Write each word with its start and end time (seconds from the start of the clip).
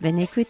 Bonne 0.00 0.20
écoute 0.20 0.46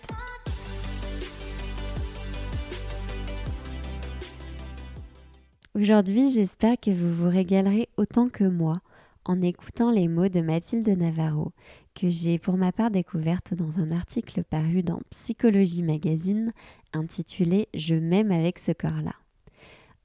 Aujourd'hui, 5.74 6.30
j'espère 6.30 6.78
que 6.78 6.90
vous 6.90 7.14
vous 7.14 7.30
régalerez 7.30 7.88
autant 7.96 8.28
que 8.28 8.44
moi 8.44 8.80
en 9.24 9.40
écoutant 9.40 9.90
les 9.90 10.06
mots 10.06 10.28
de 10.28 10.42
Mathilde 10.42 10.88
Navarro, 10.88 11.52
que 11.94 12.10
j'ai 12.10 12.38
pour 12.38 12.58
ma 12.58 12.72
part 12.72 12.90
découverte 12.90 13.54
dans 13.54 13.78
un 13.78 13.90
article 13.90 14.44
paru 14.44 14.82
dans 14.82 15.00
Psychologie 15.10 15.82
Magazine 15.82 16.52
intitulé 16.92 17.68
Je 17.72 17.94
m'aime 17.94 18.32
avec 18.32 18.58
ce 18.58 18.72
corps-là. 18.72 19.14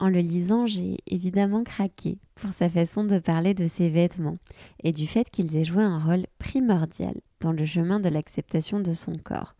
En 0.03 0.09
le 0.09 0.19
lisant, 0.19 0.67
j'ai 0.67 0.97
évidemment 1.07 1.63
craqué 1.63 2.17
pour 2.35 2.51
sa 2.51 2.67
façon 2.67 3.05
de 3.05 3.19
parler 3.19 3.53
de 3.53 3.69
ses 3.69 3.87
vêtements 3.87 4.35
et 4.83 4.91
du 4.91 5.07
fait 5.07 5.29
qu'ils 5.29 5.55
aient 5.55 5.63
joué 5.63 5.81
un 5.81 5.97
rôle 5.97 6.25
primordial 6.39 7.15
dans 7.39 7.53
le 7.53 7.63
chemin 7.63 8.01
de 8.01 8.09
l'acceptation 8.09 8.81
de 8.81 8.91
son 8.91 9.13
corps. 9.13 9.55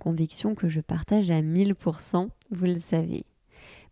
Conviction 0.00 0.54
que 0.54 0.70
je 0.70 0.80
partage 0.80 1.30
à 1.30 1.42
1000%, 1.42 2.28
vous 2.50 2.64
le 2.64 2.78
savez. 2.78 3.26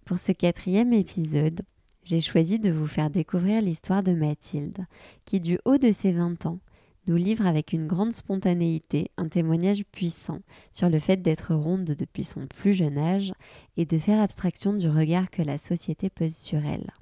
Pour 0.06 0.18
ce 0.18 0.32
quatrième 0.32 0.94
épisode, 0.94 1.60
j'ai 2.04 2.22
choisi 2.22 2.58
de 2.58 2.70
vous 2.70 2.86
faire 2.86 3.10
découvrir 3.10 3.60
l'histoire 3.60 4.02
de 4.02 4.12
Mathilde, 4.12 4.86
qui 5.26 5.40
du 5.40 5.58
haut 5.66 5.76
de 5.76 5.92
ses 5.92 6.12
20 6.12 6.46
ans, 6.46 6.58
nous 7.06 7.16
livre 7.16 7.46
avec 7.46 7.72
une 7.72 7.86
grande 7.86 8.12
spontanéité 8.12 9.10
un 9.16 9.28
témoignage 9.28 9.84
puissant 9.84 10.40
sur 10.70 10.88
le 10.88 10.98
fait 10.98 11.22
d'être 11.22 11.54
ronde 11.54 11.84
depuis 11.84 12.24
son 12.24 12.46
plus 12.46 12.72
jeune 12.72 12.98
âge 12.98 13.32
et 13.76 13.84
de 13.84 13.98
faire 13.98 14.20
abstraction 14.20 14.72
du 14.72 14.88
regard 14.88 15.30
que 15.30 15.42
la 15.42 15.58
société 15.58 16.10
pose 16.10 16.36
sur 16.36 16.64
elle. 16.64 16.92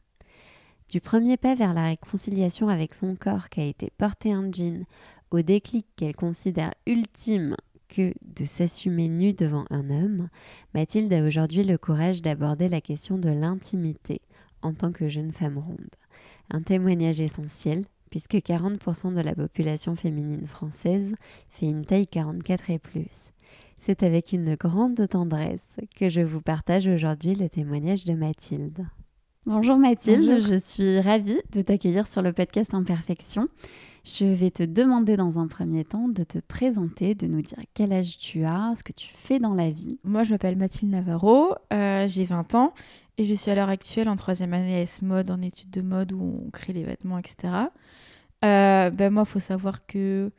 Du 0.89 1.01
premier 1.01 1.37
pas 1.37 1.55
vers 1.55 1.75
la 1.75 1.85
réconciliation 1.85 2.69
avec 2.69 2.95
son 2.95 3.15
corps 3.15 3.49
qu'a 3.49 3.65
été 3.65 3.93
porté 3.97 4.33
un 4.33 4.51
jean, 4.51 4.87
au 5.31 5.43
déclic 5.43 5.87
qu'elle 5.97 6.17
considère 6.17 6.75
ultime 6.87 7.55
que 7.89 8.13
de 8.25 8.45
s'assumer 8.45 9.09
nue 9.09 9.33
devant 9.33 9.65
un 9.71 9.91
homme, 9.91 10.29
Mathilde 10.75 11.13
a 11.13 11.25
aujourd'hui 11.25 11.65
le 11.65 11.79
courage 11.79 12.23
d'aborder 12.23 12.69
la 12.69 12.81
question 12.81 13.19
de 13.19 13.29
l'intimité 13.29 14.21
en 14.63 14.73
tant 14.73 14.93
que 14.93 15.09
jeune 15.09 15.33
femme 15.33 15.59
ronde. 15.59 15.95
Un 16.51 16.63
témoignage 16.63 17.21
essentiel 17.21 17.85
puisque 18.11 18.35
40% 18.35 19.15
de 19.15 19.21
la 19.21 19.35
population 19.35 19.97
féminine 19.97 20.47
française 20.47 21.15
fait 21.49 21.67
une 21.67 21.85
taille 21.85 22.07
44 22.07 22.71
et 22.71 22.79
plus. 22.79 23.31
C'est 23.79 24.03
avec 24.03 24.33
une 24.33 24.57
grande 24.57 25.09
tendresse 25.09 25.65
que 25.97 26.09
je 26.09 26.21
vous 26.21 26.43
partage 26.43 26.87
aujourd'hui 26.87 27.35
le 27.35 27.49
témoignage 27.49 28.05
de 28.05 28.13
Mathilde. 28.13 28.87
Bonjour 29.47 29.79
Mathilde, 29.79 30.39
je 30.39 30.57
suis 30.57 31.01
ravie 31.01 31.41
de 31.53 31.63
t'accueillir 31.63 32.07
sur 32.07 32.21
le 32.21 32.35
podcast 32.35 32.75
Imperfection. 32.75 33.49
Je 34.05 34.27
vais 34.27 34.51
te 34.51 34.63
demander 34.63 35.17
dans 35.17 35.39
un 35.39 35.47
premier 35.47 35.85
temps 35.85 36.09
de 36.09 36.25
te 36.25 36.39
présenter, 36.39 37.15
de 37.15 37.27
nous 37.27 37.41
dire 37.41 37.59
quel 37.73 37.93
âge 37.93 38.19
tu 38.19 38.45
as, 38.45 38.75
ce 38.77 38.83
que 38.83 38.93
tu 38.93 39.13
fais 39.15 39.39
dans 39.39 39.55
la 39.55 39.71
vie. 39.71 39.99
Moi, 40.05 40.25
je 40.25 40.33
m'appelle 40.33 40.57
Mathilde 40.57 40.93
Navarro, 40.93 41.55
euh, 41.73 42.07
j'ai 42.07 42.27
20 42.27 42.55
ans 42.55 42.75
et 43.17 43.25
je 43.25 43.35
suis 43.35 43.51
à 43.51 43.55
l'heure 43.55 43.69
actuelle 43.69 44.09
en 44.09 44.17
troisième 44.17 44.55
année 44.55 44.81
S-Mode, 44.83 45.31
en 45.31 45.41
études 45.43 45.71
de 45.71 45.83
mode 45.83 46.13
où 46.13 46.43
on 46.47 46.51
crée 46.51 46.73
les 46.73 46.85
vêtements, 46.85 47.19
etc. 47.19 47.53
Euh, 48.45 48.91
ben 48.91 49.13
moi, 49.13 49.25
faut 49.25 49.41
savoir 49.41 49.87
que 49.87 50.31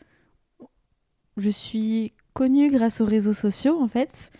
je 1.38 1.50
suis 1.50 2.13
connue 2.34 2.72
grâce 2.72 3.01
aux 3.01 3.06
réseaux 3.06 3.34
sociaux, 3.34 3.79
en 3.81 3.88
fait, 3.88 4.31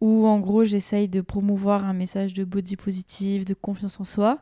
où 0.00 0.26
en 0.26 0.40
gros, 0.40 0.64
j'essaye 0.64 1.08
de 1.08 1.20
promouvoir 1.20 1.84
un 1.84 1.92
message 1.92 2.34
de 2.34 2.44
body 2.44 2.76
positive, 2.76 3.44
de 3.44 3.54
confiance 3.54 4.00
en 4.00 4.04
soi. 4.04 4.38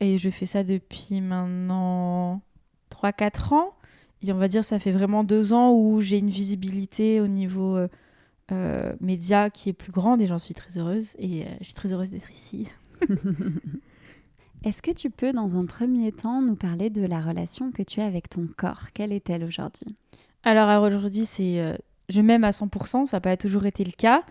Et 0.00 0.18
je 0.18 0.30
fais 0.30 0.46
ça 0.46 0.64
depuis 0.64 1.20
maintenant 1.20 2.42
3-4 2.90 3.54
ans. 3.54 3.74
Et 4.22 4.32
on 4.32 4.36
va 4.36 4.48
dire, 4.48 4.64
ça 4.64 4.78
fait 4.78 4.92
vraiment 4.92 5.24
deux 5.24 5.52
ans 5.52 5.72
où 5.72 6.00
j'ai 6.00 6.18
une 6.18 6.30
visibilité 6.30 7.20
au 7.20 7.26
niveau 7.26 7.76
euh, 7.76 7.88
euh, 8.52 8.94
média 9.00 9.50
qui 9.50 9.68
est 9.68 9.74
plus 9.74 9.92
grande 9.92 10.22
et 10.22 10.26
j'en 10.26 10.38
suis 10.38 10.54
très 10.54 10.78
heureuse. 10.78 11.14
Et 11.18 11.44
je 11.60 11.64
suis 11.64 11.74
très 11.74 11.92
heureuse 11.92 12.10
d'être 12.10 12.30
ici. 12.32 12.68
Est-ce 14.64 14.82
que 14.82 14.90
tu 14.90 15.10
peux, 15.10 15.32
dans 15.32 15.56
un 15.56 15.64
premier 15.66 16.12
temps, 16.12 16.42
nous 16.42 16.56
parler 16.56 16.90
de 16.90 17.04
la 17.06 17.20
relation 17.20 17.70
que 17.70 17.82
tu 17.82 18.00
as 18.00 18.06
avec 18.06 18.28
ton 18.28 18.48
corps? 18.56 18.92
Quelle 18.92 19.12
est-elle 19.12 19.44
aujourd'hui? 19.44 19.94
Alors, 20.42 20.82
aujourd'hui, 20.82 21.26
c'est 21.26 21.60
euh, 21.60 21.76
je 22.08 22.20
m'aime 22.20 22.44
à 22.44 22.50
100%, 22.50 23.06
ça 23.06 23.16
n'a 23.16 23.20
pas 23.20 23.36
toujours 23.36 23.66
été 23.66 23.84
le 23.84 23.92
cas. 23.92 24.22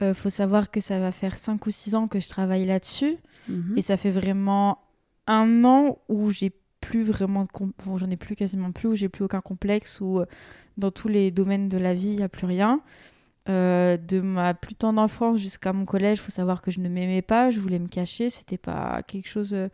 Il 0.00 0.04
euh, 0.06 0.14
faut 0.14 0.30
savoir 0.30 0.70
que 0.70 0.80
ça 0.80 0.98
va 0.98 1.12
faire 1.12 1.36
5 1.36 1.64
ou 1.66 1.70
6 1.70 1.94
ans 1.94 2.08
que 2.08 2.20
je 2.20 2.28
travaille 2.28 2.66
là-dessus. 2.66 3.16
Mhm. 3.48 3.74
Et 3.76 3.82
ça 3.82 3.96
fait 3.96 4.10
vraiment 4.10 4.78
un 5.26 5.64
an 5.64 5.98
où 6.08 6.30
j'ai 6.30 6.52
plus 6.80 7.04
vraiment 7.04 7.44
de... 7.44 7.48
j'en 7.96 8.10
ai 8.10 8.16
plus 8.16 8.34
quasiment 8.34 8.72
plus, 8.72 8.88
où 8.88 8.94
j'ai 8.94 9.08
plus 9.08 9.24
aucun 9.24 9.40
complexe, 9.40 10.00
où 10.00 10.20
euh, 10.20 10.26
dans 10.76 10.90
tous 10.90 11.08
les 11.08 11.30
domaines 11.30 11.68
de 11.68 11.78
la 11.78 11.94
vie, 11.94 12.08
il 12.08 12.16
n'y 12.16 12.22
a 12.22 12.28
plus 12.28 12.46
rien. 12.46 12.80
Euh, 13.48 13.96
de 13.96 14.20
ma 14.20 14.54
plus 14.54 14.76
tendre 14.76 15.02
enfance 15.02 15.40
jusqu'à 15.40 15.72
mon 15.72 15.84
collège, 15.84 16.20
faut 16.20 16.30
savoir 16.30 16.62
que 16.62 16.70
je 16.70 16.78
ne 16.78 16.88
m'aimais 16.88 17.22
pas, 17.22 17.50
je 17.50 17.58
voulais 17.58 17.80
me 17.80 17.88
cacher, 17.88 18.30
c'était 18.30 18.58
pas 18.58 19.02
quelque 19.06 19.28
chose. 19.28 19.52
Euh, 19.52 19.68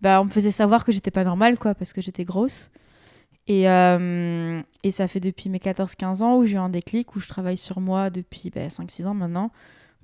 bah, 0.00 0.22
on 0.22 0.24
me 0.24 0.30
faisait 0.30 0.50
savoir 0.50 0.84
que 0.86 0.92
j'étais 0.92 1.10
pas 1.10 1.24
normale, 1.24 1.58
quoi, 1.58 1.74
parce 1.74 1.92
que 1.92 2.00
j'étais 2.00 2.24
grosse. 2.24 2.70
Et, 3.46 3.68
euh, 3.68 4.62
et 4.82 4.90
ça 4.90 5.06
fait 5.06 5.20
depuis 5.20 5.50
mes 5.50 5.58
14-15 5.58 6.22
ans 6.22 6.38
où 6.38 6.46
j'ai 6.46 6.54
eu 6.54 6.58
un 6.58 6.70
déclic, 6.70 7.14
où 7.14 7.20
je 7.20 7.28
travaille 7.28 7.58
sur 7.58 7.80
moi 7.80 8.08
depuis 8.08 8.50
bah, 8.50 8.68
5-6 8.68 9.06
ans 9.06 9.14
maintenant 9.14 9.50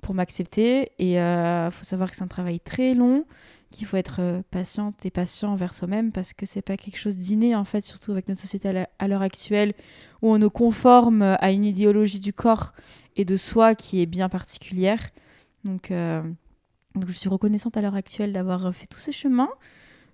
pour 0.01 0.13
m'accepter. 0.13 0.91
Et 0.99 1.13
il 1.15 1.71
faut 1.71 1.83
savoir 1.83 2.11
que 2.11 2.15
c'est 2.15 2.23
un 2.23 2.27
travail 2.27 2.59
très 2.59 2.93
long, 2.93 3.25
qu'il 3.71 3.87
faut 3.87 3.97
être 3.97 4.41
patiente 4.51 5.05
et 5.05 5.11
patient 5.11 5.53
envers 5.53 5.73
soi-même 5.73 6.11
parce 6.11 6.33
que 6.33 6.45
c'est 6.45 6.61
pas 6.61 6.77
quelque 6.77 6.97
chose 6.97 7.17
d'inné 7.17 7.55
en 7.55 7.65
fait, 7.65 7.85
surtout 7.85 8.11
avec 8.11 8.27
notre 8.27 8.41
société 8.41 8.85
à 8.99 9.07
l'heure 9.07 9.21
actuelle 9.21 9.73
où 10.21 10.33
on 10.33 10.37
nous 10.37 10.49
conforme 10.49 11.21
à 11.21 11.51
une 11.51 11.65
idéologie 11.65 12.19
du 12.19 12.33
corps 12.33 12.73
et 13.15 13.25
de 13.25 13.35
soi 13.35 13.75
qui 13.75 14.01
est 14.01 14.05
bien 14.05 14.29
particulière. 14.29 15.11
Donc, 15.63 15.91
euh, 15.91 16.21
donc 16.95 17.07
je 17.07 17.13
suis 17.13 17.29
reconnaissante 17.29 17.77
à 17.77 17.81
l'heure 17.81 17.95
actuelle 17.95 18.33
d'avoir 18.33 18.73
fait 18.73 18.87
tout 18.87 18.99
ce 18.99 19.11
chemin, 19.11 19.49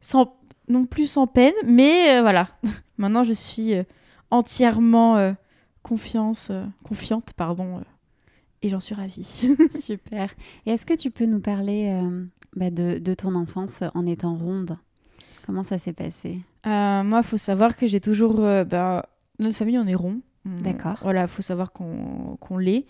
sans, 0.01 0.38
non 0.67 0.85
plus 0.85 1.07
sans 1.07 1.28
peine, 1.28 1.53
mais 1.66 2.16
euh, 2.16 2.22
voilà. 2.22 2.50
Maintenant, 2.97 3.23
je 3.23 3.34
suis 3.34 3.75
euh, 3.75 3.84
entièrement 4.31 5.35
confiance, 5.84 6.51
confiante, 6.84 7.34
pardon, 7.34 7.81
et 8.62 8.69
j'en 8.69 8.79
suis 8.79 8.96
ravie. 8.96 9.23
Super. 9.79 10.34
Est-ce 10.66 10.85
que 10.85 10.96
tu 10.96 11.12
peux 11.12 11.25
nous 11.25 11.40
parler 11.40 12.01
bah, 12.57 12.69
de, 12.69 13.00
de, 13.00 13.13
ton 13.13 13.35
enfance 13.35 13.84
en 13.94 14.06
étant 14.06 14.35
ronde 14.35 14.78
Comment 15.45 15.63
ça 15.63 15.78
s'est 15.78 15.94
passé? 15.94 16.41
Moi, 16.66 17.19
il 17.19 17.23
faut 17.23 17.38
savoir 17.38 17.78
que 17.78 17.88
j'ai 17.88 18.01
toujours... 18.01 18.35
Ben, 18.35 19.03
notre 19.40 19.56
famille, 19.56 19.78
on 19.78 19.88
est 19.88 19.95
rond. 19.95 20.19
D'accord. 20.45 20.97
Voilà, 21.01 21.23
il 21.23 21.28
faut 21.28 21.41
savoir 21.41 21.72
qu'on 21.72 22.57
l'est. 22.57 22.85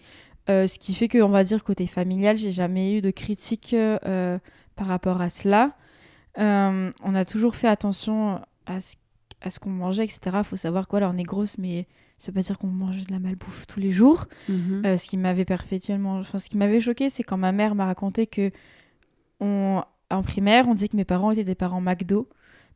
Euh, 0.50 0.68
ce 0.68 0.80
qui 0.80 0.94
fait 0.94 1.08
que, 1.08 1.22
on 1.22 1.30
va 1.30 1.44
dire, 1.44 1.64
côté 1.64 1.88
familial, 1.88 2.38
j'ai 2.38 2.52
jamais 2.52 2.94
eu 2.94 3.02
de 3.02 3.12
critiques 3.12 3.74
euh, 3.74 4.40
par 4.76 4.88
rapport 4.88 5.22
à 5.22 5.30
cela. 5.30 5.76
Euh, 6.40 6.92
on 7.04 7.16
a 7.16 7.26
toujours 7.26 7.56
fait 7.56 7.68
attention 7.68 8.40
à 8.66 8.80
ce, 8.80 8.96
à 9.42 9.50
ce 9.50 9.60
qu'on 9.60 9.72
mangeait, 9.72 10.06
etc. 10.06 10.20
Il 10.36 10.44
faut 10.44 10.56
savoir 10.56 10.88
quoi, 10.88 11.00
là, 11.02 11.12
on 11.14 11.18
est 11.18 11.24
grosse, 11.24 11.58
mais 11.58 11.88
ça 12.18 12.32
veut 12.32 12.36
pas 12.36 12.42
dire 12.42 12.58
qu'on 12.58 12.68
mange 12.68 13.06
de 13.06 13.12
la 13.12 13.20
malbouffe 13.20 13.68
tous 13.68 13.80
les 13.80 13.92
jours. 13.92 14.26
Mhm. 14.48 14.98
ce 14.98 15.08
qui 15.10 15.18
m'avait 15.18 15.46
perpétuellement. 15.46 16.20
Enfin, 16.20 16.40
ce 16.40 16.50
qui 16.50 16.58
m'avait 16.58 16.80
choqué, 16.80 17.10
c'est 17.10 17.24
quand 17.24 17.38
ma 17.38 17.52
mère 17.52 17.76
m'a 17.76 17.86
raconté 17.86 18.26
que, 18.26 18.52
on, 19.40 19.84
en 20.10 20.24
primaire, 20.24 20.68
on 20.68 20.74
disait 20.74 20.88
que 20.88 20.98
mes 20.98 21.06
parents 21.06 21.32
étaient 21.32 21.44
des 21.44 21.56
parents 21.56 21.82
McDo 21.82 22.30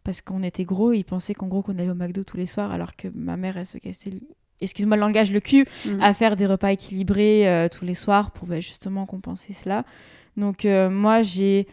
parce 0.03 0.21
qu'on 0.21 0.43
était 0.43 0.63
gros 0.63 0.93
et 0.93 0.97
ils 0.97 1.05
pensaient 1.05 1.33
qu'en 1.33 1.47
gros 1.47 1.61
qu'on 1.61 1.73
allait 1.73 1.89
au 1.89 1.95
McDo 1.95 2.23
tous 2.23 2.37
les 2.37 2.45
soirs 2.45 2.71
alors 2.71 2.95
que 2.95 3.07
ma 3.13 3.37
mère 3.37 3.57
elle 3.57 3.65
se 3.65 3.77
cassait 3.77 4.11
excuse-moi 4.59 4.95
le 4.95 5.01
langage 5.01 5.31
le 5.31 5.39
cul 5.39 5.65
mm. 5.85 6.01
à 6.01 6.13
faire 6.13 6.35
des 6.35 6.45
repas 6.45 6.71
équilibrés 6.71 7.47
euh, 7.47 7.67
tous 7.67 7.85
les 7.85 7.95
soirs 7.95 8.31
pour 8.31 8.47
bah, 8.47 8.59
justement 8.59 9.05
compenser 9.05 9.53
cela. 9.53 9.85
Donc 10.37 10.65
euh, 10.65 10.89
moi 10.89 11.21
j'ai 11.21 11.67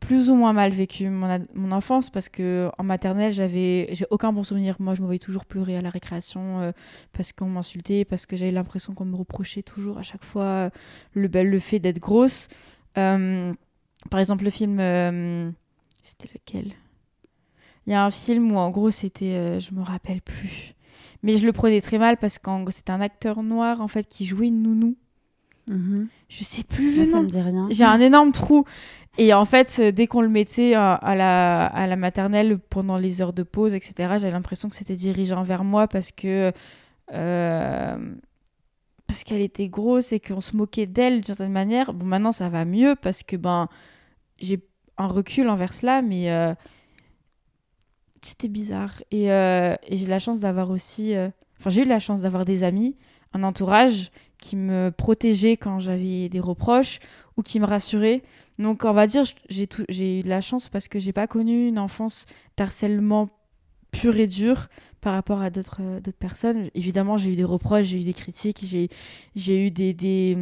plus 0.00 0.28
ou 0.28 0.34
moins 0.34 0.52
mal 0.52 0.70
vécu 0.72 1.08
mon, 1.08 1.46
mon 1.54 1.72
enfance 1.72 2.10
parce 2.10 2.28
que 2.28 2.68
en 2.76 2.84
maternelle 2.84 3.32
j'avais 3.32 3.88
j'ai 3.92 4.06
aucun 4.10 4.32
bon 4.32 4.42
souvenir. 4.42 4.76
Moi 4.80 4.94
je 4.94 5.00
me 5.00 5.06
voyais 5.06 5.18
toujours 5.18 5.46
pleurer 5.46 5.76
à 5.76 5.82
la 5.82 5.90
récréation 5.90 6.60
euh, 6.60 6.72
parce 7.12 7.32
qu'on 7.32 7.48
m'insultait 7.48 8.04
parce 8.04 8.26
que 8.26 8.36
j'avais 8.36 8.52
l'impression 8.52 8.94
qu'on 8.94 9.04
me 9.06 9.16
reprochait 9.16 9.62
toujours 9.62 9.98
à 9.98 10.02
chaque 10.02 10.24
fois 10.24 10.70
le 11.12 11.28
ben, 11.28 11.48
le 11.48 11.58
fait 11.58 11.78
d'être 11.78 12.00
grosse 12.00 12.48
par 14.10 14.20
exemple 14.20 14.44
le 14.44 14.50
film 14.50 14.80
c'était 16.04 16.28
lequel? 16.34 16.72
Il 17.86 17.92
y 17.92 17.94
a 17.94 18.04
un 18.04 18.10
film 18.10 18.52
où 18.52 18.56
en 18.56 18.70
gros 18.70 18.90
c'était, 18.90 19.34
euh, 19.34 19.60
je 19.60 19.74
me 19.74 19.82
rappelle 19.82 20.22
plus, 20.22 20.74
Mais 21.22 21.36
je 21.36 21.44
le 21.46 21.52
prenais 21.52 21.80
très 21.80 21.98
mal 21.98 22.16
parce 22.16 22.38
que 22.38 22.50
c'était 22.70 22.92
un 22.92 23.00
acteur 23.00 23.42
noir 23.42 23.80
en 23.80 23.88
fait 23.88 24.06
qui 24.06 24.24
jouait 24.26 24.48
une 24.48 24.62
nounou. 24.62 24.96
Mhm. 25.66 26.08
Je 26.28 26.44
sais 26.44 26.62
plus 26.62 26.96
le 26.96 27.04
Ça 27.06 27.22
me 27.22 27.26
dit 27.26 27.40
rien. 27.40 27.66
J'ai 27.70 27.84
un 27.84 28.00
énorme 28.00 28.32
trou. 28.32 28.64
Et 29.16 29.32
en 29.32 29.44
fait, 29.44 29.80
dès 29.80 30.06
qu'on 30.08 30.22
le 30.22 30.28
mettait 30.28 30.74
à, 30.74 31.14
la, 31.14 31.66
à 31.66 31.86
la 31.86 31.96
maternelle 31.96 32.58
pendant 32.58 32.98
les 32.98 33.22
heures 33.22 33.32
de 33.32 33.44
pause, 33.44 33.72
etc., 33.72 33.94
j'avais 34.18 34.32
l'impression 34.32 34.68
que 34.68 34.74
c'était 34.74 34.96
dirigé 34.96 35.32
envers 35.34 35.64
moi 35.64 35.88
parce 35.88 36.10
que. 36.10 36.52
Euh, 37.12 38.14
parce 39.06 39.22
qu'elle 39.22 39.42
était 39.42 39.68
grosse 39.68 40.12
et 40.12 40.18
qu'on 40.18 40.40
se 40.40 40.56
moquait 40.56 40.86
d'elle 40.86 41.16
d'une 41.16 41.24
certaine 41.24 41.52
manière. 41.52 41.92
Bon, 41.92 42.06
maintenant, 42.06 42.32
ça 42.32 42.48
va 42.48 42.64
mieux 42.64 42.96
parce 43.00 43.22
que 43.22 43.36
ben, 43.36 43.68
j'ai 44.38 44.60
un 44.96 45.06
recul 45.06 45.48
envers 45.48 45.72
cela, 45.72 46.02
mais 46.02 46.30
euh, 46.30 46.54
c'était 48.22 48.48
bizarre. 48.48 49.02
Et, 49.10 49.30
euh, 49.32 49.74
et 49.86 49.96
j'ai 49.96 50.06
la 50.06 50.18
chance 50.18 50.40
d'avoir 50.40 50.70
aussi. 50.70 51.14
Enfin, 51.58 51.70
j'ai 51.70 51.82
eu 51.82 51.86
la 51.86 51.98
chance 51.98 52.20
d'avoir 52.20 52.44
des 52.44 52.62
amis, 52.62 52.94
un 53.32 53.42
entourage 53.42 54.10
qui 54.38 54.56
me 54.56 54.90
protégeait 54.90 55.56
quand 55.56 55.78
j'avais 55.78 56.28
des 56.28 56.40
reproches 56.40 56.98
ou 57.36 57.42
qui 57.42 57.60
me 57.60 57.66
rassurait. 57.66 58.22
Donc 58.58 58.84
on 58.84 58.92
va 58.92 59.06
dire 59.06 59.24
j'ai 59.48 60.18
eu 60.18 60.22
de 60.22 60.28
la 60.28 60.40
chance 60.40 60.68
parce 60.68 60.88
que 60.88 60.98
j'ai 60.98 61.12
pas 61.12 61.26
connu 61.26 61.68
une 61.68 61.78
enfance 61.78 62.26
d'harcèlement 62.56 63.28
pur 63.90 64.16
et 64.16 64.26
dur 64.26 64.68
par 65.00 65.14
rapport 65.14 65.42
à 65.42 65.50
d'autres 65.50 65.80
euh, 65.80 66.00
personnes. 66.18 66.70
Évidemment, 66.74 67.16
j'ai 67.16 67.30
eu 67.30 67.36
des 67.36 67.44
reproches, 67.44 67.88
j'ai 67.88 68.00
eu 68.00 68.04
des 68.04 68.14
critiques, 68.14 68.64
j'ai 68.64 69.66
eu 69.66 69.70
des, 69.70 70.36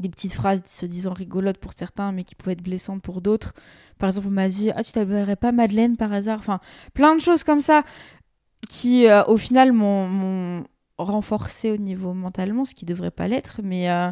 des 0.00 0.08
petites 0.08 0.32
phrases 0.32 0.62
se 0.66 0.86
disant 0.86 1.12
rigolotes 1.12 1.58
pour 1.58 1.72
certains 1.72 2.12
mais 2.12 2.24
qui 2.24 2.34
pouvaient 2.34 2.52
être 2.52 2.62
blessantes 2.62 3.02
pour 3.02 3.20
d'autres. 3.20 3.54
Par 3.98 4.08
exemple, 4.08 4.28
on 4.28 4.32
m'a 4.32 4.48
dit 4.48 4.70
"Ah, 4.74 4.82
tu 4.82 4.92
t'appellerais 4.92 5.36
pas 5.36 5.52
Madeleine 5.52 5.96
par 5.96 6.12
hasard? 6.12 6.38
Enfin, 6.38 6.60
plein 6.94 7.14
de 7.14 7.20
choses 7.20 7.44
comme 7.44 7.60
ça 7.60 7.84
qui 8.68 9.06
euh, 9.06 9.24
au 9.24 9.36
final 9.36 9.72
m'ont 9.72 10.64
renforcé 10.98 11.70
au 11.70 11.76
niveau 11.76 12.12
mentalement, 12.12 12.64
ce 12.64 12.74
qui 12.74 12.84
devrait 12.84 13.10
pas 13.10 13.28
l'être, 13.28 13.60
mais 13.62 13.90
euh, 13.90 14.10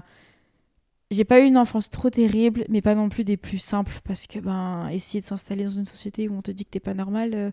j'ai 1.10 1.24
pas 1.24 1.40
eu 1.40 1.44
une 1.44 1.58
enfance 1.58 1.90
trop 1.90 2.10
terrible, 2.10 2.64
mais 2.68 2.82
pas 2.82 2.94
non 2.94 3.08
plus 3.08 3.24
des 3.24 3.36
plus 3.36 3.58
simples, 3.58 3.98
parce 4.04 4.26
que 4.26 4.38
ben 4.38 4.88
essayer 4.88 5.20
de 5.20 5.26
s'installer 5.26 5.64
dans 5.64 5.70
une 5.70 5.86
société 5.86 6.28
où 6.28 6.36
on 6.36 6.42
te 6.42 6.50
dit 6.50 6.64
que 6.64 6.70
t'es 6.70 6.80
pas 6.80 6.94
normal 6.94 7.30
euh, 7.34 7.50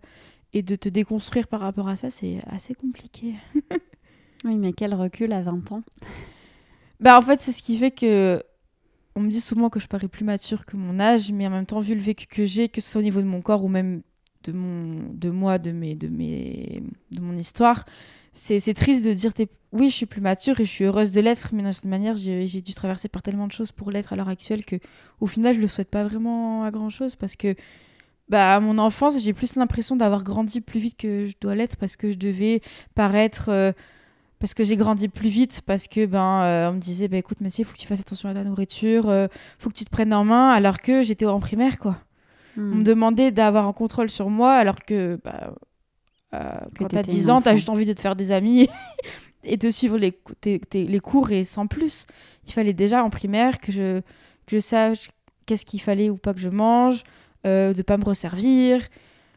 et 0.53 0.61
de 0.61 0.75
te 0.75 0.89
déconstruire 0.89 1.47
par 1.47 1.59
rapport 1.59 1.87
à 1.87 1.95
ça, 1.95 2.09
c'est 2.09 2.39
assez 2.47 2.73
compliqué. 2.73 3.35
oui, 4.45 4.55
mais 4.57 4.73
quel 4.73 4.93
recul 4.93 5.33
à 5.33 5.41
20 5.41 5.71
ans 5.73 5.83
Bah 6.99 7.17
en 7.17 7.21
fait, 7.21 7.41
c'est 7.41 7.51
ce 7.51 7.61
qui 7.61 7.77
fait 7.77 7.91
que 7.91 8.41
on 9.15 9.21
me 9.21 9.29
dit 9.29 9.41
souvent 9.41 9.69
que 9.69 9.79
je 9.79 9.87
parais 9.87 10.07
plus 10.09 10.25
mature 10.25 10.65
que 10.65 10.75
mon 10.75 10.99
âge, 10.99 11.31
mais 11.31 11.47
en 11.47 11.49
même 11.49 11.65
temps, 11.65 11.79
vu 11.79 11.95
le 11.95 12.01
vécu 12.01 12.27
que 12.27 12.45
j'ai, 12.45 12.67
que 12.69 12.81
ce 12.81 12.91
soit 12.91 13.01
au 13.01 13.03
niveau 13.03 13.21
de 13.21 13.27
mon 13.27 13.41
corps 13.41 13.63
ou 13.63 13.69
même 13.69 14.01
de 14.43 14.51
mon 14.51 15.09
de 15.13 15.29
moi, 15.29 15.57
de 15.57 15.71
mes 15.71 15.95
de 15.95 16.07
mes 16.07 16.83
de 17.11 17.21
mon 17.21 17.35
histoire, 17.35 17.85
c'est 18.33 18.59
triste 18.73 19.05
de 19.05 19.13
dire 19.13 19.31
oui, 19.71 19.89
je 19.89 19.95
suis 19.95 20.05
plus 20.05 20.21
mature 20.21 20.59
et 20.59 20.65
je 20.65 20.69
suis 20.71 20.85
heureuse 20.85 21.11
de 21.11 21.21
l'être, 21.21 21.49
mais 21.53 21.61
d'une 21.63 21.71
certaine 21.71 21.89
manière, 21.91 22.15
j'ai 22.15 22.61
dû 22.61 22.73
traverser 22.73 23.09
par 23.09 23.21
tellement 23.21 23.47
de 23.47 23.51
choses 23.51 23.71
pour 23.71 23.91
l'être 23.91 24.13
à 24.13 24.15
l'heure 24.15 24.29
actuelle 24.29 24.65
que, 24.65 24.77
au 25.19 25.27
final, 25.27 25.55
je 25.55 25.61
le 25.61 25.67
souhaite 25.67 25.89
pas 25.89 26.03
vraiment 26.05 26.63
à 26.63 26.71
grand 26.71 26.89
chose 26.89 27.15
parce 27.17 27.35
que, 27.35 27.55
bah, 28.29 28.55
à 28.55 28.59
mon 28.59 28.77
enfance, 28.77 29.21
j'ai 29.21 29.33
plus 29.33 29.55
l'impression 29.55 29.95
d'avoir 29.95 30.23
grandi 30.23 30.61
plus 30.61 30.79
vite 30.79 30.97
que 30.97 31.25
je 31.27 31.35
dois 31.41 31.55
l'être 31.55 31.77
parce 31.77 31.95
que 31.97 32.11
je 32.11 32.17
devais 32.17 32.61
paraître. 32.95 33.49
Euh, 33.49 33.71
parce 34.39 34.53
que 34.53 34.63
j'ai 34.63 34.75
grandi 34.75 35.07
plus 35.07 35.29
vite, 35.29 35.61
parce 35.65 35.87
que 35.87 36.05
ben 36.05 36.43
euh, 36.43 36.69
on 36.69 36.73
me 36.73 36.79
disait 36.79 37.07
bah 37.07 37.17
écoute 37.17 37.41
Mathieu, 37.41 37.61
il 37.61 37.65
faut 37.65 37.73
que 37.73 37.79
tu 37.79 37.87
fasses 37.87 38.01
attention 38.01 38.29
à 38.29 38.33
ta 38.33 38.43
nourriture, 38.43 39.09
euh, 39.09 39.27
faut 39.59 39.69
que 39.69 39.75
tu 39.75 39.85
te 39.85 39.89
prennes 39.89 40.13
en 40.13 40.25
main, 40.25 40.49
alors 40.49 40.79
que 40.81 41.03
j'étais 41.03 41.25
en 41.25 41.39
primaire 41.39 41.79
quoi. 41.79 41.97
Hmm. 42.57 42.73
On 42.73 42.75
me 42.77 42.83
demandait 42.83 43.31
d'avoir 43.31 43.67
un 43.67 43.73
contrôle 43.73 44.09
sur 44.09 44.29
moi, 44.29 44.53
alors 44.53 44.79
que 44.79 45.19
bah, 45.23 45.53
euh, 46.33 46.57
quand 46.77 46.87
t'as 46.87 47.03
10 47.03 47.29
ans, 47.29 47.41
t'as 47.41 47.55
juste 47.55 47.69
envie 47.69 47.85
de 47.85 47.93
te 47.93 48.01
faire 48.01 48.15
des 48.15 48.31
amis 48.31 48.67
et 49.43 49.57
de 49.57 49.69
suivre 49.69 49.97
les, 49.97 50.19
les 50.73 50.99
cours 50.99 51.31
et 51.31 51.43
sans 51.43 51.67
plus. 51.67 52.05
Il 52.47 52.53
fallait 52.53 52.73
déjà 52.73 53.03
en 53.03 53.09
primaire 53.09 53.59
que 53.59 53.71
je, 53.71 54.01
que 54.45 54.55
je 54.55 54.59
sache 54.59 55.09
qu'est-ce 55.45 55.65
qu'il 55.65 55.81
fallait 55.81 56.09
ou 56.09 56.17
pas 56.17 56.33
que 56.33 56.39
je 56.39 56.49
mange, 56.49 57.03
euh, 57.45 57.73
de 57.73 57.81
pas 57.81 57.97
me 57.97 58.05
resservir. 58.05 58.81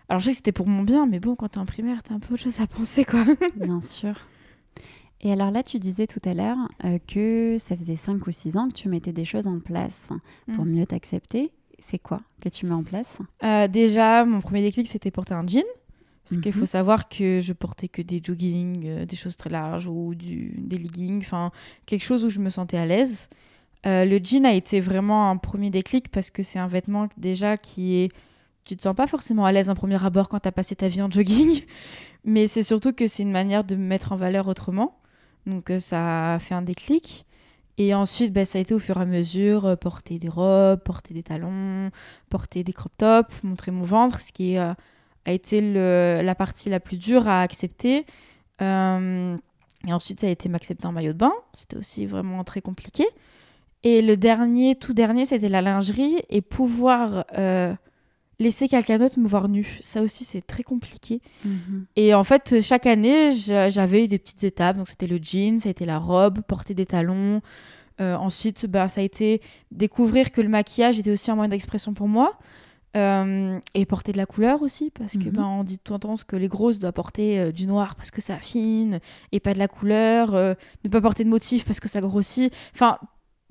Alors 0.08 0.20
je 0.20 0.26
sais 0.26 0.30
que 0.30 0.36
c'était 0.36 0.52
pour 0.52 0.66
mon 0.66 0.82
bien, 0.82 1.06
mais 1.06 1.20
bon, 1.20 1.34
quand 1.34 1.48
t'es 1.48 1.58
en 1.58 1.66
primaire, 1.66 2.02
t'as 2.02 2.14
un 2.14 2.18
peu 2.18 2.34
autre 2.34 2.42
chose 2.44 2.60
à 2.60 2.66
penser, 2.66 3.04
quoi. 3.04 3.24
Bien 3.56 3.80
sûr. 3.80 4.14
Et 5.20 5.32
alors 5.32 5.50
là, 5.50 5.62
tu 5.62 5.78
disais 5.78 6.06
tout 6.06 6.20
à 6.24 6.34
l'heure 6.34 6.56
euh, 6.84 6.98
que 7.06 7.56
ça 7.58 7.76
faisait 7.76 7.96
5 7.96 8.24
ou 8.26 8.30
6 8.30 8.56
ans 8.56 8.68
que 8.68 8.74
tu 8.74 8.88
mettais 8.88 9.12
des 9.12 9.24
choses 9.24 9.46
en 9.46 9.58
place 9.58 10.08
pour 10.54 10.64
mm. 10.64 10.68
mieux 10.70 10.86
t'accepter. 10.86 11.50
C'est 11.80 11.98
quoi 11.98 12.20
que 12.42 12.48
tu 12.48 12.66
mets 12.66 12.74
en 12.74 12.84
place? 12.84 13.18
Euh, 13.42 13.68
Déjà, 13.68 14.24
mon 14.24 14.40
premier 14.40 14.62
déclic, 14.62 14.86
c'était 14.88 15.10
porter 15.10 15.34
un 15.34 15.46
jean. 15.46 15.64
Parce 16.24 16.42
qu'il 16.42 16.52
faut 16.52 16.60
mhm. 16.60 16.66
savoir 16.66 17.08
que 17.08 17.40
je 17.40 17.54
portais 17.54 17.88
que 17.88 18.02
des 18.02 18.20
joggings, 18.22 18.84
euh, 18.84 19.06
des 19.06 19.16
choses 19.16 19.38
très 19.38 19.48
larges 19.48 19.86
ou 19.86 20.14
du, 20.14 20.56
des 20.58 20.76
leggings, 20.76 21.20
enfin 21.20 21.52
quelque 21.86 22.02
chose 22.02 22.22
où 22.22 22.28
je 22.28 22.38
me 22.38 22.50
sentais 22.50 22.76
à 22.76 22.84
l'aise. 22.84 23.30
Le 23.86 24.18
jean 24.22 24.44
a 24.44 24.52
été 24.52 24.78
vraiment 24.80 25.30
un 25.30 25.38
premier 25.38 25.70
déclic 25.70 26.10
parce 26.10 26.28
que 26.28 26.42
c'est 26.42 26.58
un 26.58 26.66
vêtement 26.66 27.08
déjà 27.16 27.56
qui 27.56 27.94
est... 27.96 28.12
Tu 28.66 28.76
te 28.76 28.82
sens 28.82 28.94
pas 28.94 29.06
forcément 29.06 29.46
à 29.46 29.52
l'aise 29.52 29.70
en 29.70 29.74
premier 29.74 30.04
abord 30.04 30.28
quand 30.28 30.40
tu 30.40 30.48
as 30.48 30.52
passé 30.52 30.76
ta 30.76 30.88
vie 30.88 31.00
en 31.00 31.10
jogging, 31.10 31.62
mais 32.24 32.46
c'est 32.46 32.62
surtout 32.62 32.92
que 32.92 33.06
c'est 33.06 33.22
une 33.22 33.32
manière 33.32 33.64
de 33.64 33.76
me 33.76 33.86
mettre 33.86 34.12
en 34.12 34.16
valeur 34.16 34.48
autrement. 34.48 34.98
Donc 35.48 35.70
euh, 35.70 35.80
ça 35.80 36.34
a 36.34 36.38
fait 36.38 36.54
un 36.54 36.62
déclic. 36.62 37.26
Et 37.80 37.94
ensuite, 37.94 38.32
ben, 38.32 38.44
ça 38.44 38.58
a 38.58 38.60
été 38.60 38.74
au 38.74 38.78
fur 38.78 38.98
et 38.98 39.02
à 39.02 39.06
mesure, 39.06 39.76
porter 39.78 40.18
des 40.18 40.28
robes, 40.28 40.80
porter 40.80 41.14
des 41.14 41.22
talons, 41.22 41.90
porter 42.28 42.64
des 42.64 42.72
crop 42.72 42.92
tops, 42.96 43.42
montrer 43.44 43.70
mon 43.70 43.84
ventre, 43.84 44.20
ce 44.20 44.32
qui 44.32 44.54
est 44.54 44.74
a 45.28 45.32
été 45.32 45.60
la 46.22 46.34
partie 46.34 46.70
la 46.70 46.80
plus 46.80 46.96
dure 46.96 47.28
à 47.28 47.42
accepter. 47.42 48.06
Euh, 48.62 49.36
et 49.86 49.92
ensuite, 49.92 50.20
ça 50.20 50.26
a 50.26 50.30
été 50.30 50.48
m'accepter 50.48 50.86
en 50.86 50.92
maillot 50.92 51.12
de 51.12 51.18
bain. 51.18 51.32
C'était 51.54 51.76
aussi 51.76 52.06
vraiment 52.06 52.44
très 52.44 52.60
compliqué. 52.60 53.06
Et 53.84 54.02
le 54.02 54.16
dernier, 54.16 54.74
tout 54.74 54.94
dernier, 54.94 55.24
c'était 55.24 55.48
la 55.48 55.62
lingerie 55.62 56.22
et 56.30 56.40
pouvoir 56.40 57.24
euh, 57.36 57.74
laisser 58.38 58.68
quelqu'un 58.68 58.98
d'autre 58.98 59.18
me 59.18 59.28
voir 59.28 59.48
nue. 59.48 59.78
Ça 59.80 60.02
aussi, 60.02 60.24
c'est 60.24 60.46
très 60.46 60.62
compliqué. 60.62 61.20
Mhm. 61.44 61.86
Et 61.96 62.14
en 62.14 62.24
fait, 62.24 62.60
chaque 62.60 62.86
année, 62.86 63.32
j'avais 63.32 64.04
eu 64.04 64.08
des 64.08 64.18
petites 64.18 64.44
étapes. 64.44 64.76
Donc, 64.76 64.88
c'était 64.88 65.06
le 65.06 65.18
jean, 65.20 65.60
ça 65.60 65.68
a 65.68 65.70
été 65.70 65.86
la 65.86 65.98
robe, 65.98 66.40
porter 66.42 66.74
des 66.74 66.86
talons. 66.86 67.40
Euh, 68.00 68.14
ensuite, 68.14 68.66
bah, 68.66 68.88
ça 68.88 69.00
a 69.00 69.04
été 69.04 69.42
découvrir 69.72 70.30
que 70.30 70.40
le 70.40 70.48
maquillage 70.48 70.98
était 70.98 71.10
aussi 71.10 71.30
un 71.30 71.34
moyen 71.34 71.48
d'expression 71.48 71.94
pour 71.94 72.08
moi. 72.08 72.38
Euh, 72.96 73.58
et 73.74 73.84
porter 73.84 74.12
de 74.12 74.16
la 74.16 74.24
couleur 74.24 74.62
aussi, 74.62 74.90
parce 74.90 75.18
que 75.18 75.26
mhm. 75.26 75.30
ben, 75.30 75.44
on 75.44 75.62
dit 75.62 75.78
tout 75.78 75.98
que 76.26 76.36
les 76.36 76.48
grosses 76.48 76.78
doivent 76.78 76.94
porter 76.94 77.38
euh, 77.38 77.52
du 77.52 77.66
noir 77.66 77.94
parce 77.94 78.10
que 78.10 78.22
ça 78.22 78.36
affine, 78.36 78.98
et 79.30 79.40
pas 79.40 79.52
de 79.52 79.58
la 79.58 79.68
couleur, 79.68 80.34
euh, 80.34 80.54
ne 80.84 80.88
pas 80.88 81.02
porter 81.02 81.22
de 81.22 81.28
motif 81.28 81.66
parce 81.66 81.80
que 81.80 81.88
ça 81.88 82.00
grossit. 82.00 82.52
Enfin, 82.74 82.98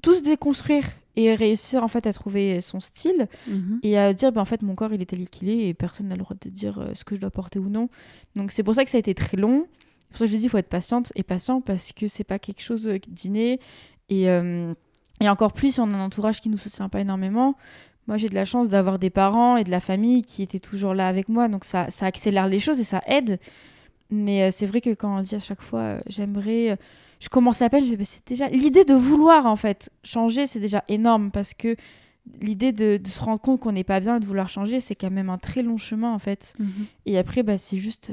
tout 0.02 0.16
se 0.16 0.24
déconstruire 0.24 0.86
et 1.18 1.36
réussir 1.36 1.84
en 1.84 1.90
fait 1.90 2.08
à 2.08 2.14
trouver 2.14 2.62
son 2.62 2.80
style 2.80 3.28
mhm. 3.48 3.80
et 3.84 3.98
à 3.98 4.14
dire 4.14 4.32
ben, 4.32 4.42
en 4.42 4.46
fait 4.46 4.62
mon 4.62 4.76
corps 4.76 4.94
il 4.94 5.02
est 5.02 5.08
tel 5.08 5.28
qu'il 5.30 5.50
est 5.50 5.68
et 5.68 5.74
personne 5.74 6.08
n'a 6.08 6.16
le 6.16 6.22
droit 6.22 6.38
de 6.40 6.50
dire 6.50 6.92
ce 6.94 7.04
que 7.04 7.16
je 7.16 7.20
dois 7.20 7.32
porter 7.32 7.60
ou 7.60 7.68
non. 7.68 7.90
Donc 8.36 8.52
c'est 8.52 8.64
pour 8.64 8.76
ça 8.76 8.86
que 8.86 8.90
ça 8.90 8.98
a 8.98 9.00
été 9.00 9.14
très 9.14 9.36
long. 9.36 9.68
C'est 10.00 10.08
pour 10.10 10.18
ça 10.20 10.26
que 10.26 10.32
je 10.32 10.38
dis 10.38 10.44
il 10.44 10.50
faut 10.50 10.58
être 10.58 10.70
patiente 10.70 11.12
et 11.16 11.24
patient 11.24 11.60
parce 11.60 11.92
que 11.92 12.08
c'est 12.08 12.24
pas 12.24 12.40
quelque 12.40 12.62
chose 12.62 12.90
d'inné 13.10 13.60
et, 14.08 14.24
et 14.24 15.30
encore 15.30 15.52
plus 15.52 15.74
si 15.74 15.82
on 15.82 15.92
a 15.92 15.98
un 15.98 16.06
entourage 16.06 16.40
qui 16.40 16.50
nous 16.50 16.58
soutient 16.58 16.88
pas 16.88 17.02
énormément 17.02 17.58
moi, 18.08 18.18
j'ai 18.18 18.30
de 18.30 18.36
la 18.36 18.46
chance 18.46 18.70
d'avoir 18.70 19.00
des 19.00 19.10
parents 19.10 19.58
et 19.58 19.66
de 19.66 19.72
la 19.72 19.82
famille 19.82 20.24
qui 20.24 20.42
étaient 20.42 20.60
toujours 20.60 20.94
là 20.94 21.10
avec 21.10 21.28
moi, 21.28 21.50
donc 21.50 21.66
ça, 21.66 21.90
ça 21.90 22.06
accélère 22.06 22.48
les 22.48 22.60
choses 22.60 22.80
et 22.80 22.86
ça 22.86 23.02
aide. 23.06 23.38
Mais 24.10 24.44
euh, 24.44 24.50
c'est 24.52 24.66
vrai 24.66 24.80
que 24.80 24.92
quand 24.92 25.18
on 25.18 25.22
dit 25.22 25.36
à 25.36 25.40
chaque 25.40 25.62
fois, 25.62 25.80
euh, 25.80 26.00
j'aimerais, 26.08 26.72
euh, 26.72 26.76
je 27.20 27.30
commence 27.30 27.62
à 27.62 27.70
peine, 27.70 27.84
je 27.84 27.96
c'est 28.04 28.28
déjà 28.28 28.48
l'idée 28.50 28.86
de 28.86 28.94
vouloir 28.94 29.46
en 29.46 29.56
fait 29.56 29.90
changer, 30.04 30.46
c'est 30.46 30.60
déjà 30.60 30.84
énorme 30.88 31.32
parce 31.32 31.54
que 31.54 31.76
l'idée 32.42 32.74
de, 32.74 33.00
se 33.06 33.22
rendre 33.22 33.42
compte 33.42 33.60
qu'on 33.62 33.72
n'est 33.72 33.84
pas 33.84 34.00
bien 34.00 34.18
et 34.18 34.20
de 34.20 34.26
vouloir 34.26 34.50
changer, 34.50 34.80
c'est 34.80 34.96
quand 34.96 35.12
même 35.12 35.30
un 35.30 35.38
très 35.38 35.64
long 35.64 35.78
chemin 35.78 36.14
en 36.14 36.20
fait. 36.20 36.54
Mhm. 36.60 36.70
Et 37.06 37.18
après, 37.18 37.44
bah, 37.44 37.58
c'est 37.58 37.78
juste 37.78 38.12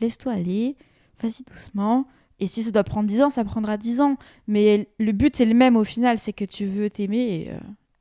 laisse-toi 0.00 0.32
aller, 0.32 0.76
vas-y 1.22 1.42
doucement. 1.42 2.06
Et 2.38 2.46
si 2.46 2.62
ça 2.62 2.70
doit 2.70 2.84
prendre 2.84 3.06
10 3.06 3.22
ans, 3.22 3.30
ça 3.30 3.44
prendra 3.44 3.76
10 3.76 4.00
ans. 4.00 4.16
Mais 4.46 4.88
le 4.98 5.12
but 5.12 5.36
c'est 5.36 5.44
le 5.44 5.54
même 5.54 5.76
au 5.76 5.84
final, 5.84 6.18
c'est 6.18 6.32
que 6.32 6.44
tu 6.44 6.66
veux 6.66 6.88
t'aimer 6.88 7.18
et 7.18 7.50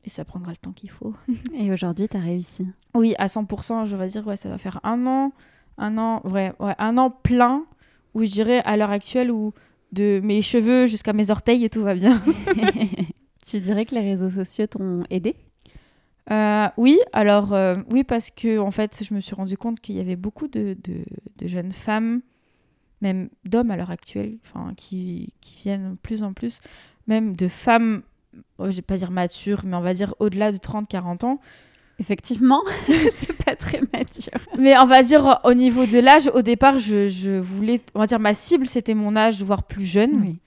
et 0.03 0.09
ça 0.09 0.25
prendra 0.25 0.51
le 0.51 0.57
temps 0.57 0.71
qu'il 0.71 0.89
faut. 0.89 1.13
et 1.53 1.71
aujourd'hui, 1.71 2.07
tu 2.07 2.17
as 2.17 2.21
réussi 2.21 2.67
Oui, 2.95 3.15
à 3.17 3.27
100%, 3.27 3.85
je 3.85 3.95
vais 3.95 4.07
dire, 4.07 4.25
ouais, 4.25 4.37
ça 4.37 4.49
va 4.49 4.57
faire 4.57 4.79
un 4.83 5.05
an, 5.05 5.33
un 5.77 5.97
an, 5.97 6.21
ouais, 6.25 6.51
un 6.59 6.97
an 6.97 7.11
plein, 7.11 7.65
où 8.13 8.23
je 8.23 8.31
dirais 8.31 8.61
à 8.65 8.77
l'heure 8.77 8.91
actuelle, 8.91 9.31
où 9.31 9.53
de 9.91 10.19
mes 10.23 10.41
cheveux 10.41 10.87
jusqu'à 10.87 11.13
mes 11.13 11.31
orteils 11.31 11.65
et 11.65 11.69
tout 11.69 11.81
va 11.81 11.95
bien. 11.95 12.21
tu 13.45 13.59
dirais 13.59 13.85
que 13.85 13.95
les 13.95 14.01
réseaux 14.01 14.29
sociaux 14.29 14.67
t'ont 14.67 15.03
aidé? 15.09 15.35
Euh, 16.31 16.67
oui, 16.77 16.99
alors 17.11 17.53
euh, 17.53 17.77
oui, 17.91 18.03
parce 18.03 18.29
que 18.29 18.59
en 18.59 18.71
fait, 18.71 19.03
je 19.03 19.13
me 19.13 19.19
suis 19.19 19.33
rendu 19.33 19.57
compte 19.57 19.79
qu'il 19.79 19.95
y 19.95 19.99
avait 19.99 20.15
beaucoup 20.15 20.47
de, 20.47 20.77
de, 20.83 21.03
de, 21.37 21.47
jeunes 21.47 21.71
femmes, 21.71 22.21
même 23.01 23.29
d'hommes 23.45 23.71
à 23.71 23.77
l'heure 23.77 23.89
actuelle, 23.89 24.37
qui, 24.77 25.33
qui 25.41 25.57
viennent 25.57 25.97
plus 26.03 26.21
en 26.21 26.33
plus, 26.33 26.61
même 27.07 27.35
de 27.35 27.47
femmes 27.47 28.03
oh, 28.57 28.69
je 28.69 28.75
vais 28.75 28.81
pas 28.81 28.97
dire 28.97 29.11
mature, 29.11 29.61
mais 29.65 29.75
on 29.75 29.81
va 29.81 29.93
dire 29.93 30.13
au-delà 30.19 30.51
de 30.51 30.57
30-40 30.57 31.25
ans. 31.25 31.39
Effectivement, 31.99 32.61
c'est 33.11 33.38
pas 33.49 33.55
très 33.55 33.81
mature. 33.93 34.39
Mais 34.57 34.77
on 34.77 34.85
va 34.85 35.03
dire, 35.03 35.39
au 35.43 35.53
niveau 35.53 35.85
de 35.85 35.99
l'âge, 35.99 36.29
au 36.33 36.41
départ, 36.41 36.79
je, 36.79 37.07
je, 37.07 37.39
voulais, 37.39 37.81
on 37.95 37.99
va 37.99 38.07
dire, 38.07 38.19
ma 38.19 38.33
cible, 38.33 38.67
c'était 38.67 38.93
mon 38.93 39.15
âge, 39.15 39.41
voire 39.43 39.63
plus 39.63 39.85
jeune. 39.85 40.13
Oui. 40.21 40.37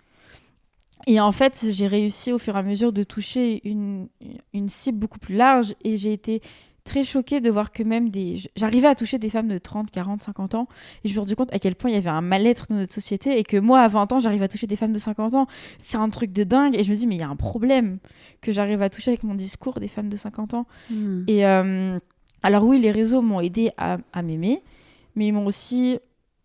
Et 1.06 1.20
en 1.20 1.32
fait, 1.32 1.66
j'ai 1.70 1.86
réussi 1.86 2.32
au 2.32 2.38
fur 2.38 2.54
et 2.56 2.58
à 2.58 2.62
mesure 2.62 2.92
de 2.92 3.02
toucher 3.02 3.60
une, 3.64 4.08
une 4.52 4.68
cible 4.68 4.98
beaucoup 4.98 5.18
plus 5.18 5.34
large 5.34 5.74
et 5.84 5.96
j'ai 5.96 6.12
été 6.12 6.40
très 6.84 7.04
choquée 7.04 7.40
de 7.40 7.50
voir 7.50 7.70
que 7.70 7.82
même 7.82 8.10
des. 8.10 8.38
J'arrivais 8.56 8.88
à 8.88 8.94
toucher 8.94 9.18
des 9.18 9.30
femmes 9.30 9.48
de 9.48 9.58
30, 9.58 9.90
40, 9.90 10.22
50 10.22 10.54
ans 10.54 10.68
et 11.04 11.08
je 11.08 11.08
me 11.08 11.10
suis 11.10 11.18
rendu 11.20 11.36
compte 11.36 11.52
à 11.52 11.58
quel 11.58 11.74
point 11.74 11.90
il 11.90 11.94
y 11.94 11.96
avait 11.96 12.08
un 12.08 12.20
mal-être 12.20 12.66
dans 12.68 12.76
notre 12.76 12.94
société 12.94 13.38
et 13.38 13.44
que 13.44 13.56
moi, 13.56 13.80
à 13.80 13.88
20 13.88 14.12
ans, 14.12 14.20
j'arrive 14.20 14.42
à 14.42 14.48
toucher 14.48 14.66
des 14.66 14.76
femmes 14.76 14.92
de 14.92 14.98
50 14.98 15.34
ans. 15.34 15.46
C'est 15.78 15.96
un 15.96 16.08
truc 16.10 16.32
de 16.32 16.44
dingue 16.44 16.74
et 16.76 16.82
je 16.82 16.90
me 16.90 16.96
dis, 16.96 17.06
mais 17.06 17.16
il 17.16 17.20
y 17.20 17.24
a 17.24 17.28
un 17.28 17.36
problème 17.36 17.98
que 18.40 18.52
j'arrive 18.52 18.82
à 18.82 18.90
toucher 18.90 19.10
avec 19.10 19.22
mon 19.22 19.34
discours 19.34 19.78
des 19.80 19.88
femmes 19.88 20.08
de 20.08 20.16
50 20.16 20.54
ans. 20.54 20.66
Hmm. 20.90 21.24
Et 21.28 21.46
euh, 21.46 21.98
alors, 22.42 22.64
oui, 22.64 22.80
les 22.80 22.90
réseaux 22.90 23.22
m'ont 23.22 23.40
aidé 23.40 23.70
à, 23.76 23.98
à 24.12 24.22
m'aimer, 24.22 24.62
mais 25.16 25.28
ils 25.28 25.32
m'ont 25.32 25.46
aussi 25.46 25.98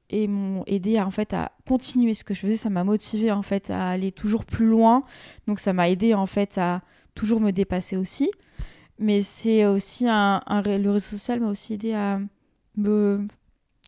et 0.09 0.27
m'ont 0.27 0.63
aidé 0.67 0.97
à, 0.97 1.05
en 1.05 1.11
fait 1.11 1.33
à 1.33 1.51
continuer 1.67 2.13
ce 2.13 2.23
que 2.23 2.33
je 2.33 2.39
faisais. 2.41 2.55
Ça 2.57 2.69
m'a 2.69 2.83
motivé 2.83 3.31
en 3.31 3.41
fait 3.41 3.69
à 3.69 3.89
aller 3.89 4.11
toujours 4.11 4.45
plus 4.45 4.65
loin. 4.67 5.03
Donc 5.47 5.59
ça 5.59 5.73
m'a 5.73 5.89
aidé 5.89 6.13
en 6.13 6.25
fait 6.25 6.57
à 6.57 6.81
toujours 7.13 7.41
me 7.41 7.51
dépasser 7.51 7.97
aussi. 7.97 8.31
Mais 8.99 9.21
c'est 9.21 9.65
aussi 9.65 10.07
un, 10.07 10.41
le 10.47 10.89
réseau 10.89 10.99
social 10.99 11.39
m'a 11.41 11.49
aussi 11.49 11.73
aidé 11.73 11.93
à 11.93 12.19
me 12.77 13.27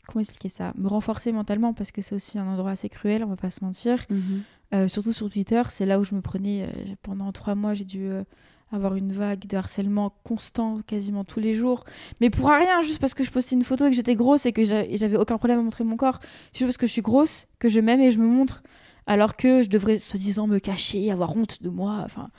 comment 0.08 0.22
expliquer 0.22 0.50
ça? 0.50 0.74
Me 0.76 0.88
renforcer 0.88 1.32
mentalement 1.32 1.74
parce 1.74 1.92
que 1.92 2.02
c'est 2.02 2.16
aussi 2.16 2.38
un 2.38 2.48
endroit 2.48 2.72
assez 2.72 2.90
cruel 2.90 3.24
on 3.24 3.28
va 3.28 3.36
pas 3.36 3.50
se 3.52 3.64
mentir. 3.64 4.06
Mhm. 4.10 4.42
euh, 4.74 4.88
surtout 4.88 5.14
sur 5.14 5.30
Twitter 5.30 5.62
c'est 5.70 5.86
là 5.86 6.00
où 6.00 6.04
je 6.04 6.14
me 6.16 6.22
prenais 6.22 6.64
euh, 6.64 6.96
pendant 7.02 7.32
trois 7.32 7.56
mois 7.56 7.74
j'ai 7.76 7.86
dû 7.86 8.06
euh, 8.06 8.24
avoir 8.72 8.96
une 8.96 9.12
vague 9.12 9.46
de 9.48 9.58
harcèlement 9.58 10.14
constant 10.24 10.80
quasiment 10.86 11.24
tous 11.24 11.40
les 11.40 11.56
jours. 11.56 11.84
Mais 12.22 12.30
pour 12.30 12.50
rien, 12.50 12.82
juste 12.82 13.00
parce 13.00 13.14
que 13.14 13.24
je 13.24 13.32
postais 13.32 13.56
une 13.56 13.64
photo 13.64 13.86
et 13.86 13.90
que 13.90 13.96
j'étais 13.96 14.16
grosse 14.16 14.46
et 14.46 14.52
que 14.52 14.64
j'avais 14.64 15.18
aucun 15.18 15.38
problème 15.38 15.60
à 15.60 15.64
montrer 15.64 15.84
mon 15.84 15.98
corps. 15.98 16.20
Juste 16.54 16.66
parce 16.66 16.78
que 16.78 16.88
je 16.88 16.92
suis 16.92 17.02
grosse, 17.02 17.48
que 17.60 17.70
je 17.70 17.80
m'aime 17.80 18.02
et 18.02 18.12
je 18.12 18.20
me 18.20 18.28
montre. 18.28 18.64
Alors 19.08 19.36
que 19.36 19.64
je 19.64 19.70
devrais 19.70 19.98
soi-disant 19.98 20.46
me 20.46 20.60
cacher, 20.60 21.12
avoir 21.12 21.36
honte 21.36 21.64
de 21.64 21.70
moi. 21.70 22.02
Enfin. 22.06 22.30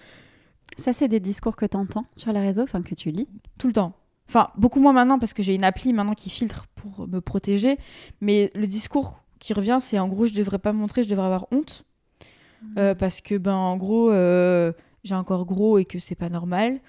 Ça, 0.79 0.93
c'est 0.93 1.09
des 1.09 1.21
discours 1.21 1.57
que 1.57 1.67
tu 1.67 1.77
entends 1.77 2.07
sur 2.15 2.33
les 2.33 2.41
réseaux, 2.41 2.63
enfin 2.63 2.83
que 2.83 2.95
tu 2.95 3.11
lis? 3.11 3.29
Tout 3.59 3.67
le 3.67 3.73
temps. 3.73 3.93
Enfin, 4.29 4.49
beaucoup 4.57 4.81
moins 4.81 4.93
maintenant 4.93 5.19
parce 5.19 5.35
que 5.35 5.43
j'ai 5.43 5.55
une 5.55 5.65
appli 5.65 5.93
maintenant 5.93 6.15
qui 6.15 6.31
filtre 6.31 6.67
pour 6.77 7.09
me 7.09 7.21
protéger. 7.21 7.77
Mais 8.21 8.51
le 8.55 8.67
discours 8.67 9.23
qui 9.41 9.53
revient, 9.53 9.79
c'est 9.81 9.99
en 9.99 10.07
gros, 10.09 10.27
je 10.27 10.35
devrais 10.35 10.59
pas 10.59 10.73
me 10.73 10.79
montrer, 10.79 11.03
je 11.03 11.09
devrais 11.09 11.27
avoir 11.27 11.47
honte. 11.51 11.85
Mmh. 12.63 12.67
Euh, 12.79 12.95
parce 12.95 13.21
que, 13.21 13.37
ben, 13.37 13.55
en 13.55 13.77
gros, 13.77 14.11
euh, 14.11 14.73
j'ai 15.05 15.15
un 15.15 15.25
corps 15.25 15.45
gros 15.45 15.79
et 15.79 15.85
que 15.85 15.99
c'est 15.99 16.15
pas 16.15 16.29
normal, 16.29 16.81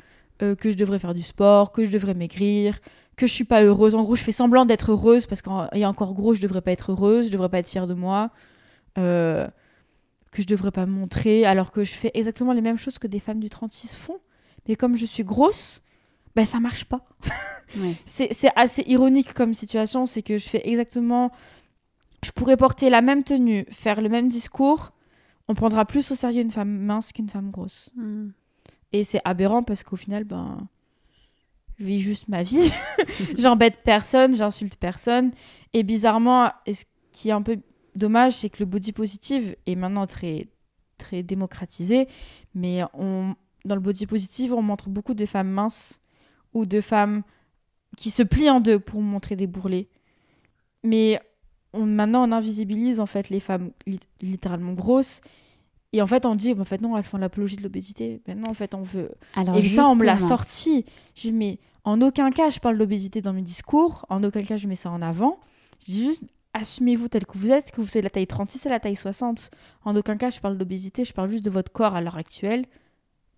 euh, 0.41 0.55
que 0.55 0.71
je 0.71 0.77
devrais 0.77 0.99
faire 0.99 1.13
du 1.13 1.21
sport, 1.21 1.71
que 1.71 1.85
je 1.85 1.91
devrais 1.91 2.13
maigrir, 2.13 2.79
que 3.15 3.27
je 3.27 3.33
suis 3.33 3.43
pas 3.43 3.63
heureuse. 3.63 3.95
En 3.95 4.03
gros, 4.03 4.15
je 4.15 4.23
fais 4.23 4.31
semblant 4.31 4.65
d'être 4.65 4.91
heureuse 4.91 5.25
parce 5.25 5.41
qu'ayant 5.41 5.89
un 5.89 5.93
corps 5.93 6.13
gros, 6.13 6.33
je 6.33 6.41
devrais 6.41 6.61
pas 6.61 6.71
être 6.71 6.91
heureuse, 6.91 7.27
je 7.27 7.31
devrais 7.31 7.49
pas 7.49 7.59
être 7.59 7.69
fière 7.69 7.87
de 7.87 7.93
moi, 7.93 8.31
euh, 8.97 9.47
que 10.31 10.41
je 10.41 10.47
devrais 10.47 10.71
pas 10.71 10.85
me 10.85 10.91
montrer, 10.91 11.45
alors 11.45 11.71
que 11.71 11.83
je 11.83 11.93
fais 11.93 12.11
exactement 12.13 12.53
les 12.53 12.61
mêmes 12.61 12.77
choses 12.77 12.97
que 12.97 13.07
des 13.07 13.19
femmes 13.19 13.39
du 13.39 13.49
36 13.49 13.95
font. 13.95 14.19
Mais 14.67 14.75
comme 14.75 14.95
je 14.95 15.05
suis 15.05 15.23
grosse, 15.23 15.81
ben 16.35 16.45
ça 16.45 16.59
marche 16.59 16.85
pas. 16.85 17.05
c'est 18.05 18.51
assez 18.55 18.83
ironique 18.87 19.33
comme 19.33 19.53
situation, 19.53 20.05
c'est 20.05 20.21
que 20.21 20.37
je 20.37 20.49
fais 20.49 20.67
exactement. 20.67 21.31
Je 22.23 22.31
pourrais 22.31 22.57
porter 22.57 22.89
la 22.89 23.01
même 23.01 23.23
tenue, 23.23 23.65
faire 23.69 24.01
le 24.01 24.09
même 24.09 24.29
discours, 24.29 24.93
on 25.47 25.53
prendra 25.53 25.85
plus 25.85 26.11
au 26.11 26.15
sérieux 26.15 26.41
une 26.41 26.51
femme 26.51 26.69
mince 26.69 27.11
qu'une 27.11 27.29
femme 27.29 27.51
grosse. 27.51 27.89
Hmm. 27.95 28.29
Et 28.93 29.03
c'est 29.03 29.21
aberrant 29.23 29.63
parce 29.63 29.83
qu'au 29.83 29.95
final, 29.95 30.23
ben, 30.23 30.67
je 31.77 31.85
vis 31.85 32.01
juste 32.01 32.27
ma 32.27 32.43
vie. 32.43 32.71
J'embête 33.37 33.79
personne, 33.83 34.35
j'insulte 34.35 34.75
personne. 34.75 35.31
Et 35.73 35.83
bizarrement, 35.83 36.51
ce 36.67 36.83
qui 37.11 37.29
est 37.29 37.33
un 37.33 37.41
peu 37.41 37.59
dommage, 37.95 38.33
c'est 38.33 38.49
que 38.49 38.59
le 38.59 38.65
body 38.65 38.91
positive 38.91 39.55
est 39.65 39.75
maintenant 39.75 40.07
très, 40.07 40.47
très 40.97 41.23
démocratisé. 41.23 42.07
Mais 42.53 42.81
on, 42.93 43.35
dans 43.65 43.75
le 43.75 43.81
body 43.81 44.05
positive, 44.05 44.53
on 44.53 44.61
montre 44.61 44.89
beaucoup 44.89 45.13
de 45.13 45.25
femmes 45.25 45.49
minces 45.49 45.99
ou 46.53 46.65
de 46.65 46.81
femmes 46.81 47.23
qui 47.97 48.09
se 48.09 48.23
plient 48.23 48.49
en 48.49 48.59
deux 48.59 48.79
pour 48.79 49.01
montrer 49.01 49.35
des 49.35 49.47
bourrelets. 49.47 49.89
Mais 50.83 51.21
on, 51.73 51.85
maintenant, 51.85 52.27
on 52.27 52.31
invisibilise 52.31 52.99
en 52.99 53.05
fait 53.05 53.29
les 53.29 53.39
femmes 53.39 53.71
littéralement 54.21 54.73
grosses 54.73 55.21
et 55.93 56.01
en 56.01 56.07
fait, 56.07 56.25
on 56.25 56.35
dit, 56.35 56.53
en 56.57 56.63
fait, 56.63 56.81
non, 56.81 56.97
elles 56.97 57.03
font 57.03 57.17
l'apologie 57.17 57.57
de 57.57 57.63
l'obésité. 57.63 58.21
Maintenant, 58.27 58.49
en 58.49 58.53
fait, 58.53 58.73
on 58.75 58.81
veut. 58.81 59.11
Alors, 59.35 59.57
et 59.57 59.67
ça, 59.67 59.87
on 59.87 59.95
me 59.95 60.05
l'a 60.05 60.19
sorti. 60.19 60.85
J'ai 61.15 61.31
mais 61.31 61.59
en 61.83 62.01
aucun 62.01 62.29
cas, 62.31 62.49
je 62.49 62.59
parle 62.59 62.77
d'obésité 62.77 63.21
dans 63.21 63.33
mes 63.33 63.41
discours. 63.41 64.05
En 64.09 64.23
aucun 64.23 64.43
cas, 64.43 64.57
je 64.57 64.67
mets 64.67 64.75
ça 64.75 64.89
en 64.89 65.01
avant. 65.01 65.39
Je 65.81 65.91
dis 65.91 66.03
juste, 66.05 66.23
assumez-vous 66.53 67.09
tel 67.09 67.25
que 67.25 67.37
vous 67.37 67.51
êtes, 67.51 67.71
que 67.71 67.81
vous 67.81 67.87
soyez 67.87 68.03
la 68.03 68.09
taille 68.09 68.27
36 68.27 68.65
et 68.67 68.69
la 68.69 68.79
taille 68.79 68.95
60. 68.95 69.51
En 69.83 69.95
aucun 69.95 70.15
cas, 70.15 70.29
je 70.29 70.39
parle 70.39 70.57
d'obésité. 70.57 71.03
Je 71.03 71.11
parle 71.11 71.29
juste 71.29 71.43
de 71.43 71.49
votre 71.49 71.73
corps 71.73 71.95
à 71.95 72.01
l'heure 72.01 72.17
actuelle. 72.17 72.65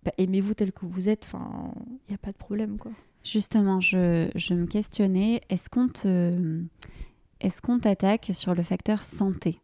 Bah, 0.04 0.12
aimez-vous 0.18 0.54
tel 0.54 0.70
que 0.70 0.86
vous 0.86 1.08
êtes. 1.08 1.24
Enfin, 1.24 1.72
il 1.88 2.10
n'y 2.10 2.14
a 2.14 2.18
pas 2.18 2.30
de 2.30 2.36
problème, 2.36 2.78
quoi. 2.78 2.92
Justement, 3.24 3.80
je, 3.80 4.30
je 4.36 4.54
me 4.54 4.66
questionnais, 4.66 5.40
est-ce 5.48 5.70
qu'on 5.70 5.88
te... 5.88 6.60
Est-ce 7.44 7.60
qu'on 7.60 7.78
t'attaque 7.78 8.30
sur 8.32 8.54
le 8.54 8.62
facteur 8.62 9.04
santé? 9.04 9.60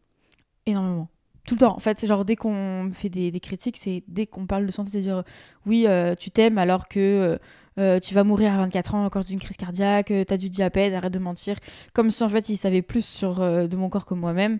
Énormément 0.66 1.08
tout 1.46 1.54
le 1.54 1.60
temps. 1.60 1.74
En 1.74 1.80
fait, 1.80 1.98
c'est 1.98 2.06
genre 2.06 2.26
dès 2.26 2.36
qu'on 2.36 2.90
fait 2.92 3.08
des, 3.08 3.32
critiques, 3.40 3.78
c'est 3.78 4.04
dès 4.06 4.26
qu'on 4.26 4.46
parle 4.46 4.66
de 4.66 4.70
santé, 4.70 4.90
c'est 4.92 5.00
dire 5.00 5.24
oui, 5.66 5.86
euh, 5.88 6.14
tu 6.14 6.30
t'aimes 6.30 6.58
alors 6.58 6.86
que 6.86 7.00
euh, 7.00 7.38
euh, 7.78 7.98
tu 7.98 8.14
vas 8.14 8.22
mourir 8.22 8.52
à 8.52 8.58
24 8.58 8.94
ans 8.94 9.06
à 9.06 9.10
cause 9.10 9.24
d'une 9.24 9.40
crise 9.40 9.56
cardiaque, 9.56 10.08
tu 10.08 10.32
as 10.32 10.36
du 10.36 10.50
diabète, 10.50 10.92
arrête 10.92 11.12
de 11.12 11.18
mentir. 11.18 11.56
Comme 11.94 12.10
si 12.10 12.22
en 12.22 12.28
fait 12.28 12.50
ils 12.50 12.58
savaient 12.58 12.82
plus 12.82 13.04
sur 13.04 13.40
de 13.40 13.74
mon 13.76 13.88
corps 13.88 14.04
que 14.04 14.14
moi-même. 14.14 14.58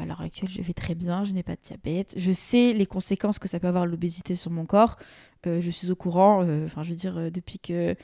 à 0.00 0.06
l'heure 0.06 0.22
actuelle, 0.22 0.48
je 0.48 0.62
vais 0.62 0.72
très 0.72 0.94
bien, 0.94 1.22
je 1.24 1.34
n'ai 1.34 1.42
pas 1.42 1.54
de 1.54 1.60
diabète. 1.62 2.14
Je 2.16 2.32
sais 2.32 2.72
les 2.72 2.86
conséquences 2.86 3.38
que 3.38 3.46
ça 3.46 3.60
peut 3.60 3.68
avoir 3.68 3.86
l'obésité 3.86 4.34
sur 4.34 4.50
mon 4.50 4.64
corps. 4.64 4.96
je 5.44 5.70
suis 5.70 5.90
au 5.90 5.96
courant. 5.96 6.42
Enfin, 6.64 6.82
je 6.82 6.90
veux 6.90 6.96
dire, 6.96 7.30
depuis 7.30 7.58
que 7.58 7.94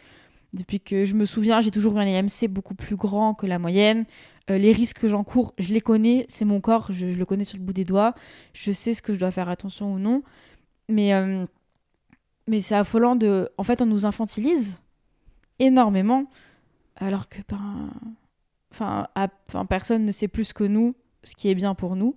depuis 0.55 0.81
que 0.81 1.05
je 1.05 1.15
me 1.15 1.25
souviens, 1.25 1.61
j'ai 1.61 1.71
toujours 1.71 1.97
eu 1.97 2.01
un 2.01 2.07
IMC 2.07 2.49
beaucoup 2.49 2.75
plus 2.75 2.97
grand 2.97 3.35
que 3.35 3.47
la 3.47 3.59
moyenne. 3.59 4.05
Euh, 4.51 4.59
les 4.59 4.73
risques 4.73 4.99
que 4.99 5.09
j'encours, 5.09 5.55
je 5.59 5.73
les 5.73 5.81
connais, 5.81 6.27
c'est 6.29 6.45
mon 6.45 6.61
corps, 6.61 6.93
je, 6.93 7.07
le 7.07 7.25
connais 7.25 7.45
sur 7.45 7.57
le 7.57 7.65
bout 7.65 7.73
des 7.73 7.85
doigts, 7.85 8.15
je 8.53 8.73
sais 8.73 8.93
ce 8.93 9.01
que 9.01 9.15
je 9.15 9.19
dois 9.19 9.31
faire 9.31 9.49
attention 9.49 9.95
ou 9.95 9.99
non. 9.99 10.23
Mais, 10.91 11.15
euh, 11.15 11.47
mais 12.47 12.61
c'est 12.61 12.75
affolant 12.75 13.17
de. 13.17 13.49
En 13.57 13.63
fait, 13.63 13.81
on 13.81 13.87
nous 13.87 14.05
infantilise 14.05 14.81
énormément, 15.59 16.27
alors 16.97 17.29
que 17.29 17.39
ben, 17.49 17.91
enfin, 18.71 19.07
personne 19.67 20.05
ne 20.05 20.13
sait 20.13 20.29
plus 20.29 20.53
que 20.53 20.65
nous 20.65 20.95
ce 21.23 21.35
qui 21.35 21.49
est 21.49 21.55
bien 21.55 21.75
pour 21.75 21.97
nous. 21.97 22.15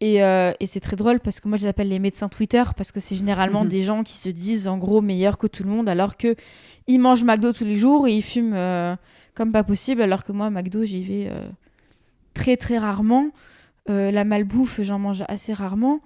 Et, 0.00 0.22
euh, 0.22 0.52
et 0.60 0.66
c'est 0.66 0.80
très 0.80 0.96
drôle 0.96 1.20
parce 1.20 1.40
que 1.40 1.48
moi 1.48 1.56
je 1.56 1.62
les 1.62 1.68
appelle 1.68 1.88
les 1.88 1.98
médecins 1.98 2.28
Twitter 2.28 2.62
parce 2.76 2.92
que 2.92 3.00
c'est 3.00 3.14
généralement 3.14 3.64
des 3.64 3.80
gens 3.80 4.02
qui 4.02 4.12
se 4.12 4.28
disent 4.28 4.68
en 4.68 4.76
gros 4.76 5.00
meilleurs 5.00 5.38
que 5.38 5.46
tout 5.46 5.62
le 5.62 5.70
monde 5.70 5.88
alors 5.88 6.18
que 6.18 6.36
ils 6.86 6.98
mangent 6.98 7.24
McDo 7.24 7.54
tous 7.54 7.64
les 7.64 7.76
jours 7.76 8.06
et 8.06 8.12
ils 8.12 8.22
fument 8.22 8.98
comme 9.36 9.52
pas 9.52 9.62
possible, 9.62 10.02
alors 10.02 10.24
que 10.24 10.32
moi, 10.32 10.50
McDo, 10.50 10.84
j'y 10.84 11.02
vais 11.02 11.28
euh, 11.30 11.48
très 12.34 12.56
très 12.56 12.78
rarement. 12.78 13.28
Euh, 13.90 14.10
la 14.10 14.24
malbouffe, 14.24 14.80
j'en 14.80 14.98
mange 14.98 15.22
assez 15.28 15.52
rarement. 15.52 16.00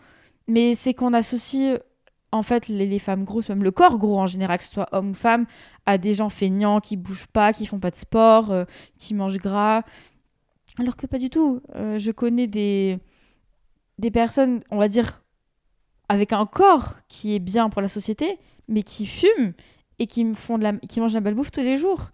Mais 0.49 0.75
c'est 0.75 0.95
qu'on 0.95 1.15
associe 1.15 1.79
en 2.33 2.43
fait 2.43 2.67
les, 2.69 2.99
femmes 2.99 3.25
grosses, 3.25 3.49
même 3.49 3.63
le 3.63 3.71
corps 3.71 3.99
gros 3.99 4.19
en 4.19 4.27
général, 4.27 4.59
que 4.59 4.65
ce 4.65 4.73
soit 4.73 4.89
homme 4.93 5.11
ou 5.11 5.15
femme, 5.15 5.47
à 5.87 5.97
des 5.97 6.13
gens 6.15 6.29
feignants 6.29 6.81
qui 6.81 6.97
bougent 6.97 7.29
pas, 7.29 7.53
qui 7.53 7.67
font 7.67 7.79
pas 7.79 7.91
de 7.91 7.97
sport, 7.97 8.51
euh, 8.51 8.65
qui 8.99 9.15
mangent 9.15 9.39
gras. 9.39 9.83
Alors 10.79 10.97
que 10.97 11.07
pas 11.07 11.19
du 11.19 11.31
tout. 11.31 11.61
je 11.75 12.11
connais 12.11 12.47
des, 12.47 12.99
des 13.99 14.11
personnes, 14.11 14.61
on 14.71 14.79
va 14.79 14.89
dire, 14.89 15.23
avec 16.09 16.33
un 16.33 16.47
corps 16.47 16.97
qui 17.07 17.35
est 17.35 17.39
bien 17.39 17.69
pour 17.69 17.83
la 17.83 17.89
société, 17.89 18.39
mais 18.67 18.83
qui 18.83 19.07
fument 19.07 19.53
et 19.99 20.07
qui, 20.07 20.33
font 20.33 20.59
de 20.59 20.65
la, 20.65 20.73
qui 20.73 21.01
mangent 21.01 21.15
la 21.15 21.21
malbouffe 21.21 21.53
tous 21.53 21.61
les 21.61 21.77
jours 21.77 22.11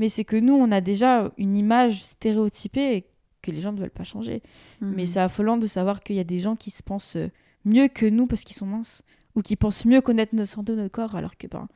mais 0.00 0.08
c'est 0.08 0.24
que 0.24 0.36
nous, 0.36 0.54
on 0.54 0.72
a 0.72 0.80
déjà 0.80 1.30
une 1.36 1.54
image 1.54 2.02
stéréotypée 2.02 3.04
que 3.42 3.50
les 3.50 3.60
gens 3.60 3.72
ne 3.72 3.78
veulent 3.78 3.90
pas 3.90 4.02
changer. 4.02 4.42
Mhm. 4.80 4.94
Mais 4.96 5.04
c'est 5.04 5.20
affolant 5.20 5.58
de 5.58 5.66
savoir 5.66 6.02
qu'il 6.02 6.16
y 6.16 6.20
a 6.20 6.24
des 6.24 6.40
gens 6.40 6.56
qui 6.56 6.70
se 6.70 6.82
pensent 6.82 7.18
mieux 7.66 7.86
que 7.86 8.06
nous 8.06 8.26
parce 8.26 8.40
qu'ils 8.40 8.56
sont 8.56 8.64
minces, 8.64 9.02
ou 9.34 9.42
qui 9.42 9.56
pensent 9.56 9.84
mieux 9.84 10.00
connaître 10.00 10.34
notre 10.34 10.48
santé, 10.48 10.74
notre 10.74 10.90
corps, 10.90 11.16
alors 11.16 11.36
que 11.36 11.46
ben, 11.46 11.68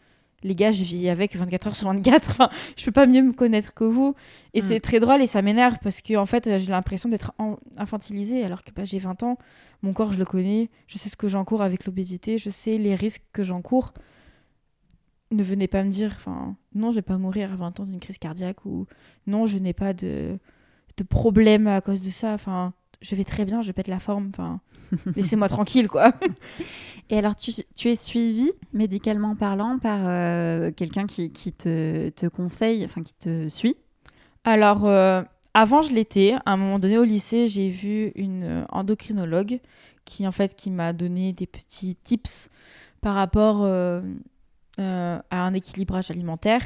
les 0.43 0.55
gars, 0.55 0.73
je 0.73 0.85
vis 0.85 1.11
avec 1.11 1.37
24 1.37 1.67
heures 1.67 1.77
sur 1.77 1.89
24, 1.89 2.31
enfin, 2.31 2.49
je 2.79 2.85
peux 2.87 2.93
pas 2.93 3.07
mieux 3.07 3.21
me 3.21 3.35
connaître 3.35 3.75
que 3.75 3.85
vous. 3.85 4.15
Et 4.55 4.63
mhm. 4.63 4.69
c'est 4.69 4.81
très 4.81 5.01
drôle 5.01 5.21
et 5.21 5.27
ça 5.27 5.43
m'énerve 5.43 5.77
parce 5.83 6.01
que 6.01 6.17
en 6.17 6.27
fait, 6.27 6.59
j'ai 6.59 6.71
l'impression 6.71 7.11
d'être 7.11 7.35
infantilisée 7.77 8.43
alors 8.43 8.65
que 8.65 8.71
ben, 8.71 8.87
j'ai 8.87 9.01
20 9.01 9.23
ans, 9.23 9.37
mon 9.83 9.93
corps, 9.93 10.15
je 10.15 10.19
le 10.19 10.25
connais, 10.25 10.71
je 10.87 10.97
sais 10.97 11.11
ce 11.11 11.17
que 11.19 11.29
j'encours 11.29 11.61
avec 11.61 11.85
l'obésité, 11.85 12.39
je 12.39 12.49
sais 12.49 12.79
les 12.79 12.95
risques 12.95 13.25
que 13.35 13.45
j'encours 13.45 13.93
ne 15.31 15.43
venez 15.43 15.69
pas 15.69 15.83
me 15.85 15.91
dire, 15.91 16.13
enfin, 16.17 16.57
non, 16.75 16.91
je 16.91 16.97
vais 16.97 17.03
pas 17.03 17.19
mourir 17.19 17.53
à 17.53 17.57
20 17.57 17.81
ans 17.81 17.87
d'une 17.87 18.01
crise 18.01 18.19
cardiaque 18.19 18.65
ou 18.65 18.87
non, 19.27 19.47
je 19.47 19.59
n'ai 19.59 19.73
pas 19.73 19.93
de, 19.93 20.39
de 20.97 21.03
problème 21.05 21.67
à 21.67 21.81
cause 21.81 22.03
de 22.03 22.11
ça. 22.11 22.33
Enfin, 22.33 22.73
je 23.01 23.15
vais 23.15 23.25
très 23.25 23.45
bien, 23.45 23.63
je 23.63 23.73
pète 23.73 23.89
la 23.89 23.99
forme. 23.99 24.31
Enfin, 24.31 24.61
laissez-moi 25.17 25.49
tranquille, 25.49 25.89
quoi. 25.89 26.13
Et 27.11 27.19
alors, 27.19 27.37
tu, 27.37 27.53
tu 27.75 27.89
es 27.91 27.97
suivi 27.97 28.51
médicalement 28.73 29.37
parlant 29.37 29.79
par 29.79 30.01
euh, 30.07 30.71
quelqu'un 30.71 31.07
qui, 31.07 31.31
qui 31.33 31.53
te, 31.53 32.09
te, 32.11 32.27
conseille, 32.27 32.85
enfin 32.85 33.03
qui 33.03 33.15
te 33.15 33.49
suit? 33.49 33.77
Alors, 34.45 34.87
euh, 34.87 35.23
avant, 35.53 35.83
je 35.83 35.93
l'étais. 35.93 36.35
À 36.47 36.53
un 36.53 36.57
moment 36.57 36.79
donné, 36.79 36.97
au 36.97 37.05
lycée, 37.05 37.49
j'ai 37.49 37.69
vu 37.69 38.13
une 38.15 38.67
endocrinologue 38.71 39.61
qui, 40.05 40.27
en 40.27 40.33
fait, 40.33 40.55
qui 40.55 40.71
m'a 40.71 40.93
donné 40.93 41.33
des 41.33 41.47
petits 41.47 41.97
tips 41.97 42.51
par 43.01 43.15
rapport 43.15 43.63
euh, 43.63 44.01
à 44.79 45.23
un 45.31 45.55
équilibrage 45.55 46.11
alimentaire 46.11 46.63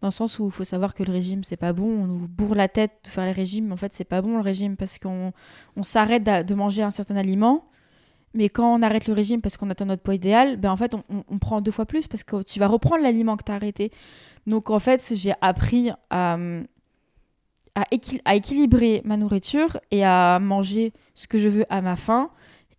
dans 0.00 0.08
le 0.08 0.12
sens 0.12 0.38
où 0.38 0.46
il 0.46 0.52
faut 0.52 0.64
savoir 0.64 0.94
que 0.94 1.02
le 1.02 1.12
régime 1.12 1.44
c'est 1.44 1.56
pas 1.56 1.72
bon, 1.72 1.86
on 1.86 2.06
nous 2.06 2.28
bourre 2.28 2.54
la 2.54 2.68
tête 2.68 2.92
de 3.04 3.08
faire 3.08 3.24
les 3.24 3.32
régimes, 3.32 3.66
mais 3.66 3.72
en 3.72 3.76
fait 3.76 3.92
c'est 3.92 4.04
pas 4.04 4.22
bon 4.22 4.36
le 4.36 4.42
régime 4.42 4.76
parce 4.76 4.98
qu'on 4.98 5.32
on, 5.76 5.82
s'arrête 5.82 6.22
de 6.22 6.54
manger 6.54 6.82
un 6.82 6.90
certain 6.90 7.16
aliment, 7.16 7.64
mais 8.34 8.48
quand 8.48 8.74
on 8.74 8.82
arrête 8.82 9.08
le 9.08 9.14
régime 9.14 9.40
parce 9.40 9.56
qu'on 9.56 9.70
atteint 9.70 9.86
notre 9.86 10.02
poids 10.02 10.14
idéal, 10.14 10.56
ben 10.56 10.70
en 10.70 10.76
fait 10.76 10.94
on, 10.94 11.38
prend 11.38 11.60
deux 11.60 11.72
fois 11.72 11.86
plus 11.86 12.06
parce 12.06 12.22
que 12.22 12.42
tu 12.42 12.60
vas 12.60 12.68
reprendre 12.68 13.02
l'aliment 13.02 13.36
que 13.36 13.44
tu 13.44 13.52
as 13.52 13.56
arrêté. 13.56 13.90
Donc 14.46 14.70
en 14.70 14.78
fait 14.78 15.12
j'ai 15.14 15.34
appris 15.40 15.90
à, 16.10 16.38
à, 17.74 18.34
équilibrer 18.36 19.02
ma 19.04 19.16
nourriture 19.16 19.78
et 19.90 20.04
à 20.04 20.38
manger 20.38 20.92
ce 21.14 21.26
que 21.26 21.38
je 21.38 21.48
veux 21.48 21.64
à 21.70 21.80
ma 21.80 21.96
faim. 21.96 22.30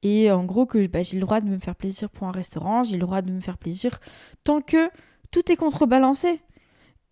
Et 0.03 0.31
en 0.31 0.45
gros 0.45 0.65
que 0.65 0.85
ben, 0.87 1.03
j'ai 1.03 1.15
le 1.15 1.21
droit 1.21 1.41
de 1.41 1.47
me 1.47 1.57
faire 1.59 1.75
plaisir 1.75 2.09
pour 2.09 2.27
un 2.27 2.31
restaurant, 2.31 2.83
j'ai 2.83 2.95
le 2.95 3.01
droit 3.01 3.21
de 3.21 3.31
me 3.31 3.41
faire 3.41 3.57
plaisir 3.57 3.99
tant 4.43 4.61
que 4.61 4.89
tout 5.31 5.51
est 5.51 5.55
contrebalancé. 5.55 6.41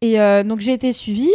Et 0.01 0.19
euh, 0.19 0.43
donc 0.43 0.59
j'ai 0.59 0.73
été 0.73 0.93
suivie 0.93 1.33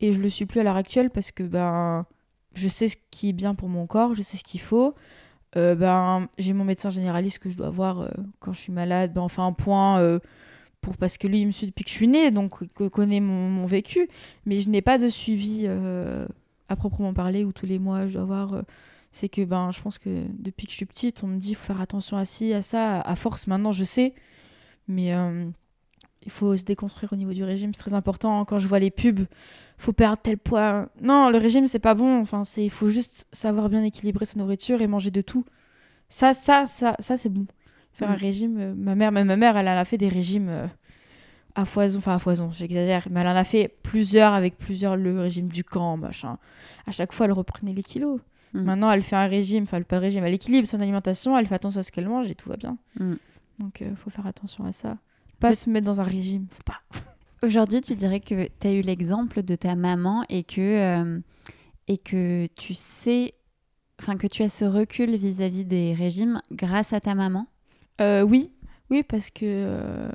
et 0.00 0.12
je 0.12 0.18
le 0.18 0.28
suis 0.28 0.46
plus 0.46 0.60
à 0.60 0.62
l'heure 0.62 0.76
actuelle 0.76 1.10
parce 1.10 1.32
que 1.32 1.42
ben 1.42 2.06
je 2.54 2.68
sais 2.68 2.88
ce 2.88 2.96
qui 3.10 3.30
est 3.30 3.32
bien 3.32 3.54
pour 3.54 3.68
mon 3.68 3.86
corps, 3.86 4.14
je 4.14 4.22
sais 4.22 4.36
ce 4.36 4.44
qu'il 4.44 4.60
faut. 4.60 4.94
Euh, 5.56 5.74
ben 5.74 6.28
j'ai 6.38 6.52
mon 6.52 6.64
médecin 6.64 6.90
généraliste 6.90 7.38
que 7.38 7.50
je 7.50 7.56
dois 7.56 7.70
voir 7.70 8.00
euh, 8.00 8.08
quand 8.38 8.52
je 8.52 8.60
suis 8.60 8.72
malade. 8.72 9.12
Ben 9.12 9.22
on 9.22 9.28
fait 9.28 9.42
un 9.42 9.52
point 9.52 10.20
pour 10.82 10.96
parce 10.98 11.18
que 11.18 11.26
lui 11.26 11.40
il 11.40 11.46
me 11.46 11.52
suit 11.52 11.66
depuis 11.66 11.84
que 11.84 11.90
je 11.90 11.96
suis 11.96 12.08
née 12.08 12.30
donc 12.30 12.54
il 12.78 12.90
connaît 12.90 13.20
mon, 13.20 13.48
mon, 13.48 13.66
vécu, 13.66 14.08
mais 14.44 14.60
je 14.60 14.68
n'ai 14.68 14.82
pas 14.82 14.98
de 14.98 15.08
suivi 15.08 15.66
à 16.68 16.76
proprement 16.76 17.14
parler 17.14 17.44
où 17.44 17.52
tous 17.52 17.66
les 17.66 17.78
mois 17.78 18.06
je 18.06 18.14
dois 18.14 18.24
voir. 18.24 18.62
C'est 19.16 19.30
que 19.30 19.42
ben 19.44 19.70
je 19.70 19.80
pense 19.80 19.98
que 19.98 20.24
depuis 20.38 20.66
que 20.66 20.72
je 20.72 20.76
suis 20.76 20.86
petite 20.86 21.24
on 21.24 21.26
me 21.26 21.38
dit 21.38 21.54
faut 21.54 21.64
faire 21.64 21.80
attention 21.80 22.18
à 22.18 22.24
ci 22.24 22.52
à 22.52 22.60
ça. 22.62 23.00
À 23.00 23.16
force 23.16 23.46
maintenant 23.46 23.72
je 23.72 23.84
sais, 23.84 24.14
mais 24.88 25.12
il 26.26 26.30
faut 26.30 26.56
se 26.56 26.64
déconstruire 26.64 27.12
au 27.12 27.16
niveau 27.16 27.32
du 27.32 27.44
régime, 27.44 27.72
c'est 27.72 27.80
très 27.80 27.94
important. 27.94 28.44
Quand 28.44 28.58
je 28.58 28.68
vois 28.68 28.80
les 28.80 28.90
pubs, 28.90 29.26
faut 29.78 29.92
perdre 29.92 30.18
tel 30.20 30.36
poids. 30.36 30.88
Non, 31.00 31.30
le 31.30 31.38
régime 31.38 31.66
c'est 31.66 31.78
pas 31.78 31.94
bon. 31.94 32.20
Enfin, 32.20 32.44
c'est 32.44 32.64
il 32.64 32.70
faut 32.70 32.88
juste 32.88 33.26
savoir 33.32 33.68
bien 33.70 33.82
équilibrer 33.82 34.26
sa 34.26 34.38
nourriture 34.38 34.82
et 34.82 34.86
manger 34.86 35.10
de 35.10 35.22
tout. 35.22 35.44
Ça, 36.08 36.34
ça, 36.34 36.66
ça, 36.66 36.96
ça 36.98 37.16
c'est 37.16 37.28
bon. 37.28 37.46
Faire 37.92 38.10
un 38.10 38.16
mm. 38.16 38.20
régime. 38.20 38.58
Euh, 38.58 38.74
ma 38.76 38.94
mère, 38.94 39.12
même 39.12 39.28
ma 39.28 39.36
mère, 39.36 39.56
elle, 39.56 39.68
a 39.68 39.84
fait 39.84 39.98
des 39.98 40.08
régimes 40.08 40.48
euh, 40.48 40.66
à 41.54 41.64
foison, 41.64 41.98
enfin 41.98 42.14
à 42.14 42.18
foison, 42.18 42.50
j'exagère, 42.52 43.08
mais 43.10 43.20
elle 43.20 43.28
en 43.28 43.36
a 43.36 43.44
fait 43.44 43.74
plusieurs 43.82 44.34
avec 44.34 44.58
plusieurs 44.58 44.96
le 44.96 45.20
régime 45.20 45.48
du 45.48 45.64
camp, 45.64 45.96
machin. 45.96 46.36
À 46.86 46.90
chaque 46.90 47.12
fois, 47.12 47.26
elle 47.26 47.32
reprenait 47.32 47.72
les 47.72 47.82
kilos. 47.82 48.20
Mm. 48.56 48.64
Maintenant, 48.64 48.90
elle 48.90 49.02
fait 49.02 49.16
un 49.16 49.26
régime, 49.26 49.64
enfin 49.64 49.80
pas 49.82 49.98
régime, 49.98 50.24
elle 50.24 50.34
équilibre 50.34 50.66
son 50.66 50.80
alimentation, 50.80 51.36
elle 51.36 51.46
fait 51.46 51.54
attention 51.54 51.80
à 51.80 51.82
ce 51.82 51.92
qu'elle 51.92 52.08
mange 52.08 52.30
et 52.30 52.34
tout 52.34 52.48
va 52.48 52.56
bien. 52.56 52.76
Mm. 52.98 53.14
Donc, 53.58 53.80
il 53.80 53.88
euh, 53.88 53.96
faut 53.96 54.10
faire 54.10 54.26
attention 54.26 54.64
à 54.64 54.72
ça. 54.72 54.96
Pas 55.40 55.54
se 55.54 55.68
mettre 55.68 55.86
dans 55.86 56.00
un 56.00 56.04
régime, 56.04 56.46
faut 56.50 56.62
pas. 56.64 56.80
Aujourd'hui, 57.46 57.80
tu 57.80 57.94
dirais 57.94 58.20
que 58.20 58.48
tu 58.60 58.66
as 58.66 58.72
eu 58.72 58.80
l'exemple 58.80 59.42
de 59.42 59.54
ta 59.56 59.74
maman 59.74 60.24
et 60.28 60.42
que, 60.42 60.60
euh, 60.60 61.20
et 61.86 61.98
que 61.98 62.46
tu 62.56 62.74
sais, 62.74 63.34
enfin 64.00 64.16
que 64.16 64.26
tu 64.26 64.42
as 64.42 64.48
ce 64.48 64.64
recul 64.64 65.14
vis-à-vis 65.16 65.64
des 65.64 65.94
régimes 65.94 66.40
grâce 66.50 66.92
à 66.92 67.00
ta 67.00 67.14
maman? 67.14 67.46
Euh, 68.00 68.22
Oui, 68.22 68.50
oui, 68.90 69.02
parce 69.02 69.30
que 69.30 69.44
euh, 69.44 70.08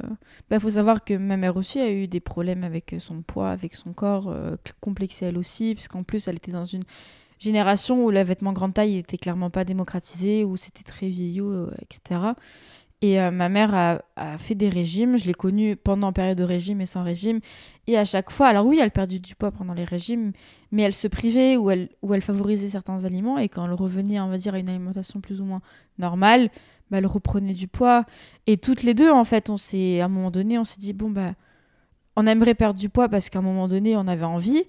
bah, 0.50 0.60
faut 0.60 0.70
savoir 0.70 1.04
que 1.04 1.14
ma 1.14 1.36
mère 1.36 1.58
aussi 1.58 1.80
a 1.80 1.92
eu 1.92 2.08
des 2.08 2.22
problèmes 2.22 2.64
avec 2.64 2.96
son 3.00 3.22
poids, 3.22 3.50
avec 3.50 3.76
son 3.76 3.92
corps, 3.92 4.30
euh, 4.30 4.56
complexé 4.80 5.26
elle 5.26 5.38
aussi, 5.38 5.76
puisqu'en 5.76 6.04
plus 6.04 6.28
elle 6.28 6.38
était 6.38 6.54
dans 6.54 6.66
une 6.66 6.84
génération 7.42 8.04
où 8.04 8.12
le 8.12 8.22
vêtement 8.22 8.54
grande 8.54 8.74
taille 8.74 8.98
était 8.98 9.18
clairement 9.18 9.50
pas 9.50 9.66
démocratisé, 9.66 10.44
où 10.44 10.58
c'était 10.58 10.84
très 10.84 11.10
vieillot, 11.10 11.68
etc. 11.82 12.34
Et 13.02 13.20
euh, 13.20 13.32
ma 13.32 13.50
mère 13.50 13.74
a, 13.74 14.38
fait 14.38 14.54
des 14.54 14.70
régimes. 14.70 15.18
Je 15.18 15.26
l'ai 15.26 15.34
connue 15.34 15.76
pendant 15.76 16.14
période 16.14 16.38
de 16.38 16.44
régime 16.44 16.82
et 16.82 16.86
sans 16.86 17.04
régime. 17.04 17.40
Et 17.88 17.98
à 17.98 18.06
chaque 18.06 18.30
fois, 18.30 18.48
alors 18.48 18.66
oui, 18.66 18.80
elle 18.82 18.92
perdait 18.92 19.20
du 19.20 19.36
poids 19.36 19.52
pendant 19.52 19.74
les 19.74 19.84
régimes, 19.84 20.34
mais 20.72 20.84
elle 20.84 20.94
se 20.94 21.08
privait 21.08 21.58
ou 21.58 21.72
elle, 21.72 21.90
ou 22.04 22.14
elle 22.14 22.22
favorisait 22.22 22.70
certains 22.70 23.04
aliments. 23.04 23.40
Et 23.40 23.50
quand 23.50 23.66
elle 23.66 23.74
revenait, 23.74 24.20
on 24.20 24.30
va 24.30 24.38
dire, 24.38 24.54
à 24.54 24.60
une 24.60 24.70
alimentation 24.70 25.20
plus 25.20 25.42
ou 25.42 25.46
moins 25.46 25.62
normale, 25.98 26.50
bah, 26.92 27.00
elle 27.00 27.08
reprenait 27.08 27.56
du 27.56 27.68
poids. 27.68 28.06
Et 28.46 28.58
toutes 28.58 28.84
les 28.84 28.94
deux, 28.94 29.10
en 29.10 29.24
fait, 29.24 29.50
on 29.50 29.58
s'est, 29.58 30.00
à 30.00 30.06
un 30.06 30.10
moment 30.10 30.30
donné, 30.30 30.60
on 30.60 30.64
s'est 30.64 30.80
dit, 30.80 30.94
bon, 30.94 31.10
bah, 31.10 31.34
on 32.16 32.28
aimerait 32.28 32.56
perdre 32.56 32.80
du 32.80 32.90
poids 32.90 33.10
parce 33.10 33.30
qu'à 33.30 33.40
un 33.40 33.44
moment 33.44 33.68
donné, 33.68 33.98
on 33.98 34.08
avait 34.08 34.26
envie. 34.26 34.64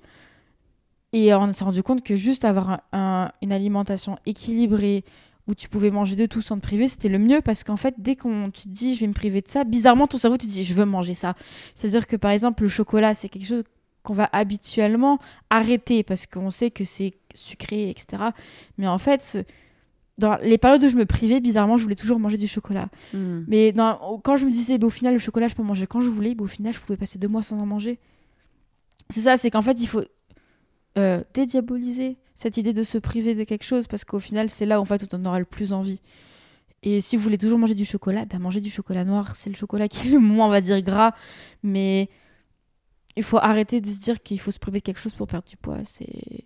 Et 1.12 1.34
on 1.34 1.52
s'est 1.52 1.64
rendu 1.64 1.82
compte 1.82 2.02
que 2.02 2.16
juste 2.16 2.44
avoir 2.44 2.80
une 2.92 3.52
alimentation 3.52 4.18
équilibrée, 4.26 5.04
où 5.48 5.54
tu 5.54 5.68
pouvais 5.68 5.90
manger 5.90 6.16
de 6.16 6.26
tout 6.26 6.40
sans 6.40 6.56
te 6.56 6.62
priver, 6.62 6.88
c'était 6.88 7.08
le 7.08 7.18
mieux 7.18 7.40
parce 7.40 7.64
qu'en 7.64 7.76
fait, 7.76 7.94
dès 7.98 8.14
qu'on 8.14 8.50
tu 8.50 8.62
te 8.62 8.68
dit 8.68 8.94
je 8.94 9.00
vais 9.00 9.08
me 9.08 9.12
priver 9.12 9.40
de 9.40 9.48
ça, 9.48 9.64
bizarrement 9.64 10.06
ton 10.06 10.18
cerveau 10.18 10.36
te 10.36 10.46
dit 10.46 10.62
je 10.62 10.74
veux 10.74 10.84
manger 10.84 11.14
ça. 11.14 11.34
C'est-à-dire 11.74 12.06
que 12.06 12.16
par 12.16 12.30
exemple, 12.30 12.62
le 12.62 12.68
chocolat, 12.68 13.14
c'est 13.14 13.28
quelque 13.28 13.46
chose 13.46 13.64
qu'on 14.02 14.12
va 14.12 14.28
habituellement 14.32 15.18
arrêter 15.50 16.02
parce 16.02 16.26
qu'on 16.26 16.50
sait 16.50 16.70
que 16.70 16.84
c'est 16.84 17.14
sucré, 17.34 17.90
etc. 17.90 18.22
Mais 18.78 18.86
en 18.86 18.98
fait, 18.98 19.44
dans 20.18 20.36
les 20.42 20.58
périodes 20.58 20.82
où 20.84 20.88
je 20.88 20.96
me 20.96 21.06
privais, 21.06 21.40
bizarrement, 21.40 21.76
je 21.76 21.82
voulais 21.82 21.96
toujours 21.96 22.18
manger 22.18 22.36
du 22.36 22.48
chocolat. 22.48 22.88
Hmm. 23.12 23.42
Mais 23.48 23.72
dans, 23.72 24.20
quand 24.22 24.36
je 24.36 24.46
me 24.46 24.50
disais, 24.50 24.78
bah, 24.78 24.86
au 24.86 24.90
final, 24.90 25.14
le 25.14 25.20
chocolat, 25.20 25.48
je 25.48 25.54
peux 25.54 25.62
manger 25.62 25.86
quand 25.86 26.00
je 26.00 26.08
voulais, 26.08 26.34
bah, 26.34 26.44
au 26.44 26.48
final, 26.48 26.74
je 26.74 26.80
pouvais 26.80 26.96
passer 26.96 27.18
deux 27.18 27.28
mois 27.28 27.42
sans 27.42 27.58
en 27.58 27.66
manger. 27.66 27.98
C'est 29.08 29.20
ça, 29.20 29.36
c'est 29.36 29.50
qu'en 29.50 29.62
fait, 29.62 29.80
il 29.80 29.86
faut 29.86 30.02
euh, 30.98 31.22
dédiaboliser 31.34 32.18
cette 32.34 32.56
idée 32.56 32.72
de 32.72 32.82
se 32.82 32.98
priver 32.98 33.34
de 33.34 33.44
quelque 33.44 33.64
chose 33.64 33.86
parce 33.86 34.04
qu'au 34.04 34.20
final, 34.20 34.50
c'est 34.50 34.66
là 34.66 34.78
où 34.78 34.82
en 34.82 34.84
fait 34.84 35.12
on 35.12 35.18
en 35.18 35.24
aura 35.26 35.38
le 35.38 35.44
plus 35.44 35.72
envie. 35.72 36.00
Et 36.82 37.00
si 37.00 37.16
vous 37.16 37.22
voulez 37.22 37.38
toujours 37.38 37.58
manger 37.58 37.74
du 37.74 37.84
chocolat, 37.84 38.24
ben 38.24 38.40
mangez 38.40 38.60
du 38.60 38.70
chocolat 38.70 39.04
noir. 39.04 39.36
C'est 39.36 39.50
le 39.50 39.56
chocolat 39.56 39.88
qui 39.88 40.08
est 40.08 40.10
le 40.10 40.18
moins, 40.18 40.46
on 40.46 40.50
va 40.50 40.60
dire, 40.60 40.80
gras. 40.82 41.12
Mais 41.62 42.10
il 43.16 43.22
faut 43.22 43.38
arrêter 43.38 43.80
de 43.80 43.86
se 43.86 44.00
dire 44.00 44.22
qu'il 44.22 44.40
faut 44.40 44.50
se 44.50 44.58
priver 44.58 44.80
de 44.80 44.84
quelque 44.84 45.00
chose 45.00 45.14
pour 45.14 45.28
perdre 45.28 45.48
du 45.48 45.56
poids. 45.56 45.78
C'est 45.84 46.44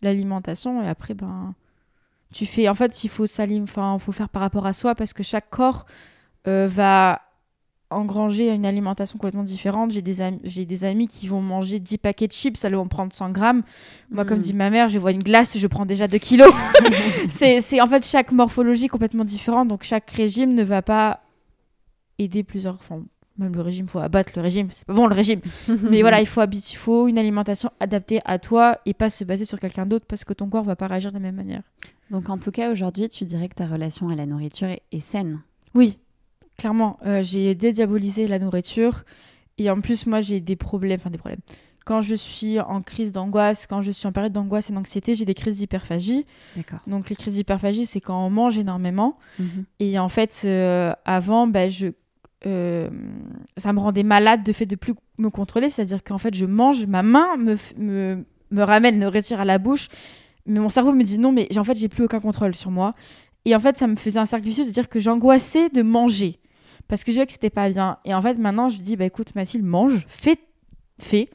l'alimentation. 0.00 0.82
Et 0.82 0.88
après, 0.88 1.14
ben, 1.14 1.54
tu 2.32 2.46
fais. 2.46 2.68
En 2.68 2.74
fait, 2.74 3.02
il 3.04 3.08
faut 3.08 3.26
Enfin, 3.62 3.98
faut 3.98 4.12
faire 4.12 4.28
par 4.28 4.42
rapport 4.42 4.66
à 4.66 4.72
soi 4.72 4.94
parce 4.94 5.12
que 5.12 5.24
chaque 5.24 5.50
corps 5.50 5.86
euh, 6.46 6.68
va 6.68 7.22
engranger 7.94 8.52
une 8.52 8.66
alimentation 8.66 9.18
complètement 9.18 9.42
différente. 9.42 9.90
J'ai 9.90 10.02
des, 10.02 10.64
des 10.66 10.84
amis 10.84 11.06
qui 11.06 11.26
vont 11.26 11.40
manger 11.40 11.78
10 11.78 11.98
paquets 11.98 12.26
de 12.26 12.32
chips, 12.32 12.58
ça 12.58 12.68
vont 12.70 12.88
prendre 12.88 13.12
100 13.12 13.30
grammes. 13.30 13.62
Moi, 14.10 14.24
comme 14.24 14.38
hmm. 14.38 14.42
dit 14.42 14.54
ma 14.54 14.70
mère, 14.70 14.88
je 14.88 14.98
vois 14.98 15.12
une 15.12 15.22
glace 15.22 15.56
et 15.56 15.58
je 15.58 15.66
prends 15.66 15.86
déjà 15.86 16.08
2 16.08 16.18
kilos. 16.18 16.52
c'est, 17.28 17.80
en 17.80 17.86
fait 17.86 18.06
chaque 18.06 18.32
morphologie 18.32 18.88
complètement 18.88 19.24
différente, 19.24 19.68
donc 19.68 19.84
chaque 19.84 20.10
régime 20.10 20.54
ne 20.54 20.62
va 20.62 20.82
pas 20.82 21.20
aider 22.18 22.42
plusieurs. 22.42 22.74
Enfin, 22.74 23.02
même 23.38 23.54
le 23.54 23.62
régime, 23.62 23.86
il 23.86 23.90
faut 23.90 23.98
abattre 23.98 24.32
le 24.36 24.42
régime, 24.42 24.68
c'est 24.70 24.86
pas 24.86 24.94
bon 24.94 25.06
le 25.06 25.14
régime. 25.14 25.40
Mais 25.90 26.02
voilà, 26.02 26.20
il 26.20 26.26
faut, 26.26 26.42
faut 26.76 27.08
une 27.08 27.18
alimentation 27.18 27.70
adaptée 27.80 28.20
à 28.24 28.38
toi 28.38 28.78
et 28.86 28.94
pas 28.94 29.10
se 29.10 29.24
baser 29.24 29.44
sur 29.44 29.58
quelqu'un 29.58 29.86
d'autre 29.86 30.06
parce 30.08 30.24
que 30.24 30.32
ton 30.32 30.48
corps 30.48 30.64
va 30.64 30.76
pas 30.76 30.86
réagir 30.86 31.10
de 31.10 31.16
la 31.16 31.22
même 31.22 31.36
manière. 31.36 31.62
Donc 32.10 32.28
en 32.28 32.38
tout 32.38 32.50
cas, 32.50 32.70
aujourd'hui, 32.70 33.08
tu 33.08 33.24
dirais 33.24 33.48
que 33.48 33.54
ta 33.54 33.66
relation 33.66 34.08
à 34.08 34.14
la 34.14 34.26
nourriture 34.26 34.68
est 34.68 35.00
saine 35.00 35.40
Oui, 35.74 35.98
clairement, 36.56 36.98
euh, 37.06 37.22
j'ai 37.22 37.54
dédiabolisé 37.54 38.26
la 38.26 38.38
nourriture. 38.38 39.04
Et 39.58 39.70
en 39.70 39.80
plus, 39.80 40.06
moi, 40.06 40.20
j'ai 40.20 40.40
des 40.40 40.56
problèmes. 40.56 40.98
Enfin, 41.00 41.10
des 41.10 41.18
problèmes. 41.18 41.40
Quand 41.84 42.00
je 42.00 42.14
suis 42.14 42.58
en 42.60 42.80
crise 42.80 43.12
d'angoisse, 43.12 43.66
quand 43.66 43.82
je 43.82 43.90
suis 43.90 44.06
en 44.06 44.12
période 44.12 44.32
d'angoisse 44.32 44.70
et 44.70 44.72
d'anxiété, 44.72 45.14
j'ai 45.14 45.26
des 45.26 45.34
crises 45.34 45.58
d'hyperphagie. 45.58 46.24
D'accord. 46.56 46.78
Donc, 46.86 47.10
les 47.10 47.16
crises 47.16 47.34
d'hyperphagie, 47.34 47.84
c'est 47.84 48.00
quand 48.00 48.26
on 48.26 48.30
mange 48.30 48.56
énormément. 48.56 49.14
Mhm. 49.38 49.64
Et 49.80 49.98
en 49.98 50.08
fait, 50.08 50.42
euh, 50.44 50.94
avant, 51.04 51.46
bah, 51.46 51.68
je, 51.68 51.88
euh, 52.46 52.88
ça 53.58 53.72
me 53.72 53.80
rendait 53.80 54.02
malade 54.02 54.42
de 54.42 54.52
fait 54.52 54.66
de 54.66 54.76
plus 54.76 54.94
me 55.18 55.28
contrôler. 55.28 55.68
C'est-à-dire 55.68 56.02
qu'en 56.02 56.18
fait, 56.18 56.34
je 56.34 56.46
mange, 56.46 56.86
ma 56.86 57.02
main 57.02 57.36
me, 57.36 57.56
me, 57.76 58.24
me 58.50 58.62
ramène 58.62 58.98
nourriture 58.98 59.40
à 59.40 59.44
la 59.44 59.58
bouche. 59.58 59.88
Mais 60.46 60.60
mon 60.60 60.70
cerveau 60.70 60.92
me 60.92 61.02
dit 61.02 61.18
non, 61.18 61.32
mais 61.32 61.48
en 61.56 61.64
fait, 61.64 61.76
j'ai 61.76 61.88
plus 61.88 62.04
aucun 62.04 62.20
contrôle 62.20 62.54
sur 62.54 62.70
moi. 62.70 62.92
Et 63.44 63.54
en 63.54 63.60
fait, 63.60 63.76
ça 63.76 63.86
me 63.86 63.96
faisait 63.96 64.18
un 64.18 64.26
cercle 64.26 64.46
vicieux, 64.46 64.64
c'est-à-dire 64.64 64.88
que 64.88 65.00
j'angoissais 65.00 65.68
de 65.68 65.82
manger 65.82 66.38
parce 66.88 67.04
que 67.04 67.12
je 67.12 67.16
voyais 67.16 67.26
que 67.26 67.32
c'était 67.32 67.50
pas 67.50 67.68
bien. 67.68 67.98
Et 68.04 68.14
en 68.14 68.22
fait, 68.22 68.34
maintenant, 68.34 68.68
je 68.68 68.80
dis, 68.80 68.96
bah 68.96 69.04
écoute, 69.04 69.34
Mathilde, 69.34 69.64
mange, 69.64 70.04
fais, 70.08 70.38
fais, 70.98 71.28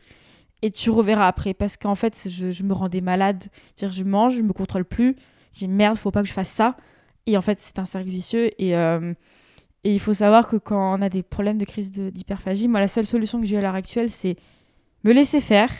et 0.61 0.71
tu 0.71 0.89
reverras 0.89 1.27
après. 1.27 1.53
Parce 1.53 1.77
qu'en 1.77 1.95
fait, 1.95 2.27
je, 2.29 2.63
me 2.63 2.73
rendais 2.73 3.01
malade. 3.01 3.45
dire 3.77 3.91
je 3.91 4.03
mange, 4.03 4.35
je 4.35 4.41
me 4.41 4.53
contrôle 4.53 4.85
plus. 4.85 5.15
J'ai 5.53 5.67
merde, 5.67 5.97
faut 5.97 6.11
pas 6.11 6.21
que 6.21 6.27
je 6.27 6.33
fasse 6.33 6.49
ça. 6.49 6.77
Et 7.25 7.37
en 7.37 7.41
fait, 7.41 7.59
c'est 7.59 7.79
un 7.79 7.85
cercle 7.85 8.09
vicieux. 8.09 8.51
Et, 8.61 8.75
euh, 8.75 9.13
et 9.83 9.93
il 9.93 9.99
faut 9.99 10.13
savoir 10.13 10.47
que 10.47 10.57
quand 10.57 10.97
on 10.97 11.01
a 11.01 11.09
des 11.09 11.23
problèmes 11.23 11.57
de 11.57 11.65
crise 11.65 11.91
d'hyperphagie, 11.91 12.67
moi, 12.67 12.79
la 12.79 12.87
seule 12.87 13.05
solution 13.05 13.39
que 13.39 13.45
j'ai 13.45 13.57
à 13.57 13.61
l'heure 13.61 13.75
actuelle, 13.75 14.09
c'est 14.09 14.35
me 15.03 15.13
laisser 15.13 15.41
faire. 15.41 15.71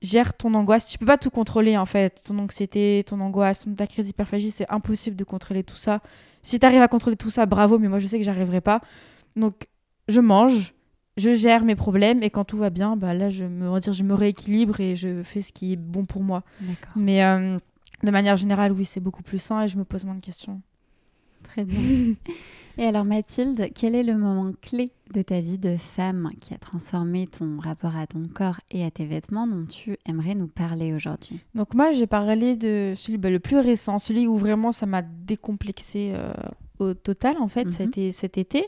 gère 0.00 0.34
ton 0.34 0.54
angoisse. 0.54 0.86
Tu 0.86 0.98
peux 0.98 1.06
pas 1.06 1.18
tout 1.18 1.30
contrôler 1.30 1.76
en 1.76 1.86
fait. 1.86 2.22
Ton 2.26 2.38
anxiété, 2.38 3.04
ton 3.06 3.20
angoisse, 3.20 3.66
ta 3.76 3.86
crise 3.86 4.06
d'hyperphagie, 4.06 4.50
c'est 4.50 4.68
impossible 4.70 5.16
de 5.16 5.24
contrôler 5.24 5.62
tout 5.62 5.76
ça. 5.76 6.00
Si 6.44 6.60
tu 6.60 6.66
arrives 6.66 6.82
à 6.82 6.88
contrôler 6.88 7.16
tout 7.16 7.30
ça, 7.30 7.46
bravo, 7.46 7.78
mais 7.78 7.88
moi 7.88 7.98
je 7.98 8.06
sais 8.06 8.18
que 8.18 8.24
j'arriverai 8.24 8.60
pas. 8.60 8.80
Donc 9.34 9.66
je 10.06 10.20
mange, 10.20 10.74
je 11.16 11.34
gère 11.34 11.64
mes 11.64 11.74
problèmes 11.74 12.22
et 12.22 12.30
quand 12.30 12.44
tout 12.44 12.58
va 12.58 12.70
bien, 12.70 12.96
bah 12.96 13.14
là 13.14 13.28
je 13.30 13.44
me, 13.44 13.80
dire, 13.80 13.92
je 13.92 14.04
me 14.04 14.14
rééquilibre 14.14 14.78
et 14.78 14.94
je 14.94 15.22
fais 15.22 15.42
ce 15.42 15.52
qui 15.52 15.72
est 15.72 15.76
bon 15.76 16.04
pour 16.04 16.22
moi. 16.22 16.44
Mais 16.94 17.24
euh, 17.24 17.58
de 18.04 18.10
manière 18.10 18.36
générale, 18.36 18.72
oui, 18.72 18.84
c'est 18.84 19.00
beaucoup 19.00 19.22
plus 19.22 19.38
sain 19.38 19.62
et 19.62 19.68
je 19.68 19.78
me 19.78 19.84
pose 19.84 20.04
moins 20.04 20.14
de 20.14 20.20
questions. 20.20 20.60
Très 21.54 21.64
bien. 21.64 22.14
Et 22.76 22.84
alors 22.84 23.04
Mathilde, 23.04 23.68
quel 23.72 23.94
est 23.94 24.02
le 24.02 24.18
moment 24.18 24.52
clé 24.60 24.90
de 25.12 25.22
ta 25.22 25.40
vie 25.40 25.58
de 25.58 25.76
femme 25.76 26.30
qui 26.40 26.52
a 26.52 26.58
transformé 26.58 27.28
ton 27.28 27.60
rapport 27.60 27.96
à 27.96 28.08
ton 28.08 28.24
corps 28.26 28.58
et 28.72 28.84
à 28.84 28.90
tes 28.90 29.06
vêtements 29.06 29.46
dont 29.46 29.64
tu 29.64 29.96
aimerais 30.06 30.34
nous 30.34 30.48
parler 30.48 30.92
aujourd'hui? 30.92 31.38
Donc 31.54 31.74
moi 31.74 31.92
j'ai 31.92 32.08
parlé 32.08 32.56
de 32.56 32.94
celui 32.96 33.16
bah, 33.18 33.30
le 33.30 33.38
plus 33.38 33.58
récent, 33.58 34.00
celui 34.00 34.26
où 34.26 34.36
vraiment 34.36 34.72
ça 34.72 34.86
m'a 34.86 35.02
décomplexé 35.02 36.14
euh, 36.16 36.32
au 36.80 36.94
total 36.94 37.36
en 37.38 37.46
fait, 37.46 37.70
c'était 37.70 38.06
mhm. 38.06 38.12
cet 38.12 38.38
été. 38.38 38.66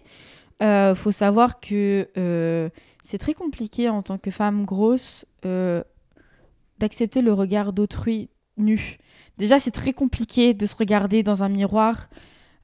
Euh, 0.63 0.95
faut 0.95 1.11
savoir 1.11 1.59
que 1.59 2.09
euh, 2.17 2.69
c'est 3.03 3.19
très 3.19 3.35
compliqué 3.35 3.89
en 3.89 4.03
tant 4.03 4.19
que 4.19 4.31
femme 4.31 4.65
grosse 4.65 5.27
euh, 5.45 5.83
d'accepter 6.79 7.23
le 7.23 7.33
regard 7.33 7.73
d'autrui 7.73 8.31
nu. 8.57 8.99
Déjà 9.37 9.59
c'est 9.59 9.73
très 9.73 9.93
compliqué 9.93 10.55
de 10.55 10.65
se 10.65 10.77
regarder 10.77 11.25
dans 11.25 11.43
un 11.43 11.49
miroir 11.49 12.09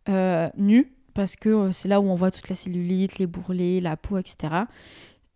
nu 0.09 0.93
parce 1.15 1.37
que 1.37 1.49
euh, 1.49 1.73
c'est 1.73 1.89
là 1.89 2.01
où 2.01 2.09
on 2.09 2.15
voit 2.15 2.31
toute 2.31 2.49
la 2.49 2.55
cellulite, 2.55 3.19
les 3.19 3.27
bourrelets, 3.27 3.81
la 3.81 3.97
peau, 3.97 4.19
etc. 4.19 4.65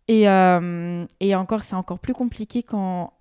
Et, 0.09 0.29
euh, 0.29 1.05
et 1.21 1.35
encore, 1.35 1.63
c'est 1.63 1.77
encore 1.77 1.99
plus 1.99 2.15
compliqué 2.15 2.63
quand, 2.63 3.13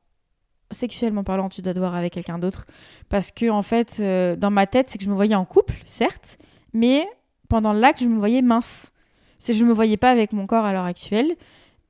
sexuellement 0.72 1.24
parlant, 1.24 1.50
tu 1.50 1.62
dois 1.62 1.74
te 1.74 1.80
voir 1.80 1.96
avec 1.96 2.14
quelqu'un 2.14 2.40
d'autre. 2.40 2.66
Parce 3.10 3.32
que, 3.32 3.50
en 3.50 3.62
fait, 3.62 3.98
euh, 4.00 4.36
dans 4.36 4.52
ma 4.52 4.68
tête, 4.68 4.90
c'est 4.90 4.98
que 4.98 5.04
je 5.04 5.10
me 5.10 5.16
voyais 5.16 5.36
en 5.36 5.46
couple, 5.46 5.76
certes, 5.86 6.38
mais 6.74 7.08
pendant 7.50 7.74
l'acte, 7.74 8.02
je 8.02 8.08
me 8.08 8.18
voyais 8.18 8.42
mince. 8.42 8.92
C'est 9.40 9.54
je 9.54 9.64
ne 9.64 9.70
me 9.70 9.74
voyais 9.74 9.98
pas 9.98 10.12
avec 10.12 10.34
mon 10.34 10.48
corps 10.48 10.66
à 10.66 10.74
l'heure 10.74 10.86
actuelle. 10.86 11.36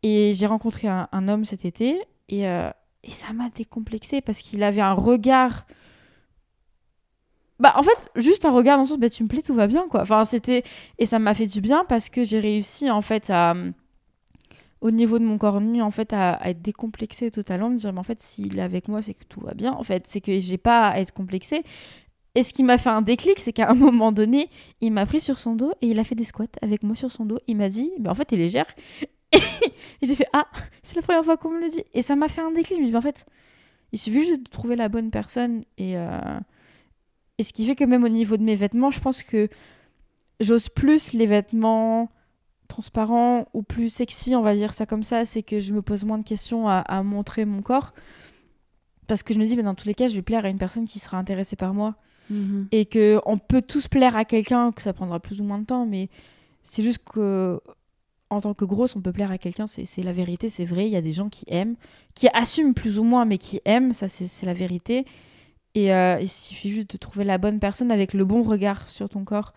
Et 0.04 0.34
j'ai 0.36 0.46
rencontré 0.46 0.88
un, 0.88 1.28
homme 1.28 1.46
cet 1.46 1.66
été 1.66 2.00
et, 2.30 2.42
et 2.42 3.10
ça 3.10 3.34
m'a 3.34 3.50
décomplexé 3.50 4.22
parce 4.22 4.44
qu'il 4.44 4.62
avait 4.62 4.82
un 4.82 4.94
regard 4.94 5.66
bah 7.60 7.74
en 7.78 7.84
fait 7.84 8.10
juste 8.16 8.46
un 8.46 8.52
regard 8.52 8.78
dans 8.78 8.84
le 8.84 8.88
sens 8.88 8.98
bah 8.98 9.10
tu 9.10 9.24
me 9.24 9.30
plais 9.30 9.42
tout 9.42 9.54
va 9.54 9.68
bien 9.68 9.88
quoi. 9.88 10.02
Enfin 10.02 10.26
c'était 10.26 10.64
et 11.00 11.06
ça 11.06 11.20
m'a 11.20 11.34
fait 11.34 11.46
du 11.46 11.62
bien 11.62 11.86
parce 11.86 12.10
que 12.10 12.26
j'ai 12.26 12.40
réussi 12.40 12.92
en 12.92 13.02
fait 13.02 13.30
à 13.30 13.56
au 14.82 14.92
niveau 14.92 15.20
de 15.20 15.24
mon 15.24 15.38
corps 15.38 15.62
nu 15.62 15.82
en 15.82 15.92
fait 15.92 16.14
à, 16.14 16.40
être 16.44 16.62
décomplexé 16.62 17.32
totalement 17.32 17.70
me 17.70 17.78
dire 17.78 17.94
mais 17.94 18.00
en 18.00 18.04
fait 18.04 18.22
s'il 18.22 18.58
est 18.58 18.62
avec 18.62 18.88
moi 18.88 19.02
c'est 19.02 19.14
que 19.14 19.24
tout 19.24 19.40
va 19.42 19.54
bien 19.54 19.74
en 19.74 19.84
fait. 19.84 20.06
C'est 20.08 20.22
que 20.22 20.38
j'ai 20.40 20.58
pas 20.58 20.90
à 20.90 21.00
être 21.00 21.14
complexé. 21.14 21.64
Et 22.38 22.44
ce 22.44 22.52
qui 22.52 22.64
m'a 22.64 22.78
fait 22.78 22.90
un 22.90 23.02
déclic 23.02 23.40
c'est 23.40 23.54
qu'à 23.54 23.70
un 23.70 23.76
moment 23.76 24.12
donné 24.12 24.50
il 24.82 24.92
m'a 24.92 25.06
pris 25.06 25.22
sur 25.22 25.40
son 25.40 25.56
dos 25.56 25.72
et 25.82 25.88
il 25.88 26.00
a 26.00 26.04
fait 26.04 26.16
des 26.16 26.26
squats 26.26 26.46
avec 26.62 26.84
moi 26.84 26.96
sur 26.96 27.12
son 27.12 27.26
dos. 27.26 27.40
Il 27.48 27.56
m'a 27.56 27.70
dit 27.70 27.92
mais 28.00 28.10
en 28.10 28.16
fait 28.16 28.26
t'es 28.26 28.38
légère. 28.38 28.68
Et 30.02 30.08
j'ai 30.08 30.16
fait 30.16 30.28
ah 30.34 30.46
c'est 30.84 30.96
la 30.98 31.02
première 31.02 31.24
fois 31.24 31.38
qu'on 31.38 31.52
me 31.52 31.62
le 31.62 31.70
dit. 31.70 31.84
Et 31.94 32.02
ça 32.02 32.18
m'a 32.18 32.28
fait 32.28 32.42
un 32.42 32.52
déclic. 32.52 32.80
Je 32.86 32.92
me 32.92 32.98
en 32.98 33.02
fait 33.02 33.26
il 33.94 33.98
suffit 33.98 34.26
juste 34.26 34.44
de 34.44 34.50
trouver 34.50 34.76
la 34.76 34.90
bonne 34.90 35.10
personne 35.10 35.64
et 35.78 35.98
euh, 35.98 36.40
et 37.38 37.44
ce 37.44 37.54
qui 37.54 37.66
fait 37.66 37.76
que 37.76 37.84
même 37.84 38.04
au 38.04 38.10
niveau 38.10 38.38
de 38.38 38.44
mes 38.44 38.56
vêtements, 38.56 38.92
je 38.92 39.00
pense 39.00 39.24
que 39.24 39.50
j'ose 40.40 40.70
plus 40.70 41.14
les 41.14 41.26
vêtements 41.26 42.10
transparents 42.68 43.48
ou 43.54 43.62
plus 43.62 43.90
sexy, 43.90 44.36
on 44.36 44.42
va 44.42 44.56
dire 44.56 44.74
ça 44.74 44.86
comme 44.86 45.04
ça. 45.04 45.26
C'est 45.26 45.44
que 45.44 45.60
je 45.60 45.74
me 45.74 45.82
pose 45.82 46.06
moins 46.06 46.18
de 46.18 46.24
questions 46.24 46.68
à, 46.68 47.04
montrer 47.04 47.46
mon 47.46 47.62
corps. 47.62 47.94
Parce 49.08 49.22
que 49.22 49.34
je 49.34 49.40
me 49.40 49.46
dis, 49.46 49.56
mais 49.56 49.64
dans 49.64 49.76
tous 49.76 49.88
les 49.88 49.94
cas, 49.94 50.08
je 50.08 50.16
vais 50.16 50.22
plaire 50.22 50.46
à 50.46 50.50
une 50.50 50.58
personne 50.58 50.86
qui 50.86 51.00
sera 51.00 51.18
intéressée 51.18 51.56
par 51.56 51.74
moi. 51.74 51.96
Mhm. 52.30 52.68
Et 52.72 52.86
que 52.86 53.20
on 53.26 53.38
peut 53.38 53.62
tous 53.62 53.88
plaire 53.88 54.16
à 54.16 54.26
quelqu'un, 54.26 54.72
que 54.72 54.82
ça 54.82 54.94
prendra 54.94 55.20
plus 55.20 55.42
ou 55.42 55.44
moins 55.44 55.60
de 55.60 55.66
temps, 55.66 55.86
mais 55.86 56.10
c'est 56.64 56.82
juste 56.82 57.04
que 57.04 57.60
en 58.32 58.42
tant 58.42 58.56
que 58.56 58.66
grosse, 58.66 58.96
on 58.96 59.02
peut 59.02 59.12
plaire 59.12 59.30
à 59.30 59.38
quelqu'un, 59.38 59.68
c'est 59.68 60.02
la 60.02 60.12
vérité, 60.12 60.50
c'est 60.50 60.66
vrai. 60.66 60.88
Il 60.88 60.92
y 60.92 60.96
a 60.96 61.02
des 61.02 61.12
gens 61.12 61.30
qui 61.30 61.46
aiment, 61.48 61.76
qui 62.16 62.28
assument 62.34 62.74
plus 62.74 62.98
ou 62.98 63.04
moins, 63.04 63.26
mais 63.26 63.38
qui 63.38 63.62
aiment, 63.66 63.94
ça 63.94 64.08
c'est 64.08 64.46
la 64.48 64.56
vérité. 64.56 65.06
Et 65.76 65.94
euh, 65.94 66.18
il 66.22 66.30
suffit 66.30 66.70
juste 66.70 66.92
de 66.92 66.98
trouver 66.98 67.26
la 67.26 67.38
bonne 67.38 67.60
personne 67.60 67.92
avec 67.92 68.14
le 68.14 68.24
bon 68.24 68.42
regard 68.44 68.88
sur 68.88 69.10
ton 69.10 69.26
corps 69.26 69.54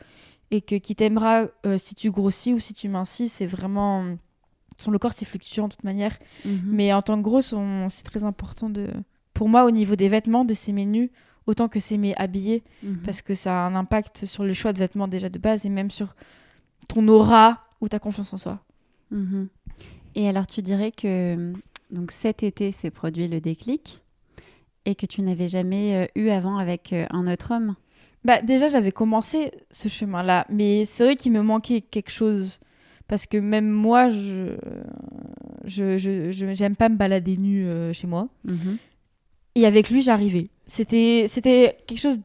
et 0.50 0.60
que 0.60 0.74
qui 0.74 0.96
t'aimera 0.96 1.46
euh, 1.64 1.78
si 1.78 1.94
tu 1.94 2.10
grossis 2.10 2.52
ou 2.52 2.58
si 2.58 2.74
tu 2.74 2.88
mincis. 2.88 3.28
C'est 3.28 3.46
vraiment. 3.46 4.16
Sur 4.76 4.90
le 4.90 4.98
corps, 4.98 5.12
c'est 5.12 5.24
fluctuant 5.24 5.68
de 5.68 5.74
toute 5.74 5.84
manière. 5.84 6.16
Mhm. 6.44 6.60
Mais 6.66 6.92
en 6.92 7.02
tant 7.02 7.16
que 7.16 7.22
grosse, 7.22 7.54
c'est 7.90 8.04
très 8.04 8.24
important 8.24 8.68
de. 8.68 8.88
Pour 9.32 9.48
moi, 9.48 9.64
au 9.64 9.70
niveau 9.70 9.94
des 9.94 10.08
vêtements, 10.08 10.44
de 10.44 10.54
s'aimer 10.54 10.84
nu 10.84 11.10
autant 11.46 11.68
que 11.68 11.80
s'aimer 11.80 12.14
habillé. 12.16 12.64
Mhm. 12.82 12.98
Parce 13.04 13.22
que 13.22 13.34
ça 13.34 13.52
a 13.52 13.68
un 13.68 13.76
impact 13.76 14.26
sur 14.26 14.44
le 14.44 14.52
choix 14.54 14.72
de 14.72 14.78
vêtements 14.78 15.08
déjà 15.08 15.28
de 15.28 15.38
base 15.38 15.64
et 15.64 15.68
même 15.68 15.90
sur 15.90 16.14
ton 16.88 17.06
aura 17.08 17.64
ou 17.80 17.88
ta 17.88 18.00
confiance 18.00 18.32
en 18.32 18.38
soi. 18.38 18.60
Mhm. 19.12 19.48
Et 20.16 20.28
alors, 20.28 20.48
tu 20.48 20.62
dirais 20.62 20.90
que 20.90 21.52
donc 21.90 22.10
cet 22.10 22.42
été 22.42 22.72
s'est 22.72 22.90
produit 22.90 23.28
le 23.28 23.40
déclic? 23.40 24.02
Et 24.88 24.94
que 24.94 25.04
tu 25.04 25.20
n'avais 25.20 25.48
jamais 25.48 25.94
euh, 25.94 26.06
eu 26.20 26.30
avant 26.30 26.56
avec 26.56 26.94
euh, 26.94 27.04
un 27.10 27.30
autre 27.30 27.54
homme? 27.54 27.76
Bah 28.24 28.40
déjà 28.40 28.68
j'avais 28.68 28.90
commencé 28.90 29.52
ce 29.70 29.88
chemin-là, 29.88 30.46
mais 30.48 30.86
c'est 30.86 31.04
vrai 31.04 31.16
qu'il 31.16 31.30
me 31.32 31.42
manquait 31.42 31.82
quelque 31.82 32.10
chose 32.10 32.58
parce 33.06 33.26
que 33.26 33.36
même 33.36 33.68
moi 33.68 34.08
je 34.08 34.56
je 35.64 36.30
j'aime 36.32 36.74
pas 36.74 36.88
me 36.88 36.96
balader 36.96 37.36
nu 37.36 37.66
euh, 37.66 37.92
chez 37.92 38.06
moi. 38.06 38.28
Mhm. 38.44 38.78
Et 39.56 39.66
avec 39.66 39.90
lui 39.90 40.00
j'arrivais. 40.00 40.48
C'était 40.66 41.26
c'était 41.28 41.76
quelque 41.86 42.00
chose 42.00 42.18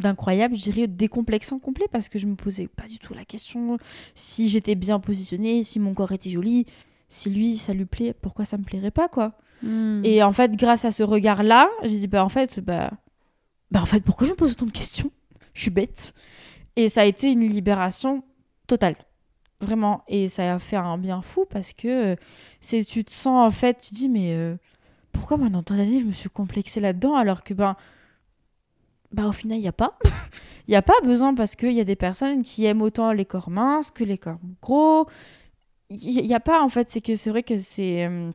d'incroyable, 0.00 0.56
je 0.56 0.62
dirais 0.62 0.88
décomplexant 0.88 1.60
complet 1.60 1.86
parce 1.90 2.08
que 2.08 2.18
je 2.18 2.26
me 2.26 2.34
posais 2.34 2.66
pas 2.66 2.88
du 2.88 2.98
tout 2.98 3.14
la 3.14 3.24
question 3.24 3.78
si 4.16 4.48
j'étais 4.48 4.74
bien 4.74 4.98
positionnée, 4.98 5.62
si 5.62 5.78
mon 5.78 5.94
corps 5.94 6.10
était 6.10 6.30
joli, 6.30 6.66
si 7.08 7.30
lui 7.30 7.58
ça 7.58 7.74
lui 7.74 7.84
plaît, 7.84 8.12
pourquoi 8.12 8.44
ça 8.44 8.58
me 8.58 8.64
plairait 8.64 8.90
pas 8.90 9.08
quoi? 9.08 9.38
Hmm. 9.64 10.02
Et 10.04 10.22
en 10.22 10.32
fait, 10.32 10.52
grâce 10.56 10.84
à 10.84 10.90
ce 10.90 11.02
regard-là, 11.02 11.68
j'ai 11.82 11.98
dit, 11.98 12.06
bah 12.06 12.24
en 12.24 12.28
fait, 12.28 12.60
bah, 12.60 12.90
bah 13.70 13.80
en 13.82 13.86
fait, 13.86 14.04
pourquoi 14.04 14.26
je 14.26 14.32
me 14.32 14.36
pose 14.36 14.52
autant 14.52 14.66
de 14.66 14.70
questions? 14.70 15.10
Je 15.54 15.62
suis 15.62 15.70
bête. 15.70 16.12
Et 16.76 16.88
ça 16.88 17.02
a 17.02 17.04
été 17.04 17.32
une 17.32 17.48
libération 17.48 18.22
totale. 18.66 18.96
Vraiment. 19.60 20.02
Et 20.08 20.28
ça 20.28 20.54
a 20.54 20.58
fait 20.58 20.76
un 20.76 20.98
bien 20.98 21.22
fou 21.22 21.46
parce 21.48 21.72
que 21.72 22.16
c'est 22.60 22.84
tu 22.84 23.04
te 23.04 23.12
sens, 23.12 23.46
en 23.46 23.50
fait, 23.50 23.80
tu 23.80 23.94
dis, 23.94 24.08
mais 24.08 24.34
euh, 24.34 24.56
pourquoi 25.12 25.38
pendant 25.38 25.62
tant 25.62 25.76
d'années, 25.76 26.00
je 26.00 26.04
me 26.04 26.12
suis 26.12 26.28
complexée 26.28 26.80
là-dedans 26.80 27.14
alors 27.14 27.42
que, 27.42 27.54
ben, 27.54 27.76
bah, 29.12 29.26
au 29.26 29.32
final, 29.32 29.58
il 29.58 29.62
n'y 29.62 29.68
a 29.68 29.72
pas. 29.72 29.98
Il 30.66 30.70
n'y 30.70 30.76
a 30.76 30.82
pas 30.82 30.94
besoin 31.04 31.34
parce 31.34 31.56
qu'il 31.56 31.72
y 31.72 31.80
a 31.80 31.84
des 31.84 31.94
personnes 31.94 32.42
qui 32.42 32.64
aiment 32.64 32.80
autant 32.80 33.12
les 33.12 33.26
corps 33.26 33.50
minces 33.50 33.90
que 33.90 34.02
les 34.02 34.16
corps 34.16 34.38
gros. 34.62 35.06
Il 35.90 36.24
n'y 36.24 36.34
a 36.34 36.40
pas, 36.40 36.62
en 36.62 36.70
fait, 36.70 36.88
c'est 36.88 37.02
que 37.02 37.16
c'est 37.16 37.28
vrai 37.28 37.42
que 37.42 37.58
c'est. 37.58 38.06
Euh, 38.06 38.30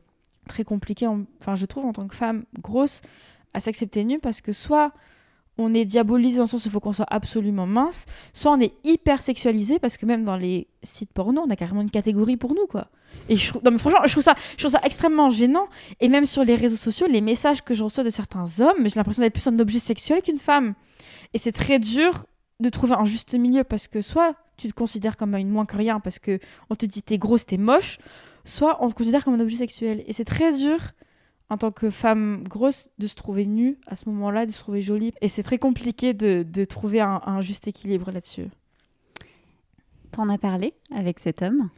très 0.50 0.64
compliqué, 0.64 1.06
enfin 1.06 1.54
je 1.54 1.66
trouve 1.66 1.86
en 1.86 1.92
tant 1.92 2.06
que 2.06 2.14
femme 2.14 2.44
grosse, 2.60 3.00
à 3.54 3.60
s'accepter 3.60 4.04
nue 4.04 4.18
parce 4.18 4.40
que 4.40 4.52
soit 4.52 4.92
on 5.58 5.74
est 5.74 5.84
diabolisé 5.84 6.38
dans 6.38 6.44
le 6.44 6.48
sens 6.48 6.64
où 6.64 6.68
il 6.68 6.70
faut 6.70 6.80
qu'on 6.80 6.92
soit 6.92 7.06
absolument 7.08 7.66
mince, 7.66 8.06
soit 8.32 8.52
on 8.52 8.60
est 8.60 8.74
hyper 8.84 9.20
sexualisé 9.20 9.78
parce 9.78 9.96
que 9.96 10.06
même 10.06 10.24
dans 10.24 10.36
les 10.36 10.68
sites 10.82 11.12
porno, 11.12 11.42
on 11.46 11.50
a 11.50 11.56
carrément 11.56 11.82
une 11.82 11.90
catégorie 11.90 12.36
pour 12.36 12.54
nous 12.54 12.66
quoi. 12.66 12.88
Et 13.28 13.36
je, 13.36 13.52
non, 13.64 13.70
mais 13.70 13.78
franchement, 13.78 14.00
je 14.04 14.12
trouve, 14.12 14.22
ça, 14.22 14.34
je 14.52 14.56
trouve 14.58 14.70
ça 14.70 14.80
extrêmement 14.84 15.30
gênant. 15.30 15.68
Et 16.00 16.08
même 16.08 16.26
sur 16.26 16.44
les 16.44 16.54
réseaux 16.54 16.76
sociaux, 16.76 17.06
les 17.08 17.20
messages 17.20 17.62
que 17.62 17.74
je 17.74 17.82
reçois 17.82 18.04
de 18.04 18.10
certains 18.10 18.44
hommes, 18.60 18.88
j'ai 18.88 18.94
l'impression 18.94 19.22
d'être 19.22 19.32
plus 19.32 19.46
un 19.48 19.58
objet 19.58 19.80
sexuel 19.80 20.22
qu'une 20.22 20.38
femme. 20.38 20.74
Et 21.34 21.38
c'est 21.38 21.52
très 21.52 21.78
dur 21.78 22.26
de 22.60 22.68
trouver 22.68 22.94
un 22.94 23.04
juste 23.04 23.34
milieu 23.34 23.64
parce 23.64 23.88
que 23.88 24.00
soit 24.00 24.34
tu 24.56 24.68
te 24.68 24.74
considères 24.74 25.16
comme 25.16 25.34
une 25.34 25.48
moins 25.48 25.66
que 25.66 25.76
rien 25.76 26.00
parce 26.00 26.18
que 26.18 26.38
on 26.68 26.74
te 26.74 26.86
dit 26.86 27.02
t'es 27.02 27.18
grosse, 27.18 27.46
t'es 27.46 27.56
moche, 27.56 27.98
soit 28.44 28.78
on 28.82 28.88
te 28.88 28.94
considère 28.94 29.24
comme 29.24 29.34
un 29.34 29.40
objet 29.40 29.56
sexuel. 29.56 30.02
Et 30.06 30.12
c'est 30.12 30.24
très 30.24 30.52
dur 30.52 30.78
en 31.50 31.58
tant 31.58 31.72
que 31.72 31.90
femme 31.90 32.44
grosse 32.48 32.90
de 32.98 33.06
se 33.06 33.14
trouver 33.16 33.44
nue 33.44 33.78
à 33.86 33.96
ce 33.96 34.08
moment-là, 34.08 34.46
de 34.46 34.52
se 34.52 34.58
trouver 34.58 34.82
jolie. 34.82 35.12
Et 35.20 35.28
c'est 35.28 35.42
très 35.42 35.58
compliqué 35.58 36.14
de, 36.14 36.44
de 36.44 36.64
trouver 36.64 37.00
un, 37.00 37.20
un, 37.26 37.40
juste 37.42 37.66
équilibre 37.66 38.10
là-dessus. 38.12 38.46
T'en 40.12 40.28
as 40.28 40.38
parlé 40.38 40.74
avec 40.94 41.18
cet 41.18 41.42
homme? 41.42 41.70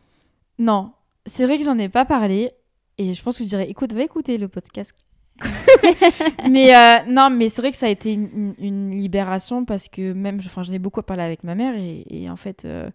Non, 0.59 0.93
c'est 1.27 1.47
vrai 1.47 1.59
que 1.59 1.65
j'en 1.65 1.79
ai 1.79 1.89
pas 1.89 2.05
parlé. 2.05 2.53
Et 2.99 3.15
je 3.15 3.23
pense 3.23 3.39
que 3.39 3.45
je 3.45 3.49
dirais, 3.49 3.69
écoute, 3.69 3.93
va 3.93 4.03
écouter 4.03 4.37
le 4.37 4.49
podcast. 4.49 4.95
mais 6.51 6.77
euh, 6.77 6.99
non, 7.09 7.31
mais 7.31 7.49
c'est 7.49 7.63
vrai 7.63 7.73
que 7.73 7.79
ça 7.79 7.87
a 7.87 7.89
été 7.89 8.13
une, 8.13 8.55
une, 8.59 8.91
libération 8.91 9.65
parce 9.65 9.89
que 9.89 10.13
même, 10.13 10.39
enfin, 10.45 10.63
j'en 10.63 10.73
ai 10.75 10.79
beaucoup 10.79 11.03
parlé 11.03 11.23
avec 11.23 11.43
ma 11.43 11.55
mère 11.55 11.75
et, 11.75 12.05
et 12.11 12.31
en 12.31 12.37
fait, 12.37 12.65
euh, 12.65 12.91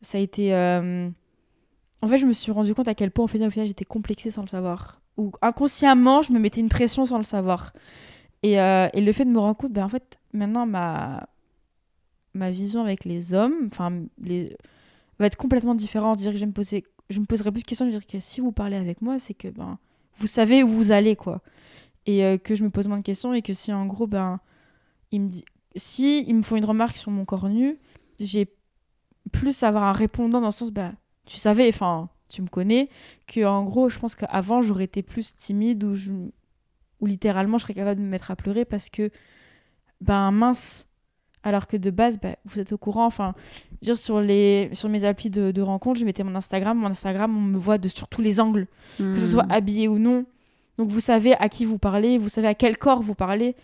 ça 0.00 0.18
a 0.18 0.20
été. 0.20 0.54
Euh, 0.54 1.10
en 2.04 2.08
fait, 2.08 2.18
je 2.18 2.26
me 2.26 2.34
suis 2.34 2.52
rendu 2.52 2.74
compte 2.74 2.86
à 2.86 2.94
quel 2.94 3.10
point, 3.10 3.24
au 3.24 3.28
final, 3.28 3.50
j'étais 3.50 3.86
complexée 3.86 4.30
sans 4.30 4.42
le 4.42 4.48
savoir. 4.48 5.00
Ou 5.16 5.32
inconsciemment, 5.40 6.20
je 6.20 6.34
me 6.34 6.38
mettais 6.38 6.60
une 6.60 6.68
pression 6.68 7.06
sans 7.06 7.16
le 7.16 7.24
savoir. 7.24 7.72
Et, 8.42 8.60
euh, 8.60 8.88
le 8.94 9.12
fait 9.12 9.24
de 9.24 9.30
me 9.30 9.38
rendre 9.38 9.56
compte, 9.56 9.72
ben, 9.72 9.84
en 9.84 9.88
fait, 9.88 10.18
maintenant, 10.34 10.66
ma, 10.66 11.26
ma 12.34 12.50
vision 12.50 12.82
avec 12.82 13.06
les 13.06 13.32
hommes 13.32 13.68
enfin, 13.72 14.02
va 14.20 15.26
être 15.26 15.36
complètement 15.36 15.74
différente. 15.74 16.18
Dire 16.18 16.32
que 16.32 16.38
je 16.38 16.44
me, 16.44 16.52
poserai 16.52 17.50
plus 17.50 17.62
de 17.62 17.66
questions. 17.66 17.86
Je 17.86 17.90
dire 17.92 18.06
que 18.06 18.20
si 18.20 18.42
vous 18.42 18.52
parlez 18.52 18.76
avec 18.76 19.00
moi, 19.00 19.18
c'est 19.18 19.32
que 19.32 19.48
ben, 19.48 19.78
vous 20.18 20.26
savez 20.26 20.62
où 20.62 20.68
vous 20.68 20.92
allez, 20.92 21.16
quoi. 21.16 21.40
Et 22.04 22.22
euh, 22.22 22.36
que 22.36 22.54
je 22.54 22.64
me 22.64 22.70
pose 22.70 22.86
moins 22.86 22.98
de 22.98 23.02
questions 23.02 23.32
et 23.32 23.40
que 23.40 23.54
si 23.54 23.72
en 23.72 23.86
gros, 23.86 24.06
ben, 24.06 24.40
me 25.10 25.30
ils 25.98 26.34
me 26.34 26.42
font 26.42 26.56
une 26.56 26.66
remarque 26.66 26.98
sur 26.98 27.10
mon 27.10 27.24
corps 27.24 27.48
nu, 27.48 27.78
j'ai 28.20 28.46
plus 29.32 29.62
à 29.62 29.68
avoir 29.68 29.84
un 29.84 29.92
répondant 29.92 30.42
dans 30.42 30.48
le 30.48 30.52
sens, 30.52 30.70
ben, 30.70 30.94
tu 31.26 31.36
savais, 31.36 31.68
enfin, 31.68 32.08
tu 32.28 32.42
me 32.42 32.48
connais, 32.48 32.88
que 33.26 33.44
en 33.44 33.64
gros, 33.64 33.88
je 33.88 33.98
pense 33.98 34.14
qu'avant, 34.14 34.62
j'aurais 34.62 34.84
été 34.84 35.02
plus 35.02 35.34
timide 35.34 35.84
ou, 35.84 35.94
je, 35.94 36.12
ou 37.00 37.06
littéralement, 37.06 37.58
je 37.58 37.62
serais 37.62 37.74
capable 37.74 38.00
de 38.00 38.04
me 38.04 38.10
mettre 38.10 38.30
à 38.30 38.36
pleurer 38.36 38.64
parce 38.64 38.90
que, 38.90 39.10
ben 40.00 40.30
mince, 40.30 40.86
alors 41.42 41.66
que 41.66 41.76
de 41.76 41.90
base, 41.90 42.18
ben, 42.18 42.36
vous 42.44 42.58
êtes 42.58 42.72
au 42.72 42.78
courant, 42.78 43.06
enfin, 43.06 43.34
dire 43.82 43.98
sur, 43.98 44.20
les, 44.20 44.70
sur 44.72 44.88
mes 44.88 45.04
applis 45.04 45.30
de, 45.30 45.50
de 45.50 45.62
rencontres, 45.62 46.00
je 46.00 46.06
mettais 46.06 46.24
mon 46.24 46.34
Instagram, 46.34 46.78
mon 46.78 46.88
Instagram, 46.88 47.36
on 47.36 47.40
me 47.40 47.58
voit 47.58 47.78
de, 47.78 47.88
sur 47.88 48.08
tous 48.08 48.22
les 48.22 48.40
angles, 48.40 48.66
que 48.96 49.18
ce 49.18 49.26
soit 49.26 49.44
hmm. 49.44 49.52
habillé 49.52 49.88
ou 49.88 49.98
non. 49.98 50.24
Donc 50.78 50.88
vous 50.88 51.00
savez 51.00 51.34
à 51.34 51.48
qui 51.48 51.64
vous 51.64 51.78
parlez, 51.78 52.18
vous 52.18 52.28
savez 52.28 52.48
à 52.48 52.54
quel 52.54 52.78
corps 52.78 53.02
vous 53.02 53.14
parlez. 53.14 53.54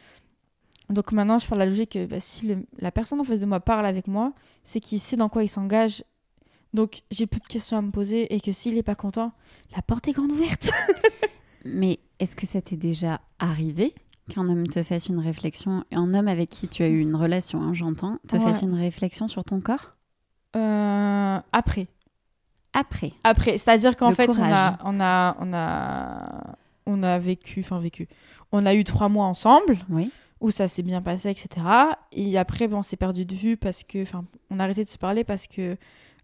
Donc 0.90 1.12
maintenant, 1.12 1.38
je 1.38 1.46
parle 1.46 1.61
de 1.61 1.64
la 1.64 1.70
logique 1.70 1.92
que 1.92 2.07
bah, 2.07 2.20
si 2.20 2.55
la 2.79 2.90
personne 2.90 3.20
en 3.20 3.25
face 3.25 3.40
de 3.40 3.46
moi 3.46 3.61
parle 3.61 3.87
avec 3.87 4.07
moi, 4.07 4.33
c'est 4.62 4.81
qu'il 4.81 5.01
sait 5.01 5.16
dans 5.16 5.29
quoi 5.29 5.42
il 5.42 5.49
s'engage. 5.49 6.05
Donc 6.74 7.02
j'ai 7.11 7.26
plus 7.26 7.40
de 7.40 7.46
questions 7.46 7.76
à 7.76 7.83
me 7.83 7.90
poser 7.90 8.35
et 8.35 8.40
que 8.40 8.52
s'il 8.52 8.74
n'est 8.74 8.83
pas 8.83 8.94
content, 8.94 9.33
la 9.74 9.83
porte 9.83 10.09
est 10.09 10.12
grande 10.12 10.30
ouverte. 10.33 10.70
Mais 11.64 11.98
est-ce 12.18 12.37
que 12.37 12.46
ça 12.46 12.61
t'est 12.62 12.76
déjà 12.76 13.20
arrivé 13.38 13.94
qu'un 14.30 14.48
homme 14.48 14.66
te 14.66 14.83
fasse 14.83 15.09
une 15.09 15.18
réflexion, 15.18 15.85
un 15.92 16.14
homme 16.14 16.28
avec 16.28 16.48
qui 16.48 16.68
tu 16.68 16.83
as 16.83 16.88
eu 16.88 17.00
une 17.00 17.16
relation, 17.16 17.62
hein, 17.62 17.74
j'entends, 17.74 18.18
te 18.28 18.38
fasse 18.38 18.62
une 18.62 18.74
réflexion 18.74 19.26
sur 19.26 19.44
ton 19.44 19.61
corps? 19.61 19.96
Euh, 20.56 21.38
Après. 21.52 21.88
Après? 22.72 23.12
Après, 23.24 23.59
c'est-à-dire 23.59 23.96
qu'en 23.96 24.12
fait, 24.12 24.30
on 24.30 24.42
a, 24.42 24.78
on 24.85 25.00
a, 25.00 25.37
on 25.40 25.52
a, 25.52 26.56
on 26.87 27.02
a 27.02 27.18
vécu, 27.18 27.61
enfin 27.61 27.80
vécu, 27.80 28.09
on 28.52 28.64
a 28.64 28.74
eu 28.74 28.85
trois 28.85 29.09
mois 29.09 29.26
ensemble. 29.26 29.78
Oui. 29.88 30.12
Où 30.40 30.50
ça 30.50 30.68
s'est 30.68 30.83
bien 30.83 31.02
passé, 31.02 31.28
etc. 31.28 31.66
Et 32.12 32.38
après, 32.38 32.66
bon, 32.66 32.78
on 32.78 32.83
s'est 32.83 32.96
perdu 32.96 33.26
de 33.26 33.35
vue 33.35 33.56
parce 33.59 33.85
que, 33.85 34.00
enfin, 34.02 34.24
on 34.50 34.59
a 34.59 34.64
arrêté 34.64 34.85
de 34.85 34.88
se 34.88 34.96
parler 34.96 35.22
parce 35.22 35.46
que 35.46 35.76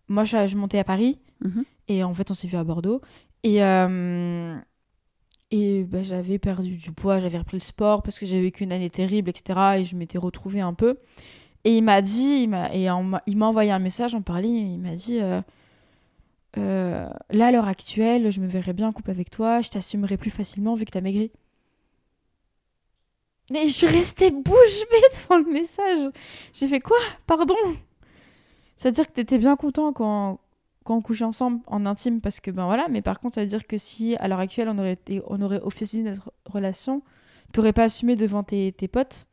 moi, 0.09 0.25
je, 0.25 0.47
je 0.47 0.57
montais 0.57 0.79
à 0.79 0.85
Paris 0.85 1.19
mhm. 1.45 1.65
et 1.89 2.05
en 2.05 2.15
fait, 2.15 2.31
on 2.31 2.35
s'est 2.35 2.49
vu 2.49 2.57
à 2.57 2.65
Bordeaux. 2.65 3.01
Et, 3.43 3.63
euh, 3.63 4.57
et 5.51 5.85
bah, 5.85 6.03
j'avais 6.03 6.39
perdu 6.39 6.77
du 6.77 6.93
poids, 6.93 7.21
j'avais 7.21 7.39
repris 7.39 7.57
le 7.57 7.63
sport 7.63 8.03
parce 8.03 8.19
que 8.19 8.27
j'avais 8.27 8.43
vécu 8.43 8.65
une 8.65 8.73
année 8.73 8.91
terrible, 8.91 9.31
etc. 9.31 9.79
Et 9.79 9.85
je 9.85 9.97
m'étais 9.97 10.19
retrouvée 10.19 10.61
un 10.61 10.75
peu. 10.75 10.99
Et 11.65 11.77
il 11.77 11.83
m'a 11.83 12.03
dit, 12.03 12.43
il 12.43 12.49
m'a, 12.49 12.73
et 12.75 12.87
il 13.27 13.37
m'a 13.37 13.47
envoyé 13.47 13.73
un 13.73 13.79
message, 13.79 14.15
en 14.15 14.23
parlait, 14.23 14.49
il 14.49 14.79
m'a 14.79 14.95
dit 14.95 15.19
euh, 15.21 15.43
euh, 16.59 17.09
Là, 17.31 17.47
à 17.47 17.51
l'heure 17.51 17.67
actuelle, 17.67 18.31
je 18.31 18.41
me 18.41 18.47
verrais 18.47 18.73
bien 18.73 18.89
en 18.89 18.93
couple 18.93 19.11
avec 19.11 19.31
toi, 19.31 19.61
je 19.61 19.71
t'assumerai 19.71 20.17
plus 20.17 20.31
facilement 20.31 20.75
vu 20.75 20.85
que 20.85 20.93
t'as 20.93 21.01
maigri. 21.01 21.33
Et 23.55 23.69
je 23.69 23.73
suis 23.73 23.87
restée 23.87 24.31
bouche 24.31 24.81
bée 24.91 25.03
devant 25.23 25.39
le 25.39 25.53
message. 25.53 26.11
J'ai 26.53 26.69
fait 26.69 26.81
quoi? 26.81 26.99
Pardon? 27.27 27.55
C'est-à-dire 28.77 29.07
que 29.07 29.13
t'étais 29.13 29.39
bien 29.39 29.57
content 29.57 29.93
quand, 29.93 30.39
quand 30.85 30.97
on 30.97 31.03
couchait 31.03 31.25
ensemble 31.25 31.61
en 31.67 31.87
intime 31.87 32.21
parce 32.21 32.41
que 32.41 32.51
ben 32.51 32.67
voilà 32.67 32.87
mais 32.89 33.03
par 33.03 33.21
contre 33.21 33.37
ça 33.37 33.41
veut 33.41 33.47
dire 33.47 33.67
que 33.67 33.77
si 33.77 34.17
à 34.17 34.29
l'heure 34.29 34.39
actuelle 34.39 34.69
on 34.69 34.79
aurait 34.79 34.93
été, 34.93 35.23
on 35.27 35.41
aurait 35.43 35.61
officialisé 35.61 36.09
notre 36.09 36.33
relation 36.45 37.03
t'aurais 37.53 37.73
pas 37.73 37.85
assumé 37.85 38.17
devant 38.17 38.43
tes, 38.43 38.73
tes, 38.73 38.89
potes 38.89 39.27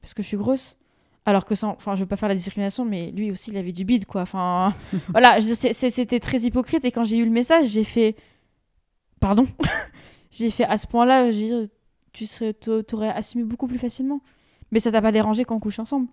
parce 0.00 0.14
que 0.14 0.22
je 0.22 0.28
suis 0.28 0.36
grosse. 0.36 0.76
Alors 1.26 1.46
que 1.46 1.54
sans 1.54 1.70
enfin 1.70 1.94
je 1.94 2.00
veux 2.00 2.06
pas 2.06 2.16
faire 2.16 2.28
la 2.28 2.34
discrimination 2.34 2.84
mais 2.84 3.10
lui 3.10 3.30
aussi 3.30 3.50
il 3.50 3.56
avait 3.56 3.72
du 3.72 3.84
bide 3.84 4.04
quoi. 4.04 4.22
Enfin 4.22 4.74
voilà 5.08 5.40
c'était 5.40 6.20
très 6.20 6.40
hypocrite. 6.40 6.84
Et 6.84 6.92
quand 6.92 7.04
j'ai 7.04 7.16
eu 7.16 7.24
le 7.24 7.30
message 7.30 7.68
j'ai 7.68 7.84
fait 7.84 8.14
pardon 9.20 9.46
j'ai 10.30 10.50
fait 10.50 10.64
à 10.64 10.76
ce 10.76 10.86
point 10.86 11.06
là 11.06 11.30
tu 12.12 12.26
serais 12.26 12.52
t'aurais 12.52 13.08
assumé 13.08 13.44
beaucoup 13.44 13.66
plus 13.66 13.78
facilement. 13.78 14.20
Mais 14.70 14.80
ça 14.80 14.92
t'a 14.92 15.00
pas 15.00 15.12
dérangé 15.12 15.44
quand 15.44 15.56
on 15.56 15.60
couche 15.60 15.78
ensemble. 15.78 16.08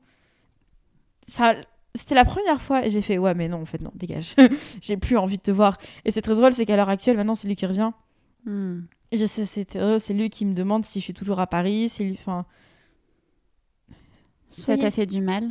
Ça 1.28 1.56
c'était 1.93 2.15
la 2.15 2.25
première 2.25 2.62
fois 2.62 2.86
et 2.86 2.89
j'ai 2.89 3.01
fait 3.01 3.17
ouais 3.17 3.34
mais 3.34 3.49
non 3.49 3.62
en 3.62 3.65
fait 3.65 3.82
non 3.82 3.91
dégage. 3.95 4.36
J'ai 4.82 4.97
plus 4.97 5.17
envie 5.17 5.38
de 5.38 5.41
te 5.41 5.51
voir. 5.51 5.77
Et 6.06 6.12
c'est 6.12 6.21
très 6.21 6.36
drôle 6.36 6.54
c'est 6.54 6.65
qu'à 6.65 6.75
l'heure 6.75 6.89
actuelle 6.89 7.17
maintenant 7.17 7.36
c'est 7.36 7.47
lui 7.47 7.56
qui 7.56 7.65
revient. 7.65 7.91
Hmm. 8.45 8.82
c'est 9.12 10.13
lui 10.13 10.30
qui 10.30 10.45
me 10.45 10.54
demande 10.54 10.84
si 10.84 10.99
je 10.99 11.04
suis 11.04 11.13
toujours 11.13 11.39
à 11.39 11.47
Paris 11.47 11.89
c'est 11.89 12.04
lui 12.04 12.13
enfin. 12.13 12.45
Ça 14.54 14.77
t'a 14.77 14.91
fait 14.91 15.06
du 15.06 15.21
mal? 15.21 15.49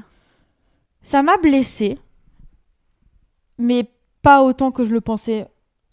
Ça 1.02 1.22
m'a 1.22 1.36
blessé 1.36 1.98
mais 3.58 3.90
pas 4.22 4.42
autant 4.42 4.70
que 4.70 4.84
je 4.84 4.92
le 4.92 5.00
pensais. 5.00 5.46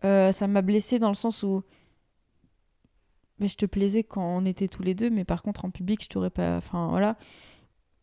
Euh, 0.05 0.31
ça 0.31 0.47
m'a 0.47 0.62
blessé 0.62 0.99
dans 0.99 1.10
le 1.10 1.15
sens 1.15 1.43
où 1.43 1.63
mais 3.39 3.47
je 3.47 3.57
te 3.57 3.65
plaisais 3.65 4.03
quand 4.03 4.23
on 4.23 4.45
était 4.45 4.67
tous 4.67 4.81
les 4.81 4.95
deux 4.95 5.10
mais 5.10 5.25
par 5.25 5.43
contre 5.43 5.65
en 5.65 5.69
public 5.71 6.03
je 6.03 6.10
t'aurais 6.10 6.29
pas 6.29 6.55
enfin 6.55 6.88
voilà. 6.88 7.17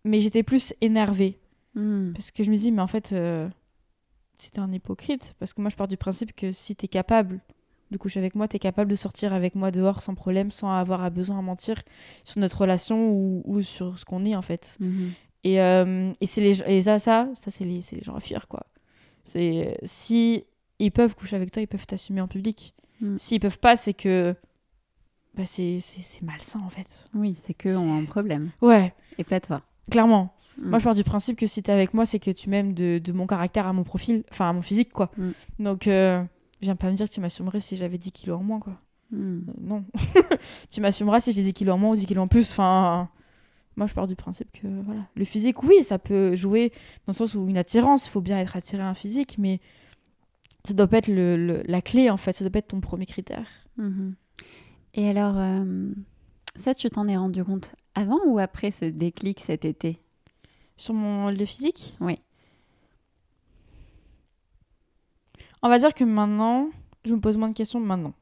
Mais 0.05 0.21
j'étais 0.21 0.43
plus 0.43 0.75
énervée 0.83 1.39
Hmm. 1.75 2.13
Parce 2.13 2.31
que 2.31 2.45
je 2.45 2.51
me 2.51 2.57
dis, 2.57 2.73
mais 2.73 2.83
en 2.83 2.87
fait, 2.87 3.13
euh, 3.13 3.49
c'était 4.39 4.61
un 4.61 4.73
hypocrite. 4.73 5.35
Parce 5.39 5.53
que 5.53 5.61
moi, 5.61 5.71
je 5.71 5.77
pars 5.77 5.89
du 5.89 5.97
principe 5.97 6.35
que 6.35 6.53
si 6.53 6.77
tu 6.77 6.85
es 6.87 6.89
capable 6.89 7.41
de 7.91 7.99
coucher 7.99 8.21
avec 8.21 8.35
moi, 8.35 8.49
tu 8.49 8.57
es 8.57 8.59
capable 8.59 8.91
de 8.91 8.97
sortir 8.97 9.33
avec 9.33 9.55
moi 9.55 9.71
dehors 9.71 10.03
sans 10.03 10.15
problème, 10.15 10.51
sans 10.51 10.73
avoir 10.73 11.03
à 11.03 11.11
besoin 11.11 11.39
à 11.39 11.43
mentir 11.43 11.83
sur 12.25 12.41
notre 12.41 12.61
relation 12.61 13.11
ou, 13.13 13.63
sur 13.63 13.99
ce 13.99 14.05
qu'on 14.05 14.25
est, 14.25 14.35
en 14.35 14.43
fait. 14.43 14.77
Hmm. 14.81 15.09
Et, 15.45 15.61
euh, 15.61 16.13
et, 16.21 16.27
c'est 16.27 16.41
les, 16.41 16.63
et 16.63 16.83
ça, 16.83 16.99
ça, 16.99 17.29
ça 17.35 17.51
c'est 17.51 17.65
les, 17.65 17.81
les, 17.93 18.01
gens 18.01 18.15
à 18.15 18.21
fuir, 18.21 18.49
quoi. 18.49 18.67
C'est 19.25 19.79
si 19.83 20.45
ils 20.79 20.91
peuvent 20.91 21.15
coucher 21.15 21.37
avec 21.37 21.51
toi, 21.51 21.63
ils 21.63 21.67
peuvent 21.67 21.87
t'assumer 21.87 22.21
en 22.21 22.29
public. 22.29 22.75
Mm. 23.01 23.17
S'ils 23.19 23.41
peuvent 23.41 23.59
pas, 23.59 23.77
c'est 23.77 23.95
que 23.95 24.35
bah, 25.35 25.45
c'est 25.47 25.83
malsain, 26.23 26.61
en 26.61 26.69
fait. 26.69 27.05
Oui, 27.15 27.35
c'est 27.35 27.55
que 27.55 27.69
ont 27.77 27.99
un 27.99 28.05
problème. 28.05 28.51
Ouais. 28.61 28.95
Et 29.19 29.25
pas 29.25 29.41
toi. 29.41 29.63
Clairement. 29.91 30.34
Mm. 30.59 30.71
Moi, 30.71 30.79
je 30.79 30.85
pars 30.85 30.95
du 30.95 31.05
principe 31.05 31.39
que 31.39 31.47
si 31.47 31.63
t'es 31.63 31.73
avec 31.73 31.95
moi, 31.95 32.07
c'est 32.07 32.19
que 32.19 32.31
tu 32.31 32.49
m'aimes 32.49 32.73
de, 32.73 32.99
de, 32.99 33.13
mon 33.13 33.27
caractère 33.27 33.67
à 33.67 33.73
mon 33.73 33.85
profil, 33.85 34.25
enfin 34.31 34.51
à 34.51 34.53
mon 34.53 34.63
physique, 34.63 34.93
quoi. 34.93 35.11
Mm. 35.17 35.31
Donc, 35.61 35.87
euh, 35.87 36.23
viens 36.61 36.77
pas 36.77 36.91
me 36.91 36.97
dire 36.97 37.09
que 37.09 37.15
tu 37.15 37.21
m'assumerais 37.21 37.61
si 37.61 37.77
j'avais 37.77 37.99
10 37.99 38.13
kilos 38.13 38.39
en 38.39 38.43
moins, 38.43 38.61
quoi. 38.61 38.81
Mm. 39.11 39.17
Euh, 39.19 39.41
non. 39.61 39.85
tu 40.71 40.81
m'assumeras 40.81 41.21
si 41.21 41.33
j'ai 41.33 41.43
10 41.43 41.53
kilos 41.53 41.75
en 41.75 41.79
moins 41.79 41.91
ou 41.91 41.97
10 41.97 42.07
kilos 42.07 42.25
en 42.25 42.29
plus. 42.29 42.51
Enfin, 42.51 43.09
moi, 43.77 43.87
je 43.87 43.95
pars 43.95 44.07
du 44.07 44.17
principe 44.17 44.51
que, 44.53 44.67
voilà. 44.85 45.01
Le 45.15 45.25
physique, 45.25 45.63
oui, 45.63 45.83
ça 45.83 45.99
peut 45.99 46.35
jouer 46.35 46.71
dans 47.07 47.13
le 47.13 47.15
sens 47.15 47.35
où 47.35 47.49
une 47.49 47.59
attirance, 47.59 48.07
il 48.07 48.11
faut 48.11 48.21
bien 48.21 48.39
être 48.39 48.57
attiré 48.57 48.83
à 48.83 48.89
un 48.89 48.95
physique, 48.95 49.37
mais 49.39 49.61
ça 50.65 50.75
doit 50.75 50.87
pas 50.87 50.99
être 50.99 51.09
le, 51.09 51.63
la 51.67 51.83
clé, 51.83 52.11
en 52.11 52.17
fait. 52.17 52.33
Ça 52.33 52.45
doit 52.45 52.53
pas 52.53 52.61
être 52.61 52.69
ton 52.69 52.81
premier 52.81 53.07
critère. 53.07 53.49
Mm-hmm. 53.79 54.13
Et 54.95 55.09
alors, 55.11 55.35
euh, 55.37 55.91
ça, 56.57 56.75
tu 56.75 56.89
t'en 56.89 57.09
es 57.09 57.17
rendu 57.17 57.45
compte 57.45 57.75
avant 57.95 58.21
ou 58.27 58.39
après 58.39 58.71
ce 58.71 58.85
déclic 58.85 59.41
cet 59.41 59.65
été? 59.65 60.01
Sur 60.77 60.95
mon 60.95 61.31
le 61.31 61.45
physique 61.45 61.97
Oui. 62.01 62.19
On 65.63 65.69
va 65.69 65.79
dire 65.79 65.95
que 65.95 66.05
maintenant, 66.05 66.69
je 67.05 67.15
me 67.15 67.21
pose 67.21 67.37
moins 67.37 67.49
de 67.49 67.55
questions 67.55 67.81
maintenant. 67.81 68.13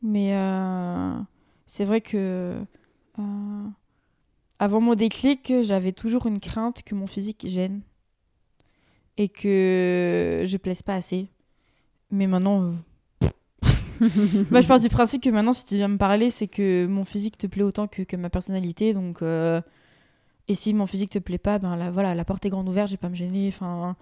Mais 0.00 0.34
euh, 0.34 1.18
c'est 1.66 1.84
vrai 1.84 2.00
que 2.00 2.60
euh, 3.18 3.64
avant 4.58 4.80
mon 4.80 4.94
déclic, 4.94 5.52
j'avais 5.62 5.92
toujours 5.92 6.26
une 6.26 6.38
crainte 6.38 6.84
que 6.84 6.94
mon 6.94 7.08
physique 7.08 7.46
gêne 7.48 7.80
et 9.16 9.28
que 9.28 10.44
je 10.46 10.56
plaise 10.56 10.82
pas 10.82 10.94
assez. 10.94 11.26
Mais 12.12 12.28
maintenant, 12.28 12.62
euh, 12.62 13.28
moi 14.52 14.60
je 14.60 14.68
pars 14.68 14.78
du 14.78 14.88
principe 14.88 15.24
que 15.24 15.30
maintenant, 15.30 15.52
si 15.52 15.66
tu 15.66 15.74
viens 15.74 15.88
me 15.88 15.98
parler, 15.98 16.30
c'est 16.30 16.46
que 16.46 16.86
mon 16.86 17.04
physique 17.04 17.36
te 17.38 17.48
plaît 17.48 17.64
autant 17.64 17.88
que, 17.88 18.02
que 18.02 18.14
ma 18.14 18.30
personnalité. 18.30 18.92
Donc, 18.92 19.20
et 20.48 20.54
si 20.54 20.74
mon 20.74 20.86
physique 20.86 21.10
te 21.10 21.18
plaît 21.18 21.38
pas, 21.38 21.58
ben 21.58 21.76
la, 21.76 21.90
voilà, 21.90 22.14
la 22.14 22.24
porte 22.24 22.44
est 22.46 22.50
grande 22.50 22.68
ouverte, 22.68 22.88
je 22.88 22.94
vais 22.94 22.98
pas 22.98 23.10
me 23.10 23.14
gêner. 23.14 23.48
Enfin, 23.48 23.96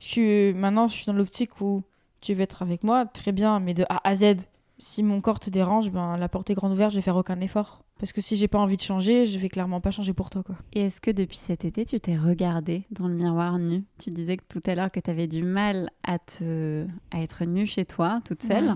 je 0.00 0.06
suis, 0.06 0.52
maintenant, 0.54 0.88
je 0.88 0.94
suis 0.94 1.06
dans 1.06 1.12
l'optique 1.12 1.60
où 1.60 1.82
tu 2.20 2.34
veux 2.34 2.42
être 2.42 2.62
avec 2.62 2.84
moi, 2.84 3.06
très 3.06 3.32
bien, 3.32 3.60
mais 3.60 3.74
de 3.74 3.84
A 3.88 4.00
à 4.06 4.14
Z. 4.14 4.36
Si 4.78 5.02
mon 5.02 5.20
corps 5.20 5.38
te 5.38 5.48
dérange, 5.48 5.90
ben 5.90 6.16
la 6.16 6.28
porte 6.28 6.50
est 6.50 6.54
grande 6.54 6.72
ouverte, 6.72 6.90
je 6.90 6.96
vais 6.96 7.02
faire 7.02 7.16
aucun 7.16 7.40
effort. 7.40 7.84
Parce 7.98 8.12
que 8.12 8.20
si 8.20 8.34
j'ai 8.34 8.48
pas 8.48 8.58
envie 8.58 8.76
de 8.76 8.82
changer, 8.82 9.26
je 9.26 9.38
vais 9.38 9.48
clairement 9.48 9.80
pas 9.80 9.92
changer 9.92 10.12
pour 10.12 10.28
toi. 10.28 10.42
Quoi. 10.42 10.56
Et 10.72 10.86
est-ce 10.86 11.00
que 11.00 11.12
depuis 11.12 11.36
cet 11.36 11.64
été, 11.64 11.84
tu 11.84 12.00
t'es 12.00 12.16
regardé 12.16 12.84
dans 12.90 13.06
le 13.06 13.14
miroir 13.14 13.60
nu? 13.60 13.84
Tu 13.98 14.10
disais 14.10 14.36
que 14.38 14.42
tout 14.48 14.62
à 14.66 14.74
l'heure 14.74 14.90
que 14.90 14.98
tu 14.98 15.08
avais 15.08 15.28
du 15.28 15.44
mal 15.44 15.88
à, 16.02 16.18
te... 16.18 16.84
à 17.12 17.20
être 17.20 17.44
nue 17.44 17.68
chez 17.68 17.84
toi, 17.84 18.20
toute 18.24 18.42
seule. 18.42 18.74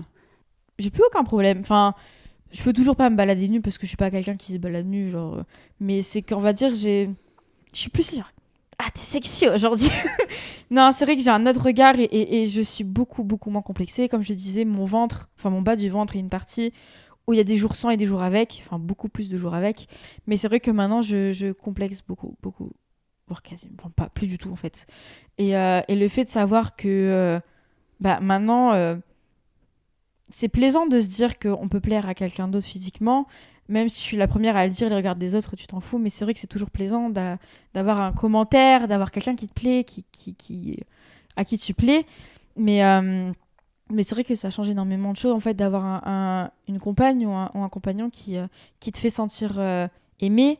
J'ai 0.79 0.91
plus 0.91 1.03
aucun 1.05 1.25
problème. 1.25 1.59
Enfin, 1.59 1.93
je 2.51 2.63
peux 2.63 2.73
toujours 2.73 2.95
pas 2.95 3.09
me 3.09 3.15
balader 3.15 3.47
nu 3.49 3.61
parce 3.61 3.77
que 3.77 3.83
je 3.83 3.89
suis 3.89 3.97
pas 3.97 4.11
quelqu'un 4.11 4.35
qui 4.35 4.53
se 4.53 4.57
balade 4.57 4.85
nu 4.85 5.09
genre 5.09 5.43
mais 5.79 6.01
c'est 6.01 6.21
qu'on 6.21 6.39
va 6.39 6.53
dire 6.53 6.73
j'ai 6.75 7.09
je 7.73 7.79
suis 7.79 7.89
plus 7.89 8.15
genre 8.15 8.31
ah 8.79 8.85
t'es 8.93 9.01
sexy 9.01 9.47
aujourd'hui. 9.47 9.89
Non 10.69 10.91
c'est 10.91 11.05
vrai 11.05 11.15
que 11.15 11.23
j'ai 11.23 11.29
un 11.29 11.47
autre 11.47 11.63
regard 11.63 11.95
et, 11.97 12.47
je 12.47 12.61
suis 12.61 12.83
beaucoup 12.83 13.23
beaucoup 13.23 13.49
moins 13.49 13.61
complexée. 13.61 14.09
Comme 14.09 14.21
je 14.21 14.33
disais 14.33 14.65
mon 14.65 14.83
ventre 14.85 15.29
enfin 15.37 15.49
mon 15.49 15.61
bas 15.61 15.77
du 15.77 15.89
ventre 15.89 16.15
est 16.15 16.19
une 16.19 16.29
partie 16.29 16.73
où 17.25 17.33
il 17.33 17.37
y 17.37 17.39
a 17.39 17.45
des 17.45 17.55
jours 17.57 17.75
sans 17.75 17.89
et 17.89 17.97
des 17.97 18.05
jours 18.05 18.21
avec 18.21 18.61
enfin 18.65 18.77
beaucoup 18.77 19.07
plus 19.07 19.29
de 19.29 19.37
jours 19.37 19.55
avec. 19.55 19.87
Mais 20.27 20.35
c'est 20.35 20.49
vrai 20.49 20.59
que 20.59 20.69
maintenant 20.69 21.01
je, 21.01 21.51
complexe 21.53 22.03
beaucoup 22.05 22.35
beaucoup 22.41 22.71
voire 23.27 23.41
quasiment 23.41 23.75
enfin, 23.79 23.91
pas 23.95 24.09
plus 24.09 24.27
du 24.27 24.37
tout 24.37 24.51
en 24.51 24.57
fait. 24.57 24.87
Et, 25.37 25.55
euh, 25.55 25.81
le 25.87 26.07
fait 26.09 26.25
de 26.25 26.29
savoir 26.29 26.75
que 26.75 26.87
euh, 26.87 27.39
bah 28.01 28.19
maintenant 28.19 28.73
euh, 28.73 28.97
c'est 30.29 30.49
plaisant 30.49 30.85
de 30.87 30.99
se 30.99 31.07
dire 31.07 31.39
qu'on 31.39 31.67
peut 31.67 31.79
plaire 31.79 32.07
à 32.07 32.13
quelqu'un 32.13 32.47
d'autre 32.47 32.65
physiquement, 32.65 33.27
même 33.69 33.89
si 33.89 34.01
je 34.01 34.05
suis 34.05 34.17
la 34.17 34.27
première 34.27 34.55
à 34.55 34.65
le 34.65 34.71
dire, 34.71 34.89
les 34.89 34.95
regards 34.95 35.15
des 35.15 35.35
autres, 35.35 35.55
tu 35.55 35.67
t'en 35.67 35.79
fous, 35.79 35.97
mais 35.97 36.09
c'est 36.09 36.25
vrai 36.25 36.33
que 36.33 36.39
c'est 36.39 36.47
toujours 36.47 36.69
plaisant 36.71 37.09
d'avoir 37.09 37.99
un 38.01 38.13
commentaire, 38.13 38.87
d'avoir 38.87 39.11
quelqu'un 39.11 39.35
qui 39.35 39.47
te 39.47 39.53
plaît, 39.53 39.83
qui, 39.83 40.79
à 41.35 41.43
qui 41.43 41.57
tu 41.57 41.73
plais. 41.73 42.05
Mais, 42.55 42.83
euh, 42.83 43.31
mais 43.91 44.03
c'est 44.03 44.15
vrai 44.15 44.23
que 44.23 44.35
ça 44.35 44.49
change 44.49 44.69
énormément 44.69 45.11
de 45.11 45.17
choses, 45.17 45.33
en 45.33 45.39
fait, 45.39 45.53
d'avoir 45.53 46.07
un, 46.07 46.49
une 46.67 46.79
compagne 46.79 47.25
ou 47.25 47.33
un, 47.33 47.51
un 47.53 47.69
compagnon 47.69 48.09
qui, 48.09 48.37
euh, 48.37 48.47
qui 48.79 48.91
te 48.91 48.97
fait 48.97 49.09
sentir 49.09 49.59
euh, 49.59 49.87
aimé 50.19 50.59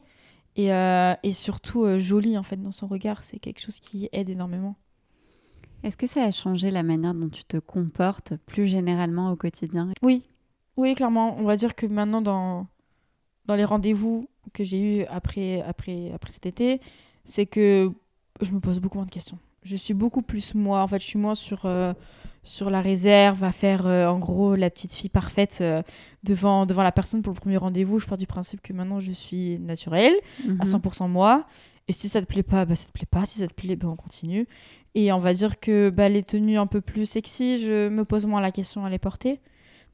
et, 0.55 0.69
et 0.69 1.33
surtout 1.33 1.99
joli, 1.99 2.37
en 2.37 2.43
fait, 2.43 2.59
dans 2.61 2.71
son 2.71 2.87
regard. 2.87 3.21
C'est 3.21 3.37
quelque 3.37 3.61
chose 3.61 3.79
qui 3.79 4.09
aide 4.11 4.29
énormément. 4.29 4.75
Est-ce 5.83 5.97
que 5.97 6.07
ça 6.07 6.23
a 6.23 6.31
changé 6.31 6.71
la 6.71 6.83
manière 6.83 7.13
dont 7.13 7.29
tu 7.29 7.43
te 7.45 7.57
comportes 7.57 8.33
plus 8.45 8.67
généralement 8.67 9.31
au 9.31 9.35
quotidien? 9.35 9.91
Oui, 10.01 10.23
oui, 10.75 10.95
clairement. 10.95 11.37
On 11.39 11.43
va 11.43 11.55
dire 11.55 11.75
que 11.75 11.85
maintenant, 11.85 12.21
dans, 12.21 12.67
dans 13.45 13.55
les 13.55 13.65
rendez-vous 13.65 14.29
que 14.53 14.63
j'ai 14.63 14.79
eus 14.79 15.05
après, 15.05 15.61
après, 15.61 16.11
après 16.13 16.31
cet 16.31 16.45
été, 16.45 16.81
c'est 17.23 17.45
que 17.45 17.91
je 18.41 18.51
me 18.51 18.59
pose 18.59 18.79
beaucoup 18.79 18.97
moins 18.97 19.05
de 19.05 19.11
questions. 19.11 19.37
Je 19.63 19.75
suis 19.75 19.93
beaucoup 19.93 20.21
plus 20.21 20.55
moi. 20.55 20.81
En 20.81 20.87
fait, 20.87 20.99
je 20.99 21.05
suis 21.05 21.19
moins 21.19 21.35
sur, 21.35 21.65
euh, 21.65 21.93
sur 22.43 22.69
la 22.69 22.81
réserve, 22.81 23.43
à 23.43 23.51
faire 23.51 23.85
euh, 23.87 24.07
en 24.07 24.19
gros 24.19 24.55
la 24.55 24.69
petite 24.69 24.93
fille 24.93 25.09
parfaite 25.09 25.59
euh, 25.61 25.81
devant, 26.23 26.65
devant 26.65 26.83
la 26.83 26.91
personne 26.91 27.21
pour 27.21 27.33
le 27.33 27.39
premier 27.39 27.57
rendez-vous. 27.57 27.99
Je 27.99 28.07
pars 28.07 28.17
du 28.17 28.27
principe 28.27 28.61
que 28.61 28.71
maintenant 28.71 28.99
je 28.99 29.11
suis 29.11 29.59
naturelle, 29.59 30.13
à 30.59 30.63
100% 30.63 31.05
mhm. 31.05 31.11
moi. 31.11 31.45
Et 31.89 31.93
si 31.93 32.09
ça 32.09 32.21
te 32.21 32.25
plaît 32.25 32.43
pas, 32.43 32.65
bah, 32.65 32.75
ça 32.75 32.85
te 32.85 32.91
plaît 32.91 33.07
pas. 33.09 33.25
Si 33.25 33.39
ça 33.39 33.47
te 33.47 33.53
plaît, 33.53 33.75
bah, 33.75 33.87
on 33.87 33.95
continue. 33.95 34.47
Et 34.95 35.11
on 35.11 35.19
va 35.19 35.33
dire 35.33 35.59
que 35.59 35.89
bah, 35.89 36.09
les 36.09 36.23
tenues 36.23 36.57
un 36.57 36.67
peu 36.67 36.81
plus 36.81 37.05
sexy, 37.05 37.59
je 37.59 37.87
me 37.89 38.05
pose 38.05 38.25
moins 38.25 38.41
la 38.41 38.51
question 38.51 38.85
à 38.85 38.89
les 38.89 38.99
porter. 38.99 39.39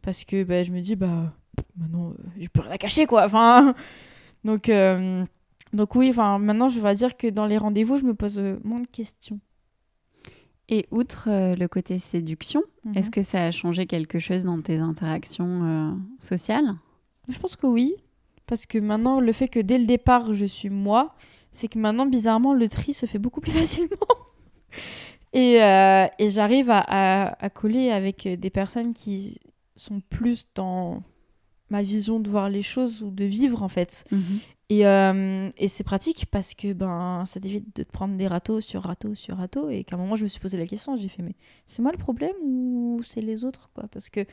Parce 0.01 0.23
que 0.23 0.43
bah, 0.43 0.63
je 0.63 0.71
me 0.71 0.81
dis, 0.81 0.95
bah, 0.95 1.33
maintenant, 1.77 2.11
euh, 2.11 2.13
je 2.39 2.47
peux 2.47 2.61
rien 2.61 2.77
cacher, 2.77 3.05
quoi. 3.05 3.25
Enfin, 3.25 3.75
donc, 4.43 4.69
euh, 4.69 5.25
donc 5.73 5.95
oui, 5.95 6.09
enfin, 6.09 6.39
maintenant, 6.39 6.69
je 6.69 6.79
vais 6.79 6.93
dire 6.95 7.17
que 7.17 7.27
dans 7.27 7.45
les 7.45 7.57
rendez-vous, 7.57 7.97
je 7.97 8.05
me 8.05 8.13
pose 8.13 8.39
euh, 8.39 8.59
moins 8.63 8.79
de 8.79 8.87
questions. 8.87 9.39
Et 10.69 10.87
outre 10.91 11.27
le 11.29 11.67
côté 11.67 11.99
séduction, 11.99 12.63
mhm. 12.85 12.97
est-ce 12.97 13.11
que 13.11 13.21
ça 13.21 13.45
a 13.45 13.51
changé 13.51 13.85
quelque 13.85 14.19
chose 14.19 14.45
dans 14.45 14.61
tes 14.61 14.77
interactions 14.77 15.99
sociales? 16.19 16.73
Je 17.29 17.37
pense 17.37 17.57
que 17.57 17.67
oui. 17.67 17.95
Parce 18.47 18.65
que 18.65 18.77
maintenant, 18.77 19.19
le 19.19 19.31
fait 19.33 19.47
que 19.49 19.59
dès 19.59 19.77
le 19.77 19.85
départ, 19.85 20.33
je 20.33 20.45
suis 20.45 20.69
moi, 20.69 21.15
c'est 21.51 21.67
que 21.67 21.79
maintenant, 21.79 22.05
bizarrement, 22.05 22.53
le 22.53 22.67
tri 22.67 22.93
se 22.93 23.05
fait 23.05 23.19
beaucoup 23.19 23.41
plus 23.41 23.51
facilement. 23.59 23.89
Et, 25.33 25.55
et 25.55 26.29
j'arrive 26.29 26.69
à, 26.69 27.35
à, 27.39 27.49
coller 27.49 27.91
avec 27.91 28.27
des 28.27 28.49
personnes 28.49 28.93
qui 28.93 29.39
sont 29.75 30.01
plus 30.09 30.47
dans 30.55 31.01
ma 31.69 31.81
vision 31.81 32.19
de 32.19 32.29
voir 32.29 32.49
les 32.49 32.61
choses 32.61 33.01
ou 33.01 33.09
de 33.09 33.25
vivre 33.25 33.63
en 33.63 33.67
fait. 33.67 34.05
Mhm. 34.11 34.39
Et, 34.69 34.87
euh, 34.87 35.49
et 35.57 35.67
c'est 35.67 35.83
pratique 35.83 36.25
parce 36.31 36.53
que 36.53 36.73
ben 36.73 37.25
ça 37.25 37.39
t'évite 37.39 37.75
de 37.75 37.83
te 37.83 37.91
prendre 37.91 38.15
des 38.15 38.27
râteaux 38.27 38.61
sur 38.61 38.83
râteaux 38.83 39.13
sur 39.13 39.37
râteaux 39.37 39.69
et 39.69 39.83
qu'à 39.83 39.97
un 39.97 39.99
moment 39.99 40.15
je 40.15 40.23
me 40.23 40.27
suis 40.27 40.39
posé 40.39 40.57
la 40.57 40.65
question, 40.65 40.95
j'ai 40.95 41.09
fait 41.09 41.21
mais 41.21 41.35
c'est 41.67 41.81
moi 41.81 41.91
le 41.91 41.97
problème 41.97 42.35
ou 42.41 43.01
c'est 43.03 43.21
les 43.21 43.43
autres 43.43 43.69
quoi? 43.75 43.85
Parce 43.91 44.09
que 44.09 44.25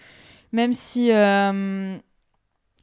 même 0.52 0.72
si 0.72 1.10
euh, 1.12 1.96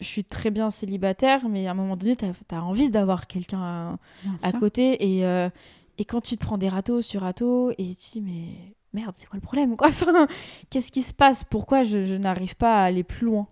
je 0.02 0.06
suis 0.06 0.26
très 0.26 0.52
bien 0.52 0.70
célibataire, 0.70 1.48
mais 1.48 1.68
à 1.68 1.72
un 1.72 1.74
moment 1.74 1.96
donné 1.96 2.16
tu 2.16 2.26
as, 2.26 2.64
envie 2.64 2.92
d'avoir 2.92 3.28
quelqu'un 3.28 3.98
à, 4.44 4.52
côté 4.52 5.18
et, 5.18 5.26
euh, 5.26 5.50
et 5.98 6.06
quand 6.06 6.22
tu 6.22 6.38
te 6.38 6.46
prends 6.46 6.58
des 6.58 6.70
râteaux 6.70 7.02
sur 7.02 7.22
râteaux 7.22 7.72
et 7.72 7.96
tu 7.96 7.96
te 7.96 8.12
dis 8.14 8.22
mais 8.22 8.76
merde 8.94 9.14
c'est 9.16 9.28
quoi 9.28 9.38
le 9.38 9.42
problème 9.42 9.76
quoi? 9.76 9.90
Qu'est-ce 10.70 10.92
qui 10.92 11.02
se 11.02 11.14
passe? 11.14 11.44
Pourquoi 11.44 11.84
je, 11.84 12.04
je 12.04 12.16
n'arrive 12.16 12.56
pas 12.56 12.82
à 12.82 12.86
aller 12.86 13.04
plus 13.04 13.26
loin? 13.26 13.48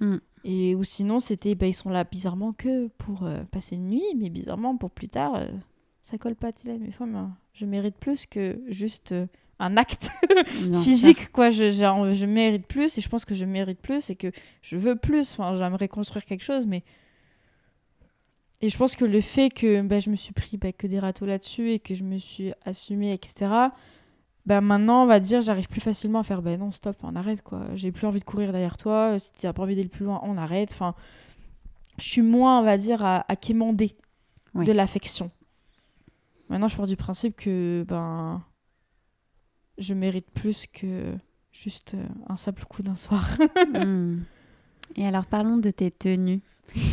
Mm. 0.00 0.18
Et 0.44 0.74
ou 0.74 0.84
sinon, 0.84 1.20
c'était 1.20 1.54
bah, 1.54 1.66
ils 1.66 1.74
sont 1.74 1.90
là 1.90 2.04
bizarrement 2.04 2.52
que 2.52 2.88
pour 2.98 3.24
euh, 3.24 3.42
passer 3.50 3.76
une 3.76 3.88
nuit, 3.88 4.14
mais 4.16 4.30
bizarrement 4.30 4.76
pour 4.76 4.90
plus 4.90 5.08
tard, 5.08 5.34
euh, 5.34 5.48
ça 6.02 6.18
colle 6.18 6.36
pas. 6.36 6.52
là, 6.64 6.74
mais 6.80 6.88
enfin, 6.88 7.36
je 7.52 7.66
mérite 7.66 7.96
plus 7.96 8.26
que 8.26 8.60
juste 8.68 9.12
euh, 9.12 9.26
un 9.58 9.76
acte 9.76 10.10
physique, 10.82 11.32
quoi. 11.32 11.50
Je, 11.50 11.70
je, 11.70 12.26
mérite 12.26 12.66
plus 12.66 12.96
et 12.98 13.00
je 13.00 13.08
pense 13.08 13.24
que 13.24 13.34
je 13.34 13.44
mérite 13.44 13.80
plus 13.80 14.10
et 14.10 14.16
que 14.16 14.30
je 14.62 14.76
veux 14.76 14.96
plus. 14.96 15.32
Enfin, 15.32 15.56
j'aimerais 15.56 15.88
construire 15.88 16.24
quelque 16.24 16.44
chose, 16.44 16.66
mais. 16.66 16.82
Et 18.60 18.68
je 18.68 18.76
pense 18.76 18.96
que 18.96 19.04
le 19.04 19.20
fait 19.20 19.50
que 19.50 19.82
bah, 19.82 20.00
je 20.00 20.10
me 20.10 20.16
suis 20.16 20.32
pris 20.32 20.56
bah, 20.56 20.72
que 20.72 20.86
des 20.86 20.98
râteaux 20.98 21.26
là-dessus 21.26 21.70
et 21.70 21.78
que 21.78 21.94
je 21.94 22.02
me 22.02 22.18
suis 22.18 22.52
assumée, 22.64 23.12
etc., 23.12 23.70
bah 24.48 24.62
maintenant 24.62 25.02
on 25.02 25.06
va 25.06 25.20
dire 25.20 25.42
j'arrive 25.42 25.68
plus 25.68 25.82
facilement 25.82 26.20
à 26.20 26.22
faire 26.22 26.40
ben 26.40 26.58
non 26.58 26.72
stop 26.72 26.96
on 27.02 27.14
arrête 27.16 27.42
quoi. 27.42 27.66
J'ai 27.74 27.92
plus 27.92 28.06
envie 28.06 28.18
de 28.18 28.24
courir 28.24 28.50
derrière 28.50 28.78
toi. 28.78 29.18
Si 29.18 29.30
tu 29.30 29.44
n'as 29.44 29.52
pas 29.52 29.62
envie 29.62 29.76
d'aller 29.76 29.90
plus 29.90 30.06
loin 30.06 30.20
on 30.22 30.38
arrête. 30.38 30.70
Enfin 30.72 30.94
je 31.98 32.04
suis 32.04 32.22
moins 32.22 32.58
on 32.60 32.62
va 32.62 32.78
dire 32.78 33.04
à, 33.04 33.30
à 33.30 33.36
quémander 33.36 33.94
de 34.54 34.72
l'affection. 34.72 35.30
Maintenant 36.48 36.68
je 36.68 36.76
pars 36.78 36.86
du 36.86 36.96
principe 36.96 37.36
que 37.36 37.84
ben 37.86 38.42
je 39.76 39.92
mérite 39.92 40.30
plus 40.30 40.66
que 40.66 41.14
juste 41.52 41.92
euh, 41.92 42.06
un 42.28 42.38
simple 42.38 42.64
coup 42.64 42.82
d'un 42.82 42.96
soir. 42.96 43.36
Hmm. 43.68 44.20
et 44.96 45.06
alors 45.06 45.26
parlons 45.26 45.58
de 45.58 45.70
tes 45.70 45.90
tenues 45.90 46.40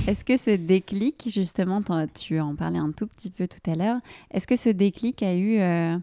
est-ce 0.08 0.24
que 0.24 0.38
ce 0.38 0.52
déclic, 0.52 1.30
justement, 1.30 1.82
tu 2.14 2.40
en 2.40 2.56
parlais 2.56 2.80
un 2.80 2.92
tout 2.92 3.08
petit 3.08 3.30
peu 3.30 3.48
tout 3.48 3.70
à 3.70 3.76
l'heure, 3.76 3.98
est-ce 4.32 4.48
que 4.48 4.56
ce 4.56 4.70
déclic 4.70 5.22
a 5.24 5.36
eu 5.36 5.60
euh, 5.60 5.98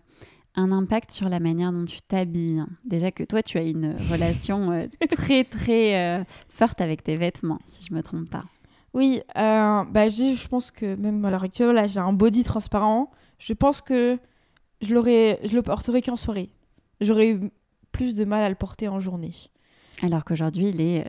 un 0.55 0.73
impact 0.73 1.11
sur 1.11 1.29
la 1.29 1.41
manière 1.41 1.73
dont 1.73 1.85
tu 1.85 2.03
t'habilles? 2.03 2.65
Déjà 2.85 3.11
que 3.11 3.25
toi, 3.25 3.43
tu 3.43 3.59
as 3.59 3.63
une 3.63 3.97
relation 4.11 4.73
euh, 4.73 4.87
très 5.11 5.45
très 5.45 5.97
euh, 5.97 6.25
forte 6.49 6.81
avec 6.81 7.03
tes 7.03 7.17
vêtements, 7.17 7.61
si 7.65 7.85
je 7.89 7.95
me 7.95 8.03
trompe 8.03 8.29
pas. 8.29 8.45
Oui, 8.95 9.23
bah, 9.35 10.09
je 10.09 10.49
pense 10.49 10.71
que 10.71 10.95
même 10.97 11.25
à 11.25 11.31
l'heure 11.31 11.45
actuelle, 11.45 11.75
là, 11.75 11.87
j'ai 11.87 12.01
un 12.01 12.13
body 12.13 12.45
transparent. 12.45 13.11
Je 13.39 13.55
pense 13.55 13.81
que 13.81 14.19
je, 14.83 14.93
l'aurais, 14.93 15.41
je 15.45 15.55
le 15.55 15.63
porterai 15.63 16.03
qu'en 16.03 16.17
soirée. 16.17 16.51
J'aurais 17.01 17.31
eu 17.31 17.51
plus 17.91 18.15
de 18.15 18.25
mal 18.25 18.45
à 18.45 18.49
le 18.49 18.55
porter 18.55 18.89
en 18.89 19.01
journée. 19.01 19.35
Alors 20.01 20.25
qu'aujourd'hui, 20.25 20.71
il 20.71 20.81
est 20.81 21.05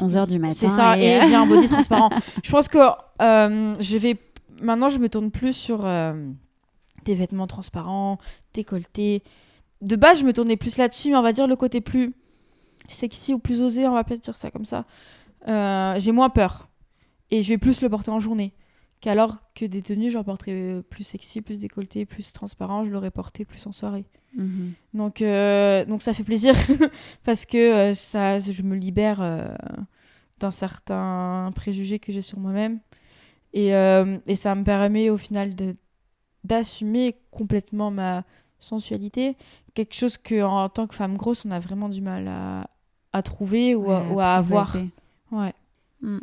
11h 0.00 0.26
du 0.26 0.38
matin. 0.38 0.54
C'est 0.54 0.68
ça, 0.68 0.98
et, 0.98 1.20
j'ai 1.28 1.34
un 1.34 1.46
body 1.46 1.68
transparent. 1.68 2.10
je 2.44 2.50
pense 2.50 2.68
que 2.68 2.78
je 3.20 3.96
vais... 3.96 4.16
Maintenant, 4.60 4.88
je 4.88 4.98
me 4.98 5.08
tourne 5.08 5.30
plus 5.30 5.52
sur 5.52 5.86
des 7.04 7.14
vêtements 7.14 7.46
transparents, 7.46 8.18
décolletés. 8.52 9.22
De 9.82 9.96
base, 9.96 10.20
je 10.20 10.24
me 10.24 10.32
tournais 10.32 10.56
plus 10.56 10.76
là-dessus, 10.76 11.10
mais 11.10 11.16
on 11.16 11.22
va 11.22 11.32
dire 11.32 11.46
le 11.46 11.56
côté 11.56 11.80
plus 11.80 12.14
sexy 12.88 13.34
ou 13.34 13.38
plus 13.38 13.62
osé, 13.62 13.86
on 13.86 13.94
va 13.94 14.04
pas 14.04 14.16
dire 14.16 14.36
ça 14.36 14.50
comme 14.50 14.64
ça. 14.64 14.84
Euh, 15.48 15.94
j'ai 15.98 16.12
moins 16.12 16.30
peur. 16.30 16.68
Et 17.30 17.42
je 17.42 17.48
vais 17.48 17.58
plus 17.58 17.82
le 17.82 17.88
porter 17.88 18.10
en 18.10 18.20
journée. 18.20 18.52
Qu'alors 19.00 19.38
que 19.54 19.64
des 19.64 19.82
tenues, 19.82 20.10
j'en 20.10 20.24
porterais 20.24 20.82
plus 20.88 21.04
sexy, 21.04 21.42
plus 21.42 21.58
décolleté, 21.58 22.06
plus 22.06 22.32
transparent, 22.32 22.84
je 22.84 22.90
l'aurais 22.90 23.10
porté 23.10 23.44
plus 23.44 23.66
en 23.66 23.72
soirée. 23.72 24.06
Mhm. 24.34 24.72
Donc, 24.94 25.22
euh, 25.22 25.84
donc 25.84 26.02
ça 26.02 26.12
fait 26.12 26.24
plaisir 26.24 26.54
parce 27.24 27.46
que 27.46 27.56
euh, 27.56 27.94
ça, 27.94 28.38
je 28.38 28.62
me 28.62 28.76
libère 28.76 29.22
d'un 30.40 30.50
certain 30.50 31.52
préjugé 31.54 31.98
que 31.98 32.12
j'ai 32.12 32.22
sur 32.22 32.38
moi-même. 32.38 32.80
Et, 33.52 33.68
et, 33.68 34.36
ça 34.36 34.54
me 34.56 34.64
permet 34.64 35.10
au 35.10 35.16
final 35.16 35.54
de, 35.54 35.76
d'assumer 36.42 37.16
complètement 37.30 37.92
ma 37.92 38.24
sensualité, 38.58 39.36
quelque 39.74 39.94
chose 39.94 40.18
que 40.18 40.42
en 40.42 40.68
tant 40.68 40.88
que 40.88 40.94
femme 40.96 41.16
grosse, 41.16 41.44
on 41.44 41.52
a 41.52 41.60
vraiment 41.60 41.88
du 41.88 42.00
mal 42.00 42.26
à, 42.26 42.68
à 43.12 43.22
trouver 43.22 43.76
ou, 43.76 43.90
à, 44.20 44.34
avoir. 44.34 44.76
Ouais. 45.30 45.54
Mm. 46.00 46.18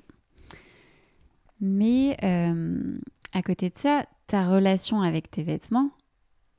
Mais 1.62 2.18
euh, 2.24 3.00
à 3.34 3.42
côté 3.42 3.70
de 3.70 3.78
ça, 3.78 4.04
ta 4.28 4.48
relation 4.48 5.02
avec 5.02 5.30
tes 5.32 5.44
vêtements 5.44 5.92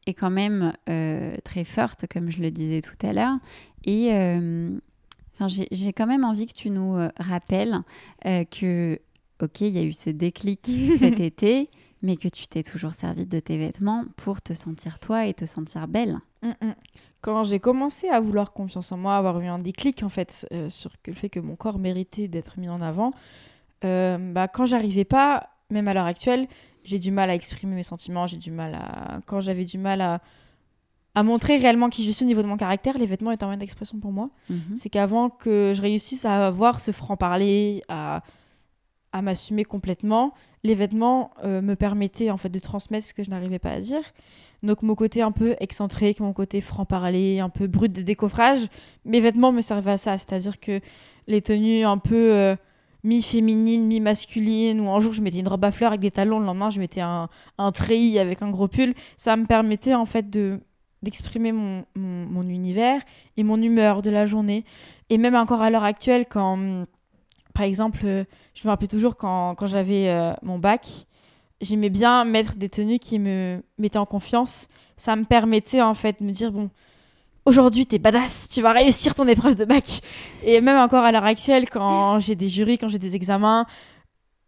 est 0.07 0.15
quand 0.15 0.31
même 0.31 0.73
euh, 0.89 1.37
très 1.45 1.65
forte, 1.65 2.07
comme 2.07 2.31
je 2.31 2.41
le 2.41 2.51
disais 2.51 2.81
tout 2.81 3.07
à 3.07 3.13
l'heure. 3.13 3.37
Et 3.85 4.13
euh, 4.13 4.71
j'ai 5.71 5.93
quand 5.93 6.07
même 6.07 6.25
envie 6.25 6.47
que 6.47 6.53
tu 6.53 6.71
nous 6.71 6.97
rappelles 7.19 7.83
que, 8.23 8.99
ok, 9.41 9.61
il 9.63 9.77
y 9.77 9.79
a 9.79 9.83
eu 9.83 9.93
ce 9.93 10.11
déclic 10.11 10.71
cet 10.99 11.19
été, 11.19 11.69
mais 12.03 12.17
que 12.17 12.29
tu 12.29 12.47
t'es 12.47 12.63
toujours 12.63 12.93
servi 12.93 13.27
de 13.27 13.41
tes 13.41 13.59
vêtements 13.59 14.05
pour 14.17 14.41
te 14.43 14.55
sentir 14.55 14.99
toi 14.99 15.27
et 15.27 15.35
te 15.35 15.47
sentir 15.47 15.89
belle. 15.89 16.19
Mm, 16.43 16.49
mm. 16.61 16.75
Quand 17.23 17.45
j'ai 17.45 17.61
commencé 17.61 18.09
à 18.09 18.19
vouloir 18.19 18.53
confiance 18.53 18.91
en 18.91 18.97
moi, 18.97 19.17
avoir 19.17 19.41
eu 19.41 19.47
un 19.47 19.59
déclic 19.59 20.03
en 20.03 20.09
fait 20.09 20.47
euh, 20.53 20.69
sur 20.69 20.91
le 21.07 21.15
fait 21.15 21.29
que 21.29 21.39
mon 21.39 21.55
corps 21.55 21.79
méritait 21.79 22.27
d'être 22.27 22.59
mis 22.59 22.69
en 22.69 22.81
avant, 22.81 23.13
euh, 23.85 24.19
bah, 24.33 24.49
quand 24.49 24.67
j'arrivais 24.67 25.05
pas, 25.05 25.51
même 25.71 25.87
à 25.87 25.95
l'heure 25.95 26.07
actuelle, 26.07 26.49
j'ai 26.85 26.99
du 26.99 27.11
mal 27.11 27.31
à 27.31 27.35
exprimer 27.35 27.75
mes 27.75 27.83
sentiments, 27.83 28.27
j'ai 28.27 28.37
du 28.37 28.51
mal 28.51 28.75
à... 28.75 29.21
Quand 29.27 29.41
j'avais 29.41 29.65
du 29.65 29.79
mal 29.79 30.01
à, 30.01 30.21
à 31.15 31.23
montrer 31.23 31.57
réellement 31.57 31.89
qui 31.89 32.05
je 32.05 32.11
suis 32.11 32.25
au 32.25 32.29
niveau 32.29 32.43
de 32.43 32.49
mon 32.49 32.57
caractère, 32.57 32.99
les 32.99 33.07
vêtements 33.07 33.31
étaient 33.31 33.45
un 33.45 33.49
moyen 33.49 33.59
d'expression 33.59 33.99
pour 33.99 34.13
moi. 34.13 34.31
Mhm. 34.51 34.77
C'est 34.77 34.91
qu'avant 34.91 35.31
que 35.31 35.73
je 35.75 35.83
réussisse 35.83 36.25
à 36.25 36.47
avoir 36.47 36.81
ce 36.81 36.91
franc-parler, 36.91 37.83
à, 37.89 38.23
à 39.13 39.23
m'assumer 39.23 39.65
complètement, 39.65 40.35
les 40.65 40.75
vêtements 40.75 41.33
me 41.45 41.75
permettaient 41.75 42.31
en 42.31 42.37
fait 42.37 42.49
de 42.49 42.59
transmettre 42.61 43.07
ce 43.07 43.13
que 43.13 43.23
je 43.25 43.31
n'arrivais 43.31 43.59
pas 43.59 43.73
à 43.73 43.81
dire. 43.81 44.03
Donc 44.63 44.83
mon 44.83 44.95
côté 44.95 45.23
un 45.23 45.33
peu 45.33 45.57
excentrique, 45.59 46.21
mon 46.21 46.33
côté 46.33 46.61
franc-parler, 46.61 47.41
un 47.41 47.49
peu 47.49 47.67
brut 47.67 47.93
de 47.93 48.03
décoffrage, 48.03 48.69
mes 49.05 49.21
vêtements 49.21 49.51
me 49.51 49.61
servaient 49.61 49.93
à 49.93 49.99
ça. 49.99 50.17
C'est-à-dire 50.19 50.61
que 50.61 50.81
les 51.27 51.43
tenues 51.43 51.85
un 51.85 51.99
peu 51.99 52.57
mi-féminine, 53.05 53.87
mi-masculine, 53.87 54.81
ou 54.81 54.91
un 54.91 55.01
jour 55.01 55.13
je 55.13 55.23
mettais 55.23 55.39
une 55.39 55.49
robe 55.49 55.65
à 55.65 55.71
fleurs 55.71 55.91
avec 55.91 56.01
des 56.01 56.11
talons, 56.11 56.39
le 56.39 56.47
lendemain 56.47 56.71
je 56.71 56.79
mettais 56.79 57.01
un, 57.01 57.29
un 57.59 57.73
treillis 57.73 58.19
avec 58.19 58.43
un 58.43 58.51
gros 58.51 58.69
pull, 58.69 58.95
ça 59.17 59.37
me 59.37 59.47
permettait 59.47 59.95
en 59.95 60.05
fait 60.05 60.31
de 60.31 60.61
d'exprimer 61.03 61.53
mon, 61.53 61.85
mon, 61.97 62.49
univers 62.49 63.03
et 63.37 63.43
mon 63.43 63.61
humeur 63.61 64.03
de 64.03 64.11
la 64.11 64.25
journée. 64.25 64.65
Et 65.11 65.19
même 65.19 65.35
encore 65.35 65.61
à 65.61 65.69
l'heure 65.69 65.83
actuelle, 65.83 66.27
quand, 66.27 66.87
par 67.55 67.65
exemple, 67.65 68.05
je 68.55 68.65
me 68.65 68.69
rappelle 68.69 68.89
toujours 68.89 69.17
quand, 69.17 69.57
quand 69.57 69.67
j'avais 69.67 70.09
euh, 70.09 70.33
mon 70.43 70.61
bac, 70.61 71.07
j'aimais 71.61 71.91
bien 71.91 72.25
mettre 72.25 72.57
des 72.57 72.69
tenues 72.69 72.99
qui 72.99 73.19
me 73.19 73.63
mettaient 73.79 73.99
en 73.99 74.07
confiance. 74.07 74.69
Ça 74.97 75.17
me 75.17 75.25
permettait 75.25 75.83
en 75.83 75.95
fait 75.95 76.21
de 76.21 76.25
me 76.25 76.33
dire, 76.33 76.53
bon, 76.53 76.71
aujourd'hui 77.45 77.87
t'es 77.87 77.99
badass, 77.99 78.49
tu 78.49 78.63
vas 78.63 78.73
réussir 78.73 79.15
ton 79.15 79.27
épreuve 79.27 79.55
de 79.55 79.65
bac. 79.65 80.01
Et 80.45 80.61
même 80.61 80.77
encore 80.77 81.05
à 81.05 81.13
l'heure 81.13 81.25
actuelle, 81.25 81.69
quand 81.69 82.19
j'ai 82.21 82.35
des 82.35 82.49
jurys, 82.49 82.79
quand 82.79 82.89
j'ai 82.89 82.99
des 82.99 83.17
examens, 83.17 83.67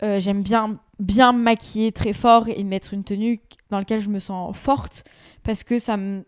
euh, 0.02 0.20
j'aime 0.20 0.42
bien 0.42 0.78
bien 1.00 1.32
maquiller 1.32 1.90
très 1.92 2.12
fort 2.12 2.48
et 2.48 2.62
mettre 2.62 2.94
une 2.94 3.02
tenue 3.02 3.40
dans 3.70 3.78
laquelle 3.78 4.00
je 4.00 4.08
me 4.08 4.18
sens 4.20 4.56
forte 4.56 5.04
parce 5.44 5.62
que 5.62 5.78
ça 5.78 5.98
me, 5.98 6.24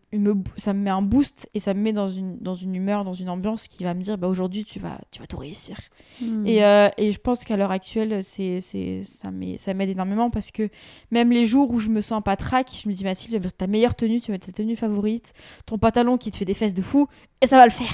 ça 0.57 0.75
me 0.75 0.81
met 0.81 0.91
un 0.91 1.01
boost 1.01 1.49
et 1.55 1.61
ça 1.61 1.73
me 1.73 1.81
met 1.81 1.95
dans 1.95 2.07
une, 2.07 2.39
dans 2.39 2.55
une 2.55 2.77
humeur, 2.77 3.03
dans 3.03 3.15
une 3.15 3.31
ambiance 3.31 3.67
qui 3.67 3.83
va 3.83 3.95
me 3.95 4.03
dire 4.03 4.19
bah, 4.19 4.29
aujourd'hui 4.29 4.65
tu 4.65 4.79
vas, 4.79 5.01
tu 5.11 5.21
vas 5.21 5.27
tout 5.27 5.39
réussir. 5.39 5.79
Hmm. 6.21 6.47
Et, 6.47 6.63
euh, 6.63 6.89
et, 6.99 7.13
je 7.13 7.19
pense 7.19 7.45
qu'à 7.45 7.57
l'heure 7.57 7.71
actuelle, 7.71 8.23
c'est, 8.23 8.61
c'est, 8.61 9.03
ça, 9.05 9.31
m'aide 9.31 9.91
énormément 9.91 10.31
parce 10.31 10.51
que 10.51 10.69
même 11.11 11.31
les 11.31 11.47
jours 11.47 11.71
où 11.71 11.79
je 11.79 11.89
me 11.89 12.03
sens 12.03 12.23
pas 12.23 12.37
trac, 12.37 12.69
je 12.71 12.89
me 12.89 12.95
dis 12.95 13.05
Mathilde, 13.05 13.33
tu 13.33 13.39
vas 13.39 13.45
mettre 13.45 13.57
ta 13.57 13.67
meilleure 13.67 13.95
tenue, 13.95 14.21
tu 14.21 14.29
vas 14.29 14.35
mettre 14.35 14.47
ta 14.47 14.53
tenue 14.53 14.77
favorite, 14.77 15.33
ton 15.65 15.79
pantalon 15.79 16.19
qui 16.19 16.31
te 16.31 16.37
fait 16.37 16.45
des 16.45 16.55
fesses 16.55 16.75
de 16.75 16.83
fou 16.83 17.09
et 17.41 17.47
ça 17.47 17.57
va 17.57 17.65
le 17.65 17.73
faire. 17.73 17.93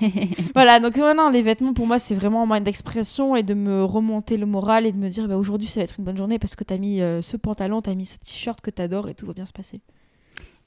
voilà, 0.54 0.80
donc 0.80 0.96
non, 0.96 1.28
les 1.28 1.42
vêtements 1.42 1.74
pour 1.74 1.86
moi 1.86 1.98
c'est 1.98 2.14
vraiment 2.14 2.42
un 2.42 2.46
moyen 2.46 2.62
d'expression 2.62 3.36
et 3.36 3.42
de 3.42 3.52
me 3.52 3.84
remonter 3.84 4.38
le 4.38 4.46
moral 4.46 4.86
et 4.86 4.92
de 4.92 4.98
me 4.98 5.10
dire 5.10 5.28
bah, 5.28 5.36
aujourd'hui 5.36 5.68
ça 5.68 5.80
va 5.80 5.84
être 5.84 5.98
une 5.98 6.06
bonne 6.06 6.16
journée 6.16 6.38
parce 6.38 6.56
que 6.56 6.64
tu 6.64 6.72
as 6.72 6.78
mis 6.78 7.02
euh, 7.02 7.20
ce 7.20 7.36
pantalon, 7.36 7.82
tu 7.82 7.90
as 7.90 7.94
mis 7.94 8.06
ce 8.06 8.16
t-shirt 8.18 8.60
que 8.62 8.70
tu 8.70 8.80
adores 8.80 9.10
et 9.10 9.14
tout 9.14 9.26
va 9.26 9.34
bien 9.34 9.44
se 9.44 9.52
passer. 9.52 9.82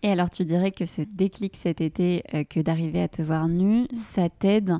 Et 0.03 0.11
alors, 0.11 0.29
tu 0.29 0.43
dirais 0.43 0.71
que 0.71 0.85
ce 0.85 1.01
déclic 1.01 1.55
cet 1.55 1.81
été, 1.81 2.23
euh, 2.33 2.43
que 2.43 2.59
d'arriver 2.59 3.01
à 3.01 3.07
te 3.07 3.21
voir 3.21 3.47
nu, 3.47 3.87
ça 4.13 4.29
t'aide 4.29 4.77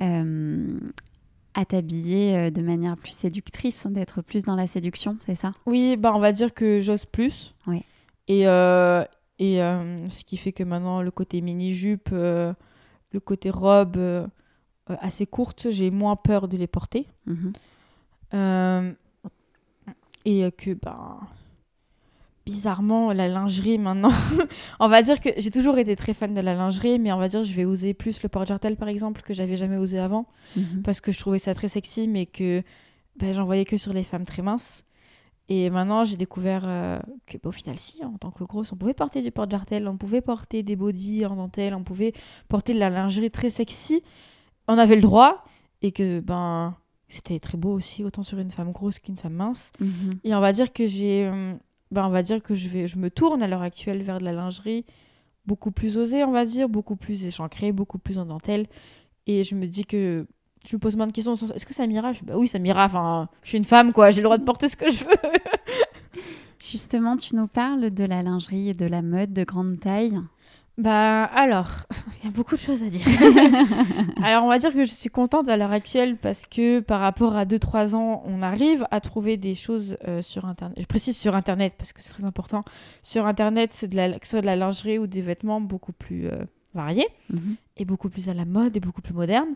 euh, 0.00 0.78
à 1.54 1.64
t'habiller 1.64 2.36
euh, 2.36 2.50
de 2.50 2.62
manière 2.62 2.96
plus 2.96 3.12
séductrice, 3.12 3.86
d'être 3.86 4.22
plus 4.22 4.44
dans 4.44 4.56
la 4.56 4.66
séduction, 4.66 5.18
c'est 5.26 5.34
ça? 5.34 5.52
Oui, 5.66 5.96
bah 5.96 6.12
on 6.14 6.18
va 6.18 6.32
dire 6.32 6.54
que 6.54 6.80
j'ose 6.80 7.04
plus. 7.04 7.54
Oui. 7.66 7.82
Et, 8.26 8.44
et 8.44 9.58
ce 9.58 10.24
qui 10.24 10.38
fait 10.38 10.52
que 10.52 10.62
maintenant, 10.62 11.02
le 11.02 11.10
côté 11.10 11.42
mini-jupe, 11.42 12.08
le 12.10 12.54
côté 13.22 13.50
robe 13.50 13.98
assez 14.86 15.26
courte, 15.26 15.70
j'ai 15.70 15.90
moins 15.90 16.16
peur 16.16 16.48
de 16.48 16.56
les 16.56 16.66
porter. 16.66 17.06
Mhm. 17.26 17.52
et 20.24 20.50
que, 20.56 20.72
bah 20.72 21.20
bizarrement 22.44 23.12
la 23.12 23.28
lingerie 23.28 23.78
maintenant. 23.78 24.12
on 24.80 24.88
va 24.88 25.02
dire 25.02 25.20
que 25.20 25.30
j'ai 25.36 25.50
toujours 25.50 25.78
été 25.78 25.96
très 25.96 26.14
fan 26.14 26.34
de 26.34 26.40
la 26.40 26.54
lingerie, 26.54 26.98
mais 26.98 27.12
on 27.12 27.18
va 27.18 27.28
dire 27.28 27.42
je 27.42 27.54
vais 27.54 27.64
oser 27.64 27.94
plus 27.94 28.22
le 28.22 28.28
porte-jartel 28.28 28.76
par 28.76 28.88
exemple 28.88 29.22
que 29.22 29.32
j'avais 29.32 29.56
jamais 29.56 29.76
osé 29.76 29.98
avant 29.98 30.26
mhm. 30.56 30.82
parce 30.82 31.00
que 31.00 31.12
je 31.12 31.18
trouvais 31.18 31.38
ça 31.38 31.54
très 31.54 31.68
sexy, 31.68 32.08
mais 32.08 32.26
que 32.26 32.62
ben, 33.16 33.32
j'en 33.32 33.44
voyais 33.44 33.64
que 33.64 33.76
sur 33.76 33.92
les 33.92 34.02
femmes 34.02 34.24
très 34.24 34.42
minces. 34.42 34.84
Et 35.48 35.68
maintenant 35.70 36.04
j'ai 36.04 36.16
découvert 36.16 36.62
euh, 36.66 36.98
que 37.26 37.38
bah, 37.38 37.48
au 37.48 37.52
final 37.52 37.78
si, 37.78 38.04
en 38.04 38.16
tant 38.18 38.30
que 38.30 38.44
grosse, 38.44 38.72
on 38.72 38.76
pouvait 38.76 38.94
porter 38.94 39.22
du 39.22 39.30
porte-jartel, 39.30 39.88
on 39.88 39.96
pouvait 39.96 40.20
porter 40.22 40.62
des 40.62 40.76
bodys 40.76 41.26
en 41.26 41.36
dentelle, 41.36 41.74
on 41.74 41.84
pouvait 41.84 42.12
porter 42.48 42.74
de 42.74 42.78
la 42.78 42.90
lingerie 42.90 43.30
très 43.30 43.50
sexy. 43.50 44.02
On 44.68 44.78
avait 44.78 44.96
le 44.96 45.02
droit 45.02 45.44
et 45.82 45.92
que 45.92 46.20
ben 46.20 46.76
c'était 47.08 47.38
très 47.38 47.56
beau 47.56 47.72
aussi, 47.72 48.02
autant 48.02 48.22
sur 48.22 48.38
une 48.38 48.50
femme 48.50 48.72
grosse 48.72 48.98
qu'une 48.98 49.16
femme 49.16 49.34
mince. 49.34 49.72
Mhm. 49.80 50.14
Et 50.24 50.34
on 50.34 50.40
va 50.40 50.52
dire 50.52 50.72
que 50.72 50.86
j'ai 50.86 51.28
hum, 51.28 51.58
ben, 51.90 52.06
on 52.06 52.10
va 52.10 52.22
dire 52.22 52.42
que 52.42 52.54
je, 52.54 52.68
vais, 52.68 52.86
je 52.86 52.96
me 52.98 53.10
tourne 53.10 53.42
à 53.42 53.48
l'heure 53.48 53.62
actuelle 53.62 54.02
vers 54.02 54.18
de 54.18 54.24
la 54.24 54.32
lingerie 54.32 54.84
beaucoup 55.46 55.70
plus 55.70 55.98
osée, 55.98 56.24
on 56.24 56.32
va 56.32 56.44
dire, 56.44 56.68
beaucoup 56.68 56.96
plus 56.96 57.26
échancrée, 57.26 57.72
beaucoup 57.72 57.98
plus 57.98 58.18
en 58.18 58.24
dentelle. 58.24 58.66
Et 59.26 59.44
je 59.44 59.54
me 59.54 59.66
dis 59.66 59.84
que 59.84 60.26
je 60.66 60.76
me 60.76 60.80
pose 60.80 60.96
moins 60.96 61.06
de 61.06 61.12
questions. 61.12 61.34
Est-ce 61.34 61.66
que 61.66 61.74
ça 61.74 61.86
m'ira? 61.86 62.12
Bah 62.22 62.34
Oui, 62.36 62.48
ça 62.48 62.58
m'ira. 62.58 62.86
Enfin, 62.86 63.28
je 63.42 63.50
suis 63.50 63.58
une 63.58 63.64
femme, 63.64 63.92
quoi. 63.92 64.10
J'ai 64.10 64.20
le 64.20 64.24
droit 64.24 64.38
de 64.38 64.44
porter 64.44 64.68
ce 64.68 64.76
que 64.76 64.90
je 64.90 65.04
veux. 65.04 65.10
Justement, 66.58 67.16
tu 67.16 67.36
nous 67.36 67.46
parles 67.46 67.90
de 67.90 68.04
la 68.04 68.22
lingerie 68.22 68.70
et 68.70 68.74
de 68.74 68.86
la 68.86 69.02
mode 69.02 69.32
de 69.32 69.44
grande 69.44 69.78
taille. 69.78 70.18
Bah 70.76 71.24
alors, 71.24 71.70
il 72.18 72.24
y 72.24 72.28
a 72.28 72.30
beaucoup 72.32 72.56
de 72.56 72.60
choses 72.60 72.82
à 72.82 72.88
dire. 72.88 73.06
alors 74.24 74.44
on 74.44 74.48
va 74.48 74.58
dire 74.58 74.72
que 74.72 74.84
je 74.84 74.92
suis 74.92 75.08
contente 75.08 75.48
à 75.48 75.56
l'heure 75.56 75.70
actuelle 75.70 76.16
parce 76.16 76.46
que 76.46 76.80
par 76.80 77.00
rapport 77.00 77.36
à 77.36 77.44
2-3 77.44 77.94
ans, 77.94 78.22
on 78.26 78.42
arrive 78.42 78.84
à 78.90 79.00
trouver 79.00 79.36
des 79.36 79.54
choses 79.54 79.96
euh, 80.08 80.20
sur 80.20 80.46
Internet. 80.46 80.76
Je 80.80 80.86
précise 80.86 81.16
sur 81.16 81.36
Internet 81.36 81.74
parce 81.78 81.92
que 81.92 82.02
c'est 82.02 82.12
très 82.12 82.24
important. 82.24 82.64
Sur 83.02 83.26
Internet, 83.26 83.70
c'est 83.72 83.86
de 83.86 83.94
la, 83.94 84.18
que 84.18 84.26
ce 84.26 84.32
soit 84.32 84.40
de 84.40 84.46
la 84.46 84.56
lingerie 84.56 84.98
ou 84.98 85.06
des 85.06 85.22
vêtements 85.22 85.60
beaucoup 85.60 85.92
plus 85.92 86.26
euh, 86.26 86.44
variés 86.74 87.06
mhm. 87.30 87.54
et 87.76 87.84
beaucoup 87.84 88.08
plus 88.08 88.28
à 88.28 88.34
la 88.34 88.44
mode 88.44 88.76
et 88.76 88.80
beaucoup 88.80 89.02
plus 89.02 89.14
modernes. 89.14 89.54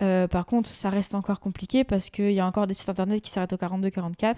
Euh, 0.00 0.28
par 0.28 0.46
contre, 0.46 0.70
ça 0.70 0.88
reste 0.88 1.14
encore 1.14 1.40
compliqué 1.40 1.84
parce 1.84 2.08
qu'il 2.08 2.32
y 2.32 2.40
a 2.40 2.46
encore 2.46 2.66
des 2.66 2.74
sites 2.74 2.88
Internet 2.88 3.20
qui 3.20 3.30
s'arrêtent 3.30 3.52
au 3.52 3.56
42-44 3.56 4.36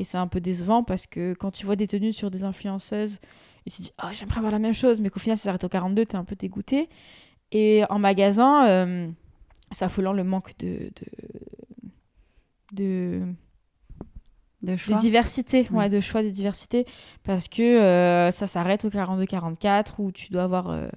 et 0.00 0.04
c'est 0.04 0.16
un 0.16 0.26
peu 0.26 0.40
décevant 0.40 0.82
parce 0.82 1.06
que 1.06 1.34
quand 1.34 1.50
tu 1.50 1.66
vois 1.66 1.76
des 1.76 1.86
tenues 1.86 2.14
sur 2.14 2.30
des 2.30 2.42
influenceuses 2.42 3.20
et 3.66 3.70
tu 3.70 3.76
te 3.76 3.82
dis, 3.82 3.92
oh, 4.02 4.06
j'aimerais 4.12 4.38
avoir 4.38 4.50
la 4.50 4.58
même 4.58 4.72
chose, 4.72 4.98
mais 4.98 5.10
qu'au 5.10 5.20
final, 5.20 5.36
ça 5.36 5.44
s'arrête 5.44 5.62
au 5.62 5.68
42, 5.68 6.06
t'es 6.06 6.16
un 6.16 6.24
peu 6.24 6.36
dégoûté. 6.36 6.88
Et 7.52 7.82
en 7.90 7.98
magasin, 7.98 8.66
euh, 8.66 9.10
c'est 9.70 9.84
affolant 9.84 10.14
le 10.14 10.24
manque 10.24 10.56
de. 10.58 10.90
de, 12.72 13.26
de... 14.62 14.76
choix. 14.78 14.96
De 14.96 15.00
diversité, 15.02 15.68
ouais, 15.70 15.90
de 15.90 16.00
choix, 16.00 16.22
de 16.22 16.30
diversité, 16.30 16.86
parce 17.22 17.48
que 17.48 17.60
euh, 17.60 18.30
ça 18.30 18.46
s'arrête 18.46 18.86
au 18.86 18.88
42-44 18.88 19.96
où 19.98 20.12
tu 20.12 20.32
dois 20.32 20.44
avoir, 20.44 20.70
euh, 20.70 20.88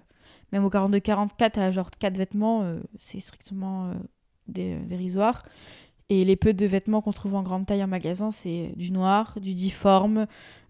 même 0.54 0.64
au 0.64 0.70
42-44, 0.70 1.60
à 1.60 1.72
genre 1.72 1.92
4 1.92 2.16
vêtements, 2.16 2.74
c'est 2.98 3.20
strictement 3.20 3.94
dérisoire. 4.48 5.44
Et 6.10 6.26
les 6.26 6.36
peu 6.36 6.54
de 6.54 6.66
vêtements 6.66 7.02
qu'on 7.02 7.14
trouve 7.14 7.36
en 7.36 7.44
grande 7.44 7.66
taille 7.66 7.84
en 7.84 7.88
magasin, 7.88 8.32
c'est 8.32 8.74
du 8.76 8.92
noir, 8.92 9.38
du 9.40 9.54
difforme, 9.54 10.28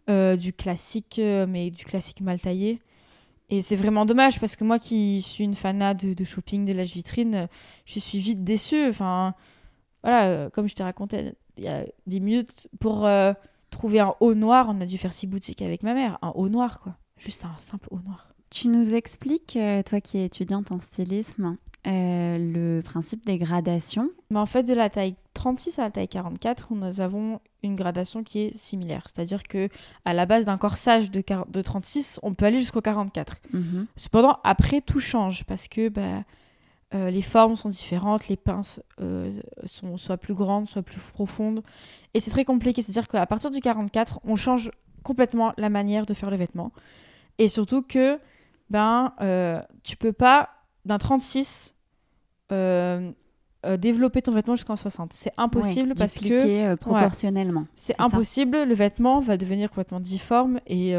euh, 0.10 0.36
du 0.36 0.52
classique, 0.52 1.18
euh, 1.20 1.46
mais 1.48 1.72
du 1.72 1.86
classique 1.86 2.22
mal 2.22 2.40
taillé. 2.40 2.82
Et 3.50 3.62
c'est 3.62 3.76
vraiment 3.76 4.06
dommage 4.06 4.40
parce 4.40 4.56
que 4.56 4.64
moi 4.64 4.78
qui 4.78 5.22
suis 5.22 5.44
une 5.44 5.56
fanat 5.56 5.94
de, 5.94 6.24
shopping, 6.24 6.66
de 6.66 6.74
l'âge 6.74 6.94
vitrine, 6.94 7.48
je 7.86 8.00
suis 8.00 8.20
vite 8.20 8.44
déçue. 8.44 8.88
Enfin, 8.88 9.34
voilà, 10.04 10.26
euh, 10.26 10.50
comme 10.50 10.68
je 10.68 10.76
t'ai 10.76 10.84
raconté 10.84 11.34
il 11.58 11.64
y 11.64 11.68
a 11.68 11.86
10 12.08 12.20
minutes, 12.20 12.68
pour 12.80 13.08
trouver 13.70 14.00
un 14.00 14.14
haut 14.20 14.34
noir, 14.34 14.68
on 14.70 14.82
a 14.82 14.86
dû 14.86 14.98
faire 14.98 15.14
six 15.14 15.28
boutiques 15.28 15.62
avec 15.62 15.84
ma 15.84 15.94
mère. 15.94 16.18
Un 16.22 16.32
haut 16.36 16.50
noir, 16.50 16.80
quoi. 16.80 16.98
Juste 17.18 17.46
un 17.46 17.58
simple 17.58 17.88
haut 17.92 18.00
noir. 18.04 18.34
Tu 18.50 18.70
nous 18.70 18.94
expliques, 18.94 19.58
toi 19.86 20.02
qui 20.02 20.18
es 20.18 20.26
étudiante 20.26 20.72
en 20.72 20.80
stylisme, 20.80 21.58
euh, 21.86 22.38
le 22.38 22.82
principe 22.82 23.26
des 23.26 23.38
gradations. 23.38 24.10
Mais 24.32 24.40
en 24.40 24.46
fait, 24.46 24.64
de 24.64 24.74
la 24.74 24.90
taille 24.90 25.16
36 25.34 25.80
à 25.80 25.84
la 25.84 25.92
taille 25.92 26.08
44, 26.08 26.74
nous 26.74 27.02
avons 27.02 27.42
une 27.62 27.76
gradation 27.76 28.24
qui 28.24 28.40
est 28.40 28.58
similaire. 28.58 29.04
C'est-à-dire 29.06 29.44
que 29.44 29.68
à 30.06 30.14
la 30.14 30.26
base 30.26 30.46
d'un 30.46 30.58
corsage 30.58 31.12
de, 31.12 31.22
de 31.50 31.62
36, 31.62 32.22
on 32.24 32.34
peut 32.34 32.46
aller 32.46 32.60
jusqu'au 32.60 32.80
44. 32.80 33.42
Mhm. 33.52 33.88
Cependant, 33.98 34.40
après, 34.46 34.80
tout 34.80 35.02
change 35.02 35.44
parce 35.44 35.68
que 35.68 35.90
bah, 35.90 36.24
euh, 36.96 37.12
les 37.12 37.22
formes 37.22 37.58
sont 37.58 37.68
différentes, 37.68 38.30
les 38.30 38.38
pinces 38.38 38.82
euh, 39.02 39.34
sont 39.66 39.98
soit 39.98 40.18
plus 40.18 40.36
grandes, 40.36 40.70
soit 40.70 40.84
plus 40.84 41.02
profondes. 41.12 41.64
Et 42.14 42.22
c'est 42.22 42.32
très 42.32 42.46
compliqué. 42.46 42.82
C'est-à-dire 42.82 43.10
qu'à 43.10 43.26
partir 43.26 43.52
du 43.52 43.60
44, 43.60 44.22
on 44.24 44.38
change 44.38 44.72
complètement 45.04 45.52
la 45.58 45.70
manière 45.70 46.06
de 46.06 46.14
faire 46.14 46.30
le 46.30 46.38
vêtement. 46.38 46.72
Et 47.40 47.50
surtout 47.50 47.82
que 47.82 48.20
ben, 48.70 49.14
tu 49.84 49.98
peux 49.98 50.14
pas 50.14 50.50
d'un 50.86 50.98
36 50.98 51.74
euh, 52.52 53.12
euh, 53.66 53.78
développer 53.78 54.22
ton 54.22 54.34
vêtement 54.34 54.58
jusqu'en 54.58 54.76
60. 54.76 55.14
C'est 55.14 55.32
impossible 55.38 55.94
parce 55.96 56.20
que 56.20 56.34
euh, 56.34 56.76
proportionnellement. 56.76 57.66
c'est 57.76 57.96
impossible. 57.98 58.64
Le 58.64 58.74
vêtement 58.74 59.22
va 59.22 59.38
devenir 59.38 59.70
complètement 59.70 60.02
difforme 60.02 60.60
et 60.68 60.92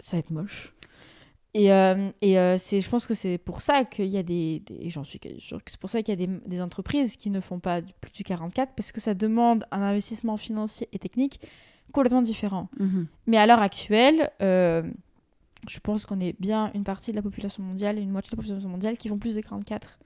ça 0.00 0.16
va 0.16 0.18
être 0.18 0.30
moche. 0.30 0.74
Et, 1.54 1.66
et 1.66 2.58
c'est, 2.58 2.80
je 2.80 2.90
pense 2.90 3.06
que 3.06 3.14
c'est 3.14 3.38
pour 3.38 3.62
ça 3.62 3.84
qu'il 3.84 4.06
y 4.06 4.18
a 4.18 4.24
des, 4.24 4.62
j'en 4.86 5.04
suis 5.04 5.20
sûre 5.38 5.62
que 5.62 5.70
c'est 5.70 5.80
pour 5.80 5.90
ça 5.90 6.02
qu'il 6.02 6.18
y 6.18 6.22
a 6.22 6.26
des, 6.26 6.40
des, 6.46 6.60
entreprises 6.60 7.16
qui 7.16 7.30
ne 7.30 7.40
font 7.40 7.60
pas 7.60 7.82
plus 8.00 8.12
du 8.12 8.24
44 8.24 8.72
parce 8.76 8.90
que 8.90 9.00
ça 9.00 9.14
demande 9.14 9.64
un 9.70 9.82
investissement 9.82 10.36
financier 10.36 10.88
et 10.92 10.98
technique 10.98 11.40
complètement 11.92 12.22
différent. 12.22 12.68
Mhm. 12.80 13.06
Mais 13.26 13.36
à 13.36 13.46
l'heure 13.46 13.62
actuelle, 13.62 14.30
je 15.68 15.78
pense 15.78 16.06
qu'on 16.06 16.20
est 16.20 16.34
bien 16.40 16.70
une 16.74 16.84
partie 16.84 17.10
de 17.10 17.16
la 17.16 17.22
population 17.22 17.62
mondiale 17.62 17.98
et 17.98 18.02
une 18.02 18.10
moitié 18.10 18.30
de 18.30 18.36
la 18.36 18.42
population 18.42 18.68
mondiale 18.68 18.96
qui 18.96 19.08
font 19.08 19.18
plus 19.18 19.34
de 19.34 19.40
44. 19.40 19.98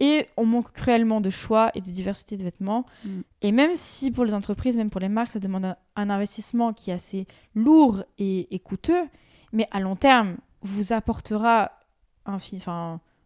et 0.00 0.26
on 0.36 0.44
manque 0.44 0.72
cruellement 0.72 1.20
de 1.20 1.30
choix 1.30 1.70
et 1.74 1.80
de 1.80 1.90
diversité 1.90 2.36
de 2.36 2.42
vêtements. 2.42 2.84
Mm. 3.04 3.20
Et 3.42 3.52
même 3.52 3.70
si 3.74 4.10
pour 4.10 4.24
les 4.24 4.34
entreprises, 4.34 4.76
même 4.76 4.90
pour 4.90 5.00
les 5.00 5.08
marques, 5.08 5.32
ça 5.32 5.38
demande 5.38 5.76
un, 5.96 6.10
investissement 6.10 6.72
qui 6.72 6.90
est 6.90 6.94
assez 6.94 7.26
lourd 7.54 8.04
et, 8.18 8.60
coûteux, 8.64 9.04
mais 9.52 9.68
à 9.70 9.80
long 9.80 9.96
terme, 9.96 10.36
vous 10.62 10.92
apportera 10.92 11.72
un, 12.26 12.38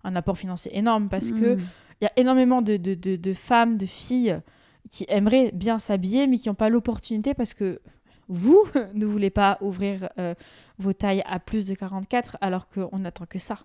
un 0.05 0.17
apport 0.17 0.39
financier 0.39 0.77
énorme 0.77 1.09
parce 1.09 1.33
que 1.33 1.57
mm. 1.57 1.61
il 2.01 2.05
y 2.05 2.07
a 2.07 2.13
énormément 2.17 2.63
de, 2.63 2.77
de, 2.77 2.95
de, 2.95 3.35
femmes, 3.35 3.77
de 3.77 3.87
filles 3.87 4.39
qui 4.91 5.05
aimeraient 5.09 5.51
bien 5.53 5.79
s'habiller, 5.79 6.27
mais 6.27 6.39
qui 6.39 6.49
n'ont 6.49 6.55
pas 6.55 6.69
l'opportunité 6.69 7.35
parce 7.35 7.55
que 7.55 7.81
vous 8.29 8.65
ne 8.95 9.07
voulez 9.07 9.31
pas 9.31 9.59
ouvrir 9.61 10.09
euh, 10.19 10.35
vos 10.79 10.93
tailles 10.93 11.23
à 11.27 11.39
plus 11.39 11.67
de 11.67 11.75
44 11.75 12.37
alors 12.41 12.69
qu'on 12.69 12.99
n'attend 12.99 13.27
que 13.27 13.39
ça 13.39 13.59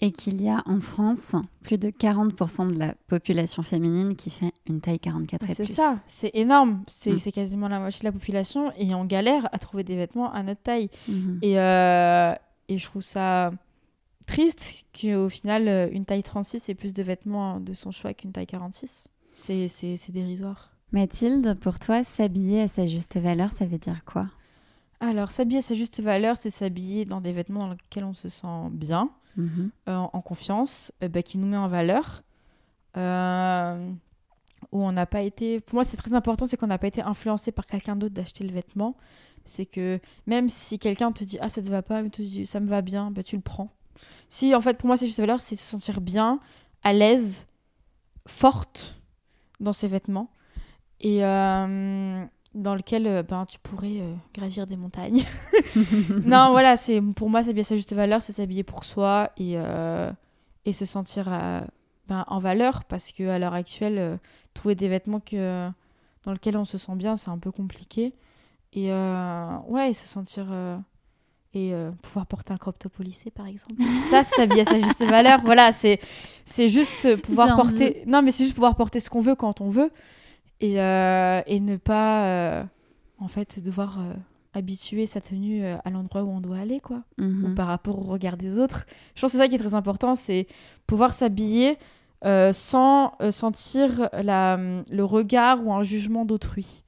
et 0.00 0.12
qu'il 0.12 0.42
y 0.42 0.48
a 0.48 0.62
en 0.66 0.80
France 0.80 1.32
plus 1.62 1.78
de 1.78 1.90
40% 1.90 2.72
de 2.72 2.78
la 2.78 2.94
population 3.06 3.62
féminine 3.62 4.16
qui 4.16 4.30
fait 4.30 4.52
une 4.66 4.80
taille 4.80 4.98
44 4.98 5.42
et 5.42 5.46
plus. 5.54 5.66
C'est 5.66 5.72
ça, 5.72 6.00
c'est 6.06 6.30
énorme. 6.34 6.82
C'est 6.88 7.14
mm. 7.14 7.32
quasiment 7.32 7.68
la 7.68 7.78
moitié 7.78 8.00
de 8.00 8.04
la 8.06 8.12
population 8.12 8.72
et 8.78 8.94
on 8.94 9.04
galère 9.04 9.48
à 9.52 9.58
trouver 9.58 9.84
des 9.84 9.96
vêtements 9.96 10.32
à 10.32 10.42
notre 10.42 10.62
taille. 10.62 10.88
Mm-hmm. 11.08 11.38
Et, 11.42 11.58
euh, 11.58 12.34
et 12.68 12.78
je 12.78 12.84
trouve 12.86 13.02
ça 13.02 13.52
triste 14.26 14.86
qu'au 14.98 15.28
final, 15.28 15.68
euh, 15.68 15.88
une 15.92 16.04
taille 16.04 16.22
36 16.22 16.68
ait 16.68 16.74
plus 16.74 16.94
de 16.94 17.02
vêtements 17.02 17.60
de 17.60 17.74
son 17.74 17.90
choix 17.90 18.14
qu'une 18.14 18.32
taille 18.32 18.46
46. 18.46 19.08
C'est 19.34 20.10
dérisoire. 20.10 20.72
Mathilde, 20.92 21.56
pour 21.60 21.78
toi, 21.78 22.02
s'habiller 22.04 22.62
à 22.62 22.68
sa 22.68 22.86
juste 22.86 23.16
valeur, 23.18 23.50
ça 23.50 23.64
veut 23.64 23.78
dire 23.78 24.04
quoi? 24.04 24.26
Alors, 25.00 25.30
s'habiller 25.30 25.58
à 25.58 25.62
sa 25.62 25.74
juste 25.74 26.00
valeur, 26.00 26.36
c'est 26.36 26.50
s'habiller 26.50 27.04
dans 27.04 27.20
des 27.20 27.32
vêtements 27.32 27.60
dans 27.60 27.70
lesquels 27.70 28.04
on 28.04 28.12
se 28.12 28.28
sent 28.28 28.68
bien, 28.70 29.10
Mhm. 29.36 29.70
Euh, 29.88 29.96
en 29.96 30.20
confiance, 30.20 30.92
euh, 31.02 31.08
bah, 31.08 31.22
qui 31.22 31.38
nous 31.38 31.46
met 31.46 31.56
en 31.56 31.68
valeur. 31.68 32.22
Euh, 32.96 33.90
où 34.72 34.82
on 34.82 34.92
n'a 34.92 35.06
pas 35.06 35.22
été. 35.22 35.60
Pour 35.60 35.76
moi, 35.76 35.84
c'est 35.84 35.96
très 35.96 36.14
important, 36.14 36.46
c'est 36.46 36.56
qu'on 36.56 36.66
n'a 36.66 36.78
pas 36.78 36.88
été 36.88 37.00
influencé 37.00 37.50
par 37.50 37.66
quelqu'un 37.66 37.96
d'autre 37.96 38.14
d'acheter 38.14 38.44
le 38.44 38.52
vêtement. 38.52 38.94
C'est 39.44 39.64
que 39.64 40.00
même 40.26 40.48
si 40.50 40.78
quelqu'un 40.78 41.12
te 41.12 41.24
dit 41.24 41.38
ah 41.40 41.48
ça 41.48 41.62
te 41.62 41.68
va 41.68 41.82
pas, 41.82 42.02
mais 42.02 42.10
tu 42.10 42.22
dis 42.22 42.44
ça 42.44 42.60
me 42.60 42.66
va 42.66 42.82
bien, 42.82 43.10
bah, 43.10 43.22
tu 43.22 43.36
le 43.36 43.42
prends. 43.42 43.70
Si 44.28 44.54
en 44.54 44.60
fait 44.60 44.76
pour 44.76 44.86
moi 44.86 44.96
c'est 44.96 45.06
juste 45.06 45.18
valeur, 45.18 45.40
c'est 45.40 45.56
se 45.56 45.62
sentir 45.64 46.00
bien, 46.00 46.40
à 46.82 46.92
l'aise, 46.92 47.46
forte 48.26 49.00
dans 49.60 49.72
ses 49.72 49.88
vêtements. 49.88 50.30
Et, 51.00 51.20
dans 52.54 52.74
lequel 52.74 53.06
euh, 53.06 53.22
ben, 53.22 53.46
tu 53.46 53.58
pourrais 53.58 54.00
euh, 54.00 54.14
gravir 54.34 54.66
des 54.66 54.76
montagnes. 54.76 55.24
non, 56.24 56.50
voilà, 56.50 56.76
c'est 56.76 57.00
pour 57.00 57.30
moi, 57.30 57.42
c'est 57.42 57.52
bien 57.52 57.62
sa 57.62 57.76
juste 57.76 57.92
valeur, 57.92 58.22
c'est 58.22 58.32
s'habiller 58.32 58.64
pour 58.64 58.84
soi 58.84 59.30
et, 59.36 59.52
euh, 59.56 60.10
et 60.64 60.72
se 60.72 60.84
sentir 60.84 61.26
ben, 62.08 62.24
en 62.26 62.38
valeur 62.38 62.84
parce 62.84 63.12
qu'à 63.12 63.38
l'heure 63.38 63.54
actuelle, 63.54 64.18
trouver 64.54 64.74
des 64.74 64.88
vêtements 64.88 65.20
que, 65.20 65.68
dans 66.24 66.32
lesquels 66.32 66.56
on 66.56 66.64
se 66.64 66.78
sent 66.78 66.96
bien, 66.96 67.16
c'est 67.16 67.30
un 67.30 67.38
peu 67.38 67.52
compliqué. 67.52 68.14
Et 68.72 68.92
ouais, 68.92 69.90
et 69.90 69.94
se 69.94 70.06
sentir. 70.06 70.46
et 71.54 71.72
pouvoir 72.02 72.26
porter 72.26 72.52
un 72.52 72.56
crop 72.58 72.78
top 72.78 72.98
au 72.98 73.02
lycée, 73.02 73.30
par 73.30 73.46
exemple. 73.46 73.80
Ça, 74.10 74.24
c'est 74.24 74.36
s'habiller 74.36 74.62
à 74.62 74.64
sa 74.64 74.80
juste 74.80 75.04
valeur. 75.04 75.40
Voilà, 75.44 75.72
c'est 75.72 76.68
juste 76.68 77.16
pouvoir 77.22 77.54
porter. 77.56 78.02
Non, 78.06 78.22
mais 78.22 78.32
c'est 78.32 78.44
juste 78.44 78.54
pouvoir 78.54 78.74
porter 78.74 78.98
ce 78.98 79.08
qu'on 79.08 79.20
veut 79.20 79.36
quand 79.36 79.60
on 79.60 79.70
veut 79.70 79.92
et, 80.60 80.80
euh, 80.80 81.42
et 81.46 81.60
ne 81.60 81.76
pas 81.76 82.24
euh, 82.24 82.64
en 83.18 83.28
fait 83.28 83.60
devoir 83.60 83.98
euh, 83.98 84.12
habituer 84.52 85.06
sa 85.06 85.20
tenue 85.20 85.64
à 85.64 85.90
l'endroit 85.90 86.22
où 86.22 86.30
on 86.30 86.40
doit 86.40 86.58
aller 86.58 86.80
quoi. 86.80 87.02
Mhm. 87.18 87.54
par 87.54 87.66
rapport 87.66 87.98
au 87.98 88.02
regard 88.02 88.36
des 88.36 88.58
autres. 88.58 88.86
Je 89.14 89.20
pense 89.20 89.32
que 89.32 89.38
c'est 89.38 89.42
ça 89.42 89.48
qui 89.48 89.54
est 89.54 89.58
très 89.58 89.74
important 89.74 90.14
c'est 90.14 90.46
pouvoir 90.86 91.12
s'habiller 91.14 91.78
sans 92.52 93.14
sentir 93.30 94.10
la, 94.12 94.58
le 94.90 95.04
regard 95.04 95.64
ou 95.64 95.72
un 95.72 95.82
jugement 95.82 96.26
d'autrui. 96.26 96.84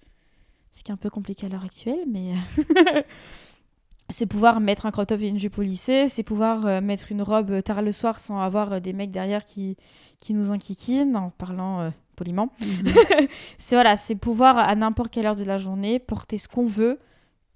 Ce 0.72 0.82
qui 0.82 0.90
est 0.90 0.94
un 0.94 0.98
peu 0.98 1.08
compliqué 1.08 1.46
à 1.46 1.48
l'heure 1.48 1.64
actuelle 1.64 2.04
mais 2.10 2.34
c'est 4.08 4.26
pouvoir 4.26 4.60
mettre 4.60 4.84
un 4.84 4.90
crop 4.90 5.06
top 5.06 5.20
et 5.20 5.28
une 5.28 5.38
jupe 5.38 5.56
au 5.56 5.62
lycée, 5.62 6.08
c'est 6.08 6.24
pouvoir 6.24 6.82
mettre 6.82 7.12
une 7.12 7.22
robe 7.22 7.62
tard 7.62 7.80
le 7.80 7.92
soir 7.92 8.18
sans 8.18 8.40
avoir 8.40 8.80
des 8.80 8.92
mecs 8.92 9.12
derrière 9.12 9.44
qui, 9.44 9.76
qui 10.18 10.34
nous 10.34 10.50
enquiquinent 10.50 11.16
en 11.16 11.30
parlant 11.30 11.92
poliment. 12.22 12.52
Mhm. 12.60 13.26
c'est 13.58 13.74
voilà, 13.74 13.96
c'est 13.96 14.14
pouvoir 14.14 14.56
à 14.56 14.74
n'importe 14.76 15.10
quelle 15.10 15.26
heure 15.26 15.36
de 15.36 15.44
la 15.44 15.58
journée 15.58 15.98
porter 15.98 16.38
ce 16.38 16.46
qu'on 16.46 16.66
veut 16.66 17.00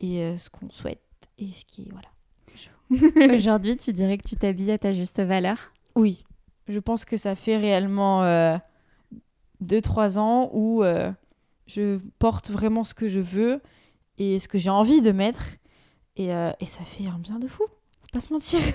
et 0.00 0.22
euh, 0.22 0.36
ce 0.36 0.50
qu'on 0.50 0.70
souhaite 0.70 1.00
et 1.38 1.52
ce 1.52 1.64
qui 1.64 1.88
voilà. 1.90 2.08
Aujourd'hui, 3.34 3.76
tu 3.76 3.92
dirais 3.92 4.18
que 4.18 4.28
tu 4.28 4.36
t'habilles 4.36 4.72
à 4.72 4.78
ta 4.78 4.92
juste 4.92 5.20
valeur? 5.20 5.72
Oui, 5.94 6.24
je 6.68 6.78
pense 6.78 7.04
que 7.04 7.16
ça 7.16 7.34
fait 7.36 7.56
réellement 7.56 8.24
2-3 8.24 8.58
euh, 9.68 10.20
ans 10.20 10.50
où 10.52 10.82
euh, 10.82 11.12
je 11.66 11.98
porte 12.18 12.50
vraiment 12.50 12.82
ce 12.82 12.94
que 12.94 13.08
je 13.08 13.20
veux 13.20 13.60
et 14.18 14.38
ce 14.40 14.48
que 14.48 14.58
j'ai 14.58 14.70
envie 14.70 15.00
de 15.00 15.12
mettre 15.12 15.56
et, 16.16 16.28
et 16.28 16.66
ça 16.66 16.82
fait 16.84 17.06
un 17.06 17.18
bien 17.18 17.38
de 17.38 17.46
fou 17.46 17.64
pas 18.12 18.20
se 18.20 18.32
mentir. 18.32 18.60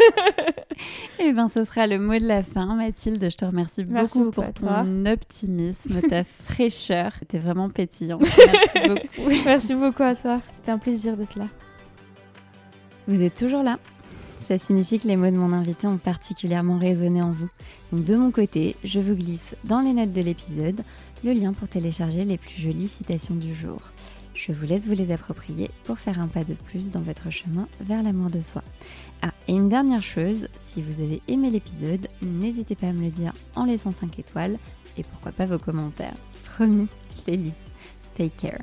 Eh 1.20 1.32
bien, 1.34 1.48
ce 1.48 1.64
sera 1.64 1.86
le 1.86 2.00
mot 2.00 2.18
de 2.18 2.26
la 2.26 2.42
fin. 2.42 2.76
Mathilde, 2.76 3.24
je 3.30 3.38
te 3.38 3.46
remercie 3.46 3.84
beaucoup, 3.84 4.32
pour 4.32 4.52
ton 4.52 5.06
optimisme, 5.06 6.02
ta 6.02 6.24
fraîcheur. 6.46 7.14
C'était 7.20 7.38
vraiment 7.38 7.70
pétillant. 7.70 8.18
Merci 8.38 8.88
beaucoup. 8.88 9.30
Merci 9.46 9.74
beaucoup 9.76 10.02
à 10.02 10.16
toi. 10.16 10.42
C'était 10.54 10.72
un 10.72 10.80
plaisir 10.80 11.18
d'être 11.18 11.38
là. 11.38 11.46
Vous 13.08 13.22
êtes 13.22 13.36
toujours 13.36 13.62
là 13.62 13.78
ça 14.52 14.58
signifie 14.58 15.00
que 15.00 15.08
les 15.08 15.16
mots 15.16 15.30
de 15.30 15.38
mon 15.38 15.54
invité 15.54 15.88
ont 15.88 15.98
particulièrement 15.98 16.78
résonné 16.78 17.22
en 17.22 17.32
vous. 17.32 17.48
Donc 17.94 18.04
de 18.04 18.16
mon 18.18 18.32
côté, 18.32 18.76
je 18.84 19.00
vous 19.00 19.16
glisse 19.16 19.56
dans 19.64 19.80
les 19.80 19.94
notes 19.94 20.12
de 20.12 20.22
l'épisode 20.22 20.82
le 21.24 21.32
lien 21.32 21.54
pour 21.54 21.70
télécharger 21.70 22.26
les 22.26 22.38
plus 22.38 22.62
jolies 22.62 22.90
citations 22.90 23.36
du 23.36 23.56
jour. 23.56 23.80
Je 24.34 24.52
vous 24.52 24.66
laisse 24.66 24.88
vous 24.88 24.94
les 24.94 25.14
approprier 25.14 25.70
pour 25.86 26.00
faire 26.00 26.20
un 26.20 26.28
pas 26.28 26.44
de 26.44 26.56
plus 26.56 26.92
dans 26.92 27.00
votre 27.00 27.30
chemin 27.30 27.68
vers 27.80 28.04
l'amour 28.04 28.30
de 28.30 28.42
soi. 28.42 28.62
Ah, 29.22 29.32
et 29.48 29.54
une 29.54 29.70
dernière 29.70 30.04
chose, 30.04 30.48
si 30.58 30.82
vous 30.82 31.00
avez 31.00 31.22
aimé 31.28 31.50
l'épisode, 31.50 32.08
n'hésitez 32.22 32.76
pas 32.76 32.88
à 32.88 32.92
me 32.92 33.04
le 33.04 33.12
dire 33.12 33.34
en 33.56 33.66
laissant 33.66 33.94
5 34.00 34.18
étoiles 34.20 34.58
et 34.98 35.04
pourquoi 35.04 35.32
pas 35.32 35.46
vos 35.46 35.60
commentaires. 35.60 36.16
Promis, 36.56 36.88
je 37.10 37.32
les 37.32 37.38
lis. 37.38 37.54
Take 38.16 38.32
care. 38.38 38.62